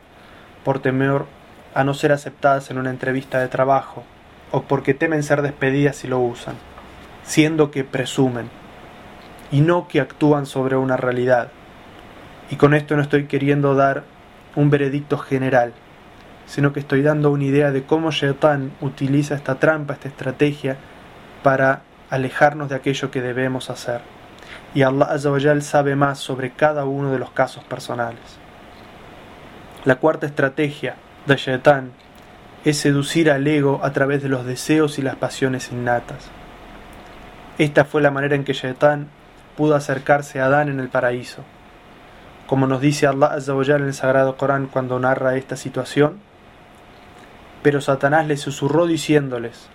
por 0.65 0.79
temor 0.79 1.27
a 1.75 1.83
no 1.83 1.93
ser 1.93 2.11
aceptadas 2.11 2.71
en 2.71 2.79
una 2.79 2.89
entrevista 2.89 3.37
de 3.39 3.47
trabajo 3.49 4.03
o 4.49 4.63
porque 4.63 4.95
temen 4.95 5.21
ser 5.21 5.43
despedidas 5.43 5.97
si 5.97 6.07
lo 6.07 6.17
usan, 6.19 6.55
siendo 7.23 7.69
que 7.69 7.83
presumen 7.83 8.49
y 9.51 9.61
no 9.61 9.87
que 9.87 10.01
actúan 10.01 10.47
sobre 10.47 10.75
una 10.75 10.97
realidad. 10.97 11.51
Y 12.49 12.55
con 12.55 12.73
esto 12.73 12.95
no 12.95 13.03
estoy 13.03 13.25
queriendo 13.25 13.75
dar 13.75 14.03
un 14.55 14.71
veredicto 14.71 15.19
general, 15.19 15.73
sino 16.47 16.73
que 16.73 16.79
estoy 16.79 17.03
dando 17.03 17.29
una 17.29 17.43
idea 17.43 17.69
de 17.69 17.83
cómo 17.83 18.09
Shaitan 18.09 18.71
utiliza 18.81 19.35
esta 19.35 19.59
trampa, 19.59 19.93
esta 19.93 20.07
estrategia, 20.07 20.77
para 21.43 21.83
alejarnos 22.09 22.69
de 22.69 22.75
aquello 22.75 23.11
que 23.11 23.21
debemos 23.21 23.69
hacer. 23.69 24.16
Y 24.73 24.83
Allah 24.83 25.05
Azawajal 25.05 25.61
sabe 25.61 25.95
más 25.95 26.19
sobre 26.19 26.51
cada 26.51 26.85
uno 26.85 27.11
de 27.11 27.19
los 27.19 27.31
casos 27.31 27.63
personales. 27.63 28.37
La 29.85 29.95
cuarta 29.95 30.25
estrategia 30.25 30.95
de 31.25 31.35
Shaitan 31.35 31.91
es 32.65 32.77
seducir 32.77 33.31
al 33.31 33.47
ego 33.47 33.79
a 33.83 33.93
través 33.93 34.21
de 34.21 34.29
los 34.29 34.45
deseos 34.45 34.99
y 34.99 35.01
las 35.01 35.15
pasiones 35.15 35.71
innatas. 35.71 36.29
Esta 37.57 37.85
fue 37.85 38.01
la 38.01 38.11
manera 38.11 38.35
en 38.35 38.43
que 38.43 38.53
Shaitan 38.53 39.07
pudo 39.55 39.75
acercarse 39.75 40.39
a 40.39 40.45
Adán 40.45 40.69
en 40.69 40.79
el 40.79 40.89
paraíso. 40.89 41.43
Como 42.45 42.67
nos 42.67 42.81
dice 42.81 43.07
Allah 43.07 43.27
Azawajal 43.27 43.81
en 43.81 43.87
el 43.87 43.93
Sagrado 43.93 44.37
Corán 44.37 44.67
cuando 44.67 44.99
narra 44.99 45.35
esta 45.35 45.55
situación, 45.55 46.19
pero 47.63 47.81
Satanás 47.81 48.27
les 48.27 48.41
susurró 48.41 48.85
diciéndoles, 48.85 49.69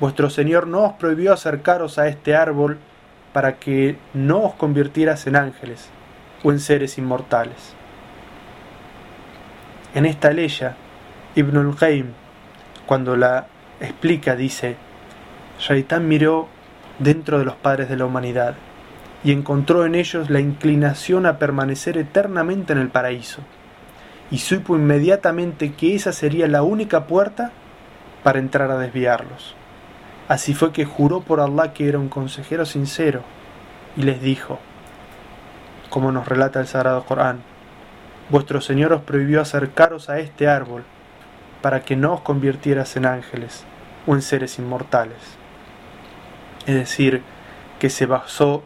Vuestro 0.00 0.28
Señor 0.28 0.66
no 0.66 0.84
os 0.84 0.92
prohibió 0.94 1.32
acercaros 1.32 1.98
a 1.98 2.08
este 2.08 2.34
árbol 2.34 2.78
para 3.36 3.58
que 3.58 3.98
no 4.14 4.44
os 4.44 4.54
convirtieras 4.54 5.26
en 5.26 5.36
ángeles 5.36 5.90
o 6.42 6.52
en 6.52 6.58
seres 6.58 6.96
inmortales. 6.96 7.74
En 9.94 10.06
esta 10.06 10.30
ley, 10.30 10.50
Ibn 11.34 11.56
al-Qayyim, 11.58 12.06
cuando 12.86 13.14
la 13.14 13.46
explica, 13.78 14.36
dice, 14.36 14.76
Shaitán 15.58 16.08
miró 16.08 16.48
dentro 16.98 17.38
de 17.38 17.44
los 17.44 17.56
padres 17.56 17.90
de 17.90 17.98
la 17.98 18.06
humanidad 18.06 18.54
y 19.22 19.32
encontró 19.32 19.84
en 19.84 19.96
ellos 19.96 20.30
la 20.30 20.40
inclinación 20.40 21.26
a 21.26 21.38
permanecer 21.38 21.98
eternamente 21.98 22.72
en 22.72 22.78
el 22.78 22.88
paraíso, 22.88 23.42
y 24.30 24.38
supo 24.38 24.76
inmediatamente 24.76 25.74
que 25.74 25.94
esa 25.94 26.12
sería 26.14 26.48
la 26.48 26.62
única 26.62 27.06
puerta 27.06 27.52
para 28.22 28.38
entrar 28.38 28.70
a 28.70 28.78
desviarlos. 28.78 29.55
Así 30.28 30.54
fue 30.54 30.72
que 30.72 30.84
juró 30.84 31.20
por 31.20 31.40
Allah 31.40 31.72
que 31.72 31.88
era 31.88 31.98
un 31.98 32.08
consejero 32.08 32.66
sincero 32.66 33.22
y 33.96 34.02
les 34.02 34.20
dijo, 34.20 34.58
como 35.88 36.12
nos 36.12 36.26
relata 36.26 36.60
el 36.60 36.66
Sagrado 36.66 37.04
Corán, 37.04 37.42
Vuestro 38.28 38.60
Señor 38.60 38.92
os 38.92 39.02
prohibió 39.02 39.40
acercaros 39.40 40.10
a 40.10 40.18
este 40.18 40.48
árbol 40.48 40.82
para 41.62 41.82
que 41.82 41.94
no 41.94 42.14
os 42.14 42.20
convirtieras 42.22 42.96
en 42.96 43.06
ángeles 43.06 43.64
o 44.04 44.14
en 44.16 44.22
seres 44.22 44.58
inmortales. 44.58 45.16
Es 46.66 46.74
decir, 46.74 47.22
que 47.78 47.88
se 47.88 48.06
basó 48.06 48.64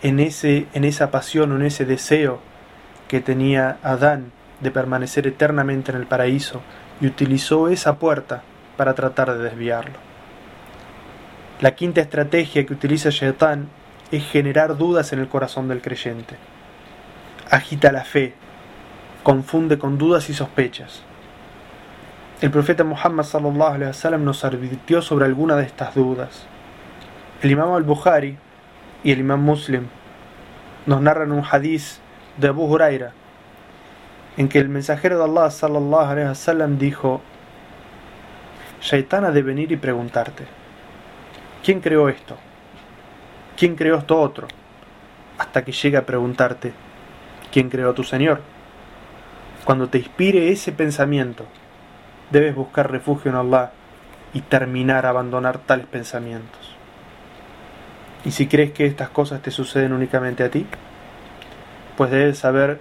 en, 0.00 0.18
ese, 0.18 0.66
en 0.72 0.84
esa 0.84 1.10
pasión 1.10 1.52
o 1.52 1.56
en 1.56 1.62
ese 1.62 1.84
deseo 1.84 2.40
que 3.06 3.20
tenía 3.20 3.76
Adán 3.82 4.32
de 4.60 4.70
permanecer 4.70 5.26
eternamente 5.26 5.92
en 5.92 5.98
el 5.98 6.06
paraíso 6.06 6.62
y 7.02 7.06
utilizó 7.06 7.68
esa 7.68 7.98
puerta 7.98 8.42
para 8.78 8.94
tratar 8.94 9.36
de 9.36 9.44
desviarlo. 9.44 10.09
La 11.60 11.74
quinta 11.74 12.00
estrategia 12.00 12.64
que 12.64 12.72
utiliza 12.72 13.10
Shaitán 13.10 13.68
es 14.10 14.24
generar 14.24 14.78
dudas 14.78 15.12
en 15.12 15.18
el 15.18 15.28
corazón 15.28 15.68
del 15.68 15.82
creyente. 15.82 16.36
Agita 17.50 17.92
la 17.92 18.02
fe, 18.02 18.32
confunde 19.22 19.78
con 19.78 19.98
dudas 19.98 20.30
y 20.30 20.34
sospechas. 20.34 21.02
El 22.40 22.50
profeta 22.50 22.82
Muhammad 22.82 23.24
sallallahu 23.24 23.74
alaihi 23.74 23.88
wasallam 23.88 24.24
nos 24.24 24.42
advirtió 24.42 25.02
sobre 25.02 25.26
alguna 25.26 25.54
de 25.56 25.64
estas 25.64 25.94
dudas. 25.94 26.46
El 27.42 27.50
imam 27.50 27.74
al-Bukhari 27.74 28.38
y 29.04 29.12
el 29.12 29.20
imam 29.20 29.42
Muslim 29.42 29.88
nos 30.86 31.02
narran 31.02 31.30
un 31.30 31.44
hadiz 31.44 32.00
de 32.38 32.48
Abu 32.48 32.64
Huraira 32.64 33.12
en 34.38 34.48
que 34.48 34.60
el 34.60 34.70
mensajero 34.70 35.18
de 35.18 35.24
Allah 35.24 35.50
sallallahu 35.50 36.10
alaihi 36.10 36.28
wasallam 36.28 36.78
dijo: 36.78 37.20
Shaitán 38.80 39.26
ha 39.26 39.30
de 39.30 39.42
venir 39.42 39.70
y 39.72 39.76
preguntarte 39.76 40.59
¿Quién 41.62 41.80
creó 41.80 42.08
esto? 42.08 42.38
¿Quién 43.58 43.76
creó 43.76 43.98
esto 43.98 44.18
otro? 44.18 44.48
Hasta 45.36 45.62
que 45.62 45.72
llegue 45.72 45.98
a 45.98 46.06
preguntarte, 46.06 46.72
¿quién 47.52 47.68
creó 47.68 47.92
tu 47.92 48.02
Señor? 48.02 48.40
Cuando 49.66 49.88
te 49.88 49.98
inspire 49.98 50.50
ese 50.50 50.72
pensamiento, 50.72 51.44
debes 52.30 52.54
buscar 52.54 52.90
refugio 52.90 53.30
en 53.30 53.36
Allah 53.36 53.72
y 54.32 54.40
terminar 54.40 55.04
a 55.04 55.10
abandonar 55.10 55.58
tales 55.58 55.84
pensamientos. 55.84 56.76
Y 58.24 58.30
si 58.30 58.46
crees 58.46 58.72
que 58.72 58.86
estas 58.86 59.10
cosas 59.10 59.42
te 59.42 59.50
suceden 59.50 59.92
únicamente 59.92 60.42
a 60.44 60.50
ti, 60.50 60.66
pues 61.98 62.10
debes 62.10 62.38
saber 62.38 62.80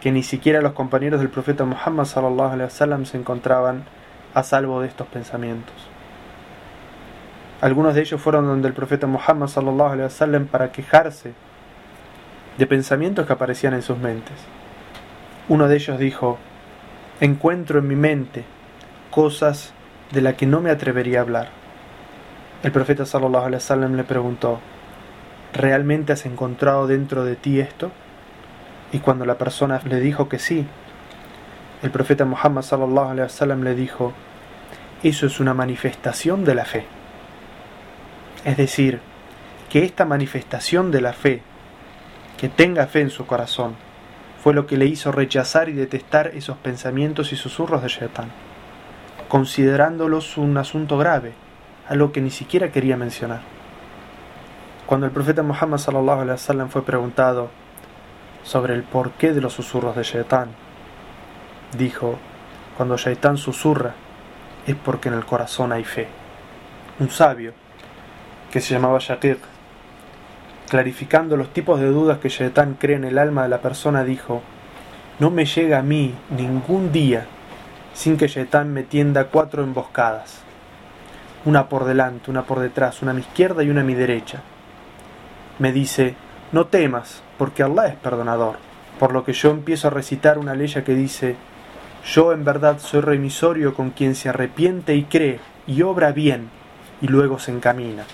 que 0.00 0.12
ni 0.12 0.22
siquiera 0.22 0.60
los 0.60 0.74
compañeros 0.74 1.18
del 1.18 1.30
profeta 1.30 1.64
Muhammad 1.64 2.04
sallallahu 2.04 2.52
alaihi 2.52 2.64
wasallam 2.64 3.06
se 3.06 3.16
encontraban 3.16 3.84
a 4.34 4.44
salvo 4.44 4.80
de 4.80 4.86
estos 4.86 5.08
pensamientos. 5.08 5.89
Algunos 7.60 7.94
de 7.94 8.00
ellos 8.00 8.20
fueron 8.20 8.46
donde 8.46 8.68
el 8.68 8.74
profeta 8.74 9.06
Muhammad 9.06 9.48
sallallahu 9.48 9.92
alaihi 9.92 10.04
wasallam 10.04 10.46
para 10.46 10.72
quejarse 10.72 11.34
de 12.56 12.66
pensamientos 12.66 13.26
que 13.26 13.32
aparecían 13.34 13.74
en 13.74 13.82
sus 13.82 13.98
mentes. 13.98 14.36
Uno 15.48 15.68
de 15.68 15.76
ellos 15.76 15.98
dijo: 15.98 16.38
"Encuentro 17.20 17.80
en 17.80 17.88
mi 17.88 17.96
mente 17.96 18.44
cosas 19.10 19.74
de 20.10 20.22
las 20.22 20.34
que 20.34 20.46
no 20.46 20.62
me 20.62 20.70
atrevería 20.70 21.18
a 21.18 21.22
hablar." 21.22 21.48
El 22.62 22.72
profeta 22.72 23.04
sallallahu 23.04 23.44
alaihi 23.44 23.56
wasallam 23.56 23.94
le 23.94 24.04
preguntó: 24.04 24.60
¿Realmente 25.52 26.14
has 26.14 26.24
encontrado 26.24 26.86
dentro 26.86 27.24
de 27.24 27.36
ti 27.36 27.60
esto? 27.60 27.90
Y 28.90 29.00
cuando 29.00 29.26
la 29.26 29.36
persona 29.36 29.82
le 29.84 30.00
dijo 30.00 30.30
que 30.30 30.38
sí, 30.38 30.66
el 31.82 31.90
profeta 31.90 32.24
Muhammad 32.24 32.62
sallallahu 32.62 33.10
alaihi 33.10 33.24
wasallam 33.24 33.64
le 33.64 33.74
dijo: 33.74 34.14
"Eso 35.02 35.26
es 35.26 35.40
una 35.40 35.52
manifestación 35.52 36.46
de 36.46 36.54
la 36.54 36.64
fe." 36.64 36.99
Es 38.44 38.56
decir, 38.56 39.00
que 39.68 39.84
esta 39.84 40.04
manifestación 40.04 40.90
de 40.90 41.00
la 41.00 41.12
fe, 41.12 41.42
que 42.38 42.48
tenga 42.48 42.86
fe 42.86 43.02
en 43.02 43.10
su 43.10 43.26
corazón, 43.26 43.76
fue 44.42 44.54
lo 44.54 44.66
que 44.66 44.78
le 44.78 44.86
hizo 44.86 45.12
rechazar 45.12 45.68
y 45.68 45.74
detestar 45.74 46.28
esos 46.28 46.56
pensamientos 46.56 47.32
y 47.32 47.36
susurros 47.36 47.82
de 47.82 47.88
Shaitan, 47.88 48.30
considerándolos 49.28 50.38
un 50.38 50.56
asunto 50.56 50.96
grave, 50.96 51.34
algo 51.88 52.12
que 52.12 52.22
ni 52.22 52.30
siquiera 52.30 52.72
quería 52.72 52.96
mencionar. 52.96 53.42
Cuando 54.86 55.06
el 55.06 55.12
profeta 55.12 55.42
Muhammad 55.42 55.78
sallallahu 55.78 56.20
alaihi 56.22 56.32
wasallam 56.32 56.70
fue 56.70 56.84
preguntado 56.84 57.50
sobre 58.42 58.74
el 58.74 58.82
porqué 58.82 59.34
de 59.34 59.42
los 59.42 59.52
susurros 59.52 59.94
de 59.94 60.02
Shaitán, 60.02 60.48
dijo, 61.76 62.18
cuando 62.76 62.96
Shaitán 62.96 63.36
susurra 63.36 63.94
es 64.66 64.74
porque 64.76 65.10
en 65.10 65.14
el 65.14 65.26
corazón 65.26 65.72
hay 65.72 65.84
fe. 65.84 66.08
Un 66.98 67.10
sabio 67.10 67.52
que 68.50 68.60
se 68.60 68.74
llamaba 68.74 68.98
Shaqiq, 68.98 69.38
clarificando 70.68 71.36
los 71.36 71.52
tipos 71.52 71.80
de 71.80 71.88
dudas 71.88 72.18
que 72.18 72.28
Shaitán 72.28 72.74
cree 72.74 72.96
en 72.96 73.04
el 73.04 73.18
alma 73.18 73.42
de 73.44 73.48
la 73.48 73.60
persona, 73.60 74.04
dijo, 74.04 74.42
no 75.18 75.30
me 75.30 75.44
llega 75.44 75.78
a 75.78 75.82
mí 75.82 76.14
ningún 76.30 76.92
día 76.92 77.26
sin 77.92 78.16
que 78.16 78.28
Shaitán 78.28 78.72
me 78.72 78.82
tienda 78.82 79.26
cuatro 79.26 79.62
emboscadas, 79.62 80.40
una 81.44 81.68
por 81.68 81.84
delante, 81.84 82.30
una 82.30 82.42
por 82.42 82.60
detrás, 82.60 83.02
una 83.02 83.10
a 83.10 83.14
mi 83.14 83.20
izquierda 83.20 83.62
y 83.62 83.70
una 83.70 83.80
a 83.80 83.84
mi 83.84 83.94
derecha 83.94 84.42
me 85.60 85.72
dice, 85.72 86.14
no 86.52 86.66
temas, 86.66 87.22
porque 87.36 87.62
Allah 87.62 87.88
es 87.88 87.94
perdonador. 87.94 88.56
Por 88.98 89.12
lo 89.12 89.24
que 89.24 89.34
yo 89.34 89.50
empiezo 89.50 89.88
a 89.88 89.90
recitar 89.90 90.38
una 90.38 90.54
ley 90.54 90.68
que 90.68 90.94
dice, 90.94 91.36
yo 92.04 92.32
en 92.32 92.44
verdad 92.44 92.78
soy 92.78 93.02
remisorio 93.02 93.74
con 93.74 93.90
quien 93.90 94.14
se 94.14 94.30
arrepiente 94.30 94.94
y 94.96 95.04
cree 95.04 95.38
y 95.66 95.82
obra 95.82 96.12
bien 96.12 96.48
y 97.02 97.08
luego 97.08 97.38
se 97.38 97.52
encamina. 97.52 98.04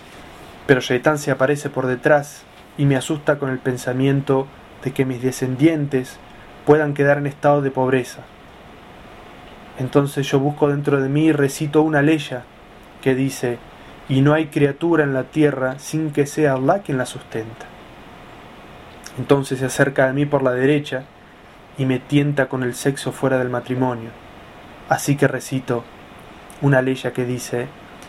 Pero 0.66 0.80
Shaitán 0.80 1.18
se 1.18 1.30
aparece 1.30 1.70
por 1.70 1.86
detrás 1.86 2.42
y 2.76 2.86
me 2.86 2.96
asusta 2.96 3.38
con 3.38 3.50
el 3.50 3.58
pensamiento 3.58 4.46
de 4.82 4.92
que 4.92 5.04
mis 5.04 5.22
descendientes 5.22 6.18
puedan 6.64 6.94
quedar 6.94 7.18
en 7.18 7.26
estado 7.26 7.62
de 7.62 7.70
pobreza. 7.70 8.22
Entonces 9.78 10.28
yo 10.28 10.40
busco 10.40 10.68
dentro 10.68 11.00
de 11.00 11.08
mí 11.08 11.26
y 11.26 11.32
recito 11.32 11.82
una 11.82 12.02
ley 12.02 12.18
que 13.02 13.14
dice, 13.14 13.58
y 14.08 14.20
no 14.20 14.32
hay 14.32 14.46
criatura 14.46 15.04
en 15.04 15.14
la 15.14 15.24
tierra 15.24 15.78
sin 15.78 16.10
que 16.10 16.26
sea 16.26 16.54
Allah 16.54 16.82
quien 16.82 16.98
la 16.98 17.06
sustenta. 17.06 17.66
Entonces 19.18 19.60
se 19.60 19.66
acerca 19.66 20.08
a 20.08 20.12
mí 20.12 20.26
por 20.26 20.42
la 20.42 20.52
derecha 20.52 21.04
y 21.78 21.84
me 21.84 21.98
tienta 21.98 22.48
con 22.48 22.62
el 22.62 22.74
sexo 22.74 23.12
fuera 23.12 23.38
del 23.38 23.50
matrimonio. 23.50 24.10
Así 24.88 25.16
que 25.16 25.28
recito 25.28 25.84
una 26.62 26.82
ley 26.82 26.96
que 26.96 27.24
dice, 27.24 27.68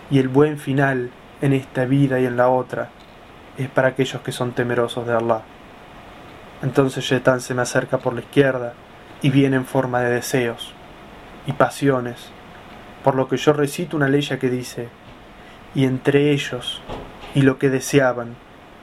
y 0.09 0.19
el 0.19 0.29
buen 0.29 0.57
final 0.57 1.11
en 1.41 1.53
esta 1.53 1.85
vida 1.85 2.19
y 2.19 2.25
en 2.25 2.37
la 2.37 2.49
otra 2.49 2.89
es 3.57 3.69
para 3.69 3.89
aquellos 3.89 4.21
que 4.21 4.31
son 4.31 4.51
temerosos 4.51 5.07
de 5.07 5.13
Allah. 5.13 5.41
Entonces 6.61 7.03
Shaitan 7.03 7.41
se 7.41 7.53
me 7.53 7.61
acerca 7.61 7.97
por 7.97 8.13
la 8.13 8.21
izquierda 8.21 8.73
y 9.21 9.29
viene 9.29 9.57
en 9.57 9.65
forma 9.65 10.01
de 10.01 10.11
deseos 10.11 10.73
y 11.45 11.53
pasiones, 11.53 12.29
por 13.03 13.15
lo 13.15 13.27
que 13.27 13.37
yo 13.37 13.53
recito 13.53 13.97
una 13.97 14.09
ley 14.09 14.21
que 14.21 14.49
dice, 14.49 14.89
y 15.73 15.85
entre 15.85 16.31
ellos 16.31 16.81
y 17.35 17.41
lo 17.41 17.57
que 17.57 17.69
deseaban 17.69 18.35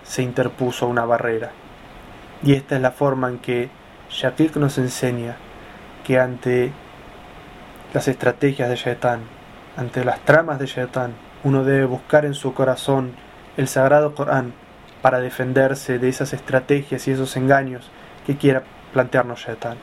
se 0.03 0.23
interpuso 0.23 0.87
una 0.87 1.05
barrera. 1.05 1.53
Y 2.43 2.55
esta 2.55 2.77
es 2.77 2.83
la 2.83 2.91
forma 2.91 3.29
en 3.29 3.39
que 3.39 3.71
Shakik 4.11 4.57
nos 4.57 4.79
enseña 4.79 5.37
que 6.05 6.21
ante 6.21 6.73
las 7.93 8.07
estrategias 8.09 8.69
de 8.69 8.77
Shaitan, 8.77 9.21
ante 9.77 10.05
las 10.05 10.21
tramas 10.21 10.59
de 10.59 10.67
Shaitan, 10.67 11.15
uno 11.45 11.63
debe 11.63 11.85
buscar 11.85 12.25
en 12.25 12.35
su 12.35 12.55
corazón 12.55 13.13
el 13.57 13.69
sagrado 13.69 14.15
Corán 14.15 14.55
para 15.03 15.21
defenderse 15.21 15.99
de 15.99 16.09
esas 16.09 16.33
estrategias 16.33 17.07
y 17.07 17.13
esos 17.13 17.37
engaños 17.37 17.91
que 18.27 18.37
quiera 18.37 18.65
plantearnos 18.95 19.41
Shaitan. 19.41 19.77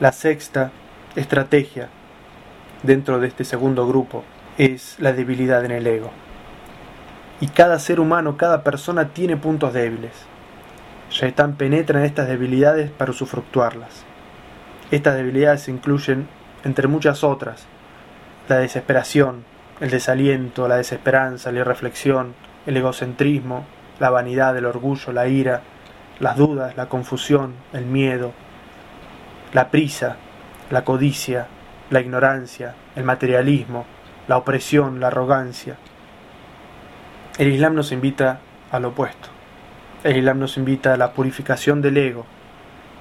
La 0.00 0.10
sexta 0.12 0.72
estrategia 1.14 1.88
dentro 2.82 3.20
de 3.20 3.28
este 3.28 3.44
segundo 3.44 3.86
grupo 3.86 4.24
es 4.56 4.96
la 4.98 5.12
debilidad 5.12 5.64
en 5.64 5.72
el 5.72 5.86
ego. 5.86 6.10
Y 7.40 7.48
cada 7.48 7.78
ser 7.78 8.00
humano, 8.00 8.38
cada 8.38 8.64
persona 8.64 9.10
tiene 9.10 9.36
puntos 9.36 9.74
débiles. 9.74 10.12
Shaitan 11.10 11.56
penetra 11.56 12.00
en 12.00 12.06
estas 12.06 12.28
debilidades 12.28 12.90
para 12.90 13.10
usufructuarlas. 13.10 14.04
Estas 14.90 15.16
debilidades 15.16 15.68
incluyen, 15.68 16.28
entre 16.64 16.88
muchas 16.88 17.22
otras, 17.22 17.66
la 18.48 18.56
desesperación, 18.56 19.44
el 19.80 19.90
desaliento, 19.90 20.68
la 20.68 20.76
desesperanza, 20.76 21.52
la 21.52 21.60
irreflexión, 21.60 22.34
el 22.66 22.76
egocentrismo, 22.76 23.64
la 23.98 24.10
vanidad, 24.10 24.56
el 24.56 24.66
orgullo, 24.66 25.12
la 25.12 25.26
ira, 25.26 25.62
las 26.20 26.36
dudas, 26.36 26.76
la 26.76 26.88
confusión, 26.88 27.54
el 27.72 27.84
miedo, 27.84 28.32
la 29.52 29.70
prisa, 29.70 30.16
la 30.70 30.84
codicia, 30.84 31.46
la 31.90 32.00
ignorancia, 32.00 32.74
el 32.96 33.04
materialismo, 33.04 33.84
la 34.28 34.36
opresión, 34.36 35.00
la 35.00 35.08
arrogancia. 35.08 35.76
El 37.38 37.48
Islam 37.48 37.74
nos 37.74 37.92
invita 37.92 38.40
al 38.70 38.84
opuesto. 38.84 39.28
El 40.02 40.16
Islam 40.16 40.38
nos 40.38 40.56
invita 40.56 40.94
a 40.94 40.96
la 40.96 41.12
purificación 41.12 41.82
del 41.82 41.96
ego 41.96 42.26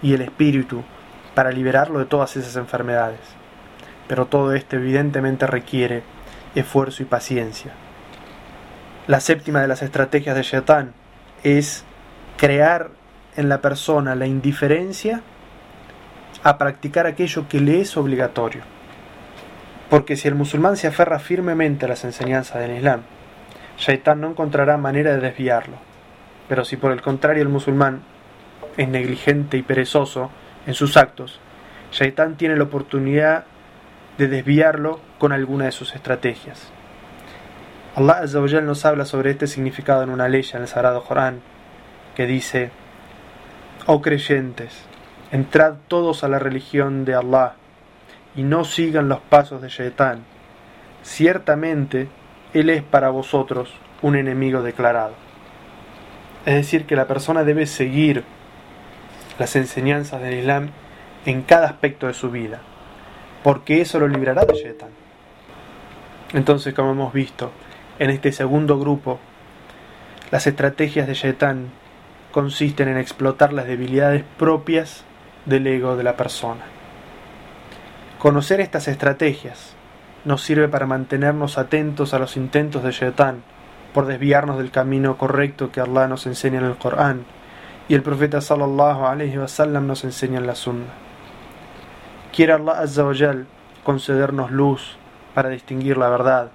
y 0.02 0.14
el 0.14 0.22
espíritu 0.22 0.84
para 1.36 1.52
liberarlo 1.52 2.00
de 2.00 2.06
todas 2.06 2.36
esas 2.36 2.56
enfermedades. 2.56 3.20
Pero 4.08 4.26
todo 4.26 4.54
esto 4.54 4.76
evidentemente 4.76 5.48
requiere 5.48 6.04
esfuerzo 6.56 7.04
y 7.04 7.06
paciencia. 7.06 7.74
La 9.08 9.20
séptima 9.20 9.62
de 9.62 9.68
las 9.68 9.82
estrategias 9.82 10.36
de 10.36 10.44
Shaitan 10.44 10.94
es 11.44 11.84
crear 12.38 12.90
en 13.36 13.50
la 13.50 13.62
persona 13.62 14.16
la 14.16 14.28
indiferencia 14.28 15.22
a 16.44 16.58
practicar 16.58 17.08
aquello 17.08 17.48
que 17.48 17.60
le 17.60 17.82
es 17.82 17.98
obligatorio. 17.98 18.62
Porque 19.90 20.16
si 20.16 20.28
el 20.28 20.36
musulmán 20.36 20.78
se 20.78 20.88
aferra 20.88 21.20
firmemente 21.20 21.86
a 21.86 21.90
las 21.90 22.04
enseñanzas 22.04 22.62
del 22.62 22.78
Islam, 22.78 23.02
Shaitán 23.78 24.22
no 24.22 24.30
encontrará 24.30 24.78
manera 24.78 25.14
de 25.14 25.22
desviarlo. 25.22 25.76
Pero 26.48 26.66
si 26.66 26.78
por 26.78 26.92
el 26.92 27.02
contrario 27.02 27.44
el 27.44 27.50
musulmán 27.50 28.02
es 28.78 28.88
negligente 28.88 29.58
y 29.58 29.64
perezoso 29.64 30.30
en 30.66 30.74
sus 30.74 30.98
actos, 30.98 31.40
Shaitán 31.92 32.38
tiene 32.38 32.56
la 32.56 32.64
oportunidad 32.64 33.46
de 34.18 34.28
desviarlo 34.28 35.00
con 35.24 35.32
alguna 35.32 35.64
de 35.64 35.72
sus 35.72 35.96
estrategias. 35.96 36.68
Allah 37.96 38.24
Azzawajal 38.24 38.66
nos 38.66 38.84
habla 38.84 39.06
sobre 39.06 39.32
este 39.32 39.48
significado 39.48 40.04
en 40.04 40.10
una 40.10 40.28
ley 40.28 40.46
en 40.54 40.64
el 40.64 40.68
Sagrado 40.68 41.02
Corán 41.06 41.40
que 42.14 42.28
dice: 42.28 42.72
Oh 43.86 44.02
creyentes, 44.02 44.84
entrad 45.32 45.76
todos 45.88 46.26
a 46.26 46.28
la 46.28 46.40
religión 46.40 47.06
de 47.06 47.16
Allah 47.16 47.54
y 48.36 48.44
no 48.44 48.66
sigan 48.66 49.08
los 49.08 49.22
pasos 49.22 49.62
de 49.62 49.70
Shaitán. 49.70 50.26
Ciertamente, 51.04 52.10
él 52.54 52.70
es 52.70 52.84
para 52.84 53.08
vosotros 53.10 53.74
un 54.02 54.18
enemigo 54.18 54.62
declarado. 54.62 55.14
Es 56.46 56.56
decir, 56.56 56.86
que 56.86 56.98
la 56.98 57.08
persona 57.08 57.46
debe 57.46 57.66
seguir 57.66 58.26
las 59.40 59.56
enseñanzas 59.56 60.22
del 60.22 60.40
Islam 60.40 60.72
en 61.26 61.44
cada 61.44 61.68
aspecto 61.68 62.08
de 62.08 62.14
su 62.14 62.30
vida, 62.30 62.60
porque 63.42 63.80
eso 63.80 64.00
lo 64.00 64.10
librará 64.10 64.44
de 64.44 64.56
Shaitán. 64.56 65.03
Entonces, 66.34 66.74
como 66.74 66.92
hemos 66.92 67.14
visto, 67.14 67.52
en 68.00 68.10
este 68.10 68.32
segundo 68.32 68.80
grupo, 68.80 69.20
las 70.32 70.48
estrategias 70.48 71.08
de 71.08 71.14
Shaitán 71.14 71.70
consisten 72.32 72.88
en 72.88 72.98
explotar 72.98 73.54
las 73.54 73.68
debilidades 73.68 74.24
propias 74.40 75.04
del 75.46 75.68
ego 75.68 75.96
de 75.96 76.04
la 76.04 76.18
persona. 76.18 76.62
Conocer 78.18 78.62
estas 78.62 78.88
estrategias 78.88 79.76
nos 80.26 80.42
sirve 80.42 80.68
para 80.70 80.88
mantenernos 80.88 81.60
atentos 81.60 82.16
a 82.16 82.20
los 82.20 82.36
intentos 82.36 82.84
de 82.84 82.92
Shaitán 82.92 83.44
por 83.94 84.08
desviarnos 84.08 84.58
del 84.58 84.72
camino 84.72 85.18
correcto 85.18 85.72
que 85.72 85.82
Allah 85.82 86.08
nos 86.08 86.26
enseña 86.26 86.60
en 86.60 86.66
el 86.66 86.78
Corán 86.78 87.26
y 87.88 87.94
el 87.94 88.02
profeta 88.02 88.42
sallallahu 88.42 89.06
alaihi 89.06 89.38
wasallam 89.38 89.86
nos 89.86 90.04
enseña 90.04 90.40
en 90.40 90.48
la 90.48 90.56
Sunna. 90.56 90.94
Quiere 92.36 92.54
Allah 92.54 92.80
azza 92.80 93.04
concedernos 93.84 94.50
luz 94.50 94.98
para 95.34 95.50
distinguir 95.50 95.98
la 95.98 96.10
verdad 96.10 96.52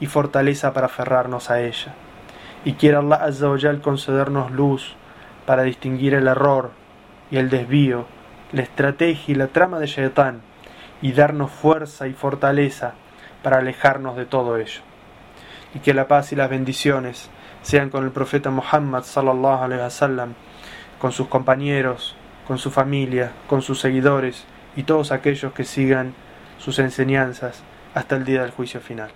y 0.00 0.06
fortaleza 0.06 0.72
para 0.72 0.86
aferrarnos 0.86 1.50
a 1.50 1.60
ella. 1.60 1.94
Y 2.64 2.74
quiere 2.74 2.96
Allah 2.96 3.24
azza 3.24 3.48
concedernos 3.82 4.50
luz 4.50 4.94
para 5.46 5.62
distinguir 5.62 6.14
el 6.14 6.26
error 6.26 6.70
y 7.30 7.36
el 7.36 7.50
desvío, 7.50 8.06
la 8.52 8.62
estrategia 8.62 9.32
y 9.32 9.34
la 9.36 9.48
trama 9.48 9.78
de 9.78 9.86
Shaitán 9.86 10.40
y 11.00 11.12
darnos 11.12 11.50
fuerza 11.50 12.08
y 12.08 12.12
fortaleza 12.12 12.94
para 13.42 13.58
alejarnos 13.58 14.16
de 14.16 14.26
todo 14.26 14.56
ello. 14.56 14.80
Y 15.74 15.80
que 15.80 15.94
la 15.94 16.06
paz 16.06 16.32
y 16.32 16.36
las 16.36 16.50
bendiciones 16.50 17.30
sean 17.62 17.90
con 17.90 18.04
el 18.04 18.10
profeta 18.10 18.50
Muhammad 18.50 19.02
sallallahu 19.04 19.64
alaihi 19.64 19.82
wasallam, 19.82 20.34
con 21.00 21.12
sus 21.12 21.28
compañeros, 21.28 22.14
con 22.46 22.58
su 22.58 22.70
familia, 22.70 23.32
con 23.48 23.62
sus 23.62 23.80
seguidores 23.80 24.44
y 24.76 24.82
todos 24.82 25.12
aquellos 25.12 25.52
que 25.52 25.64
sigan 25.64 26.14
sus 26.58 26.78
enseñanzas 26.78 27.62
hasta 27.94 28.16
el 28.16 28.24
día 28.24 28.42
del 28.42 28.50
juicio 28.50 28.80
final. 28.80 29.10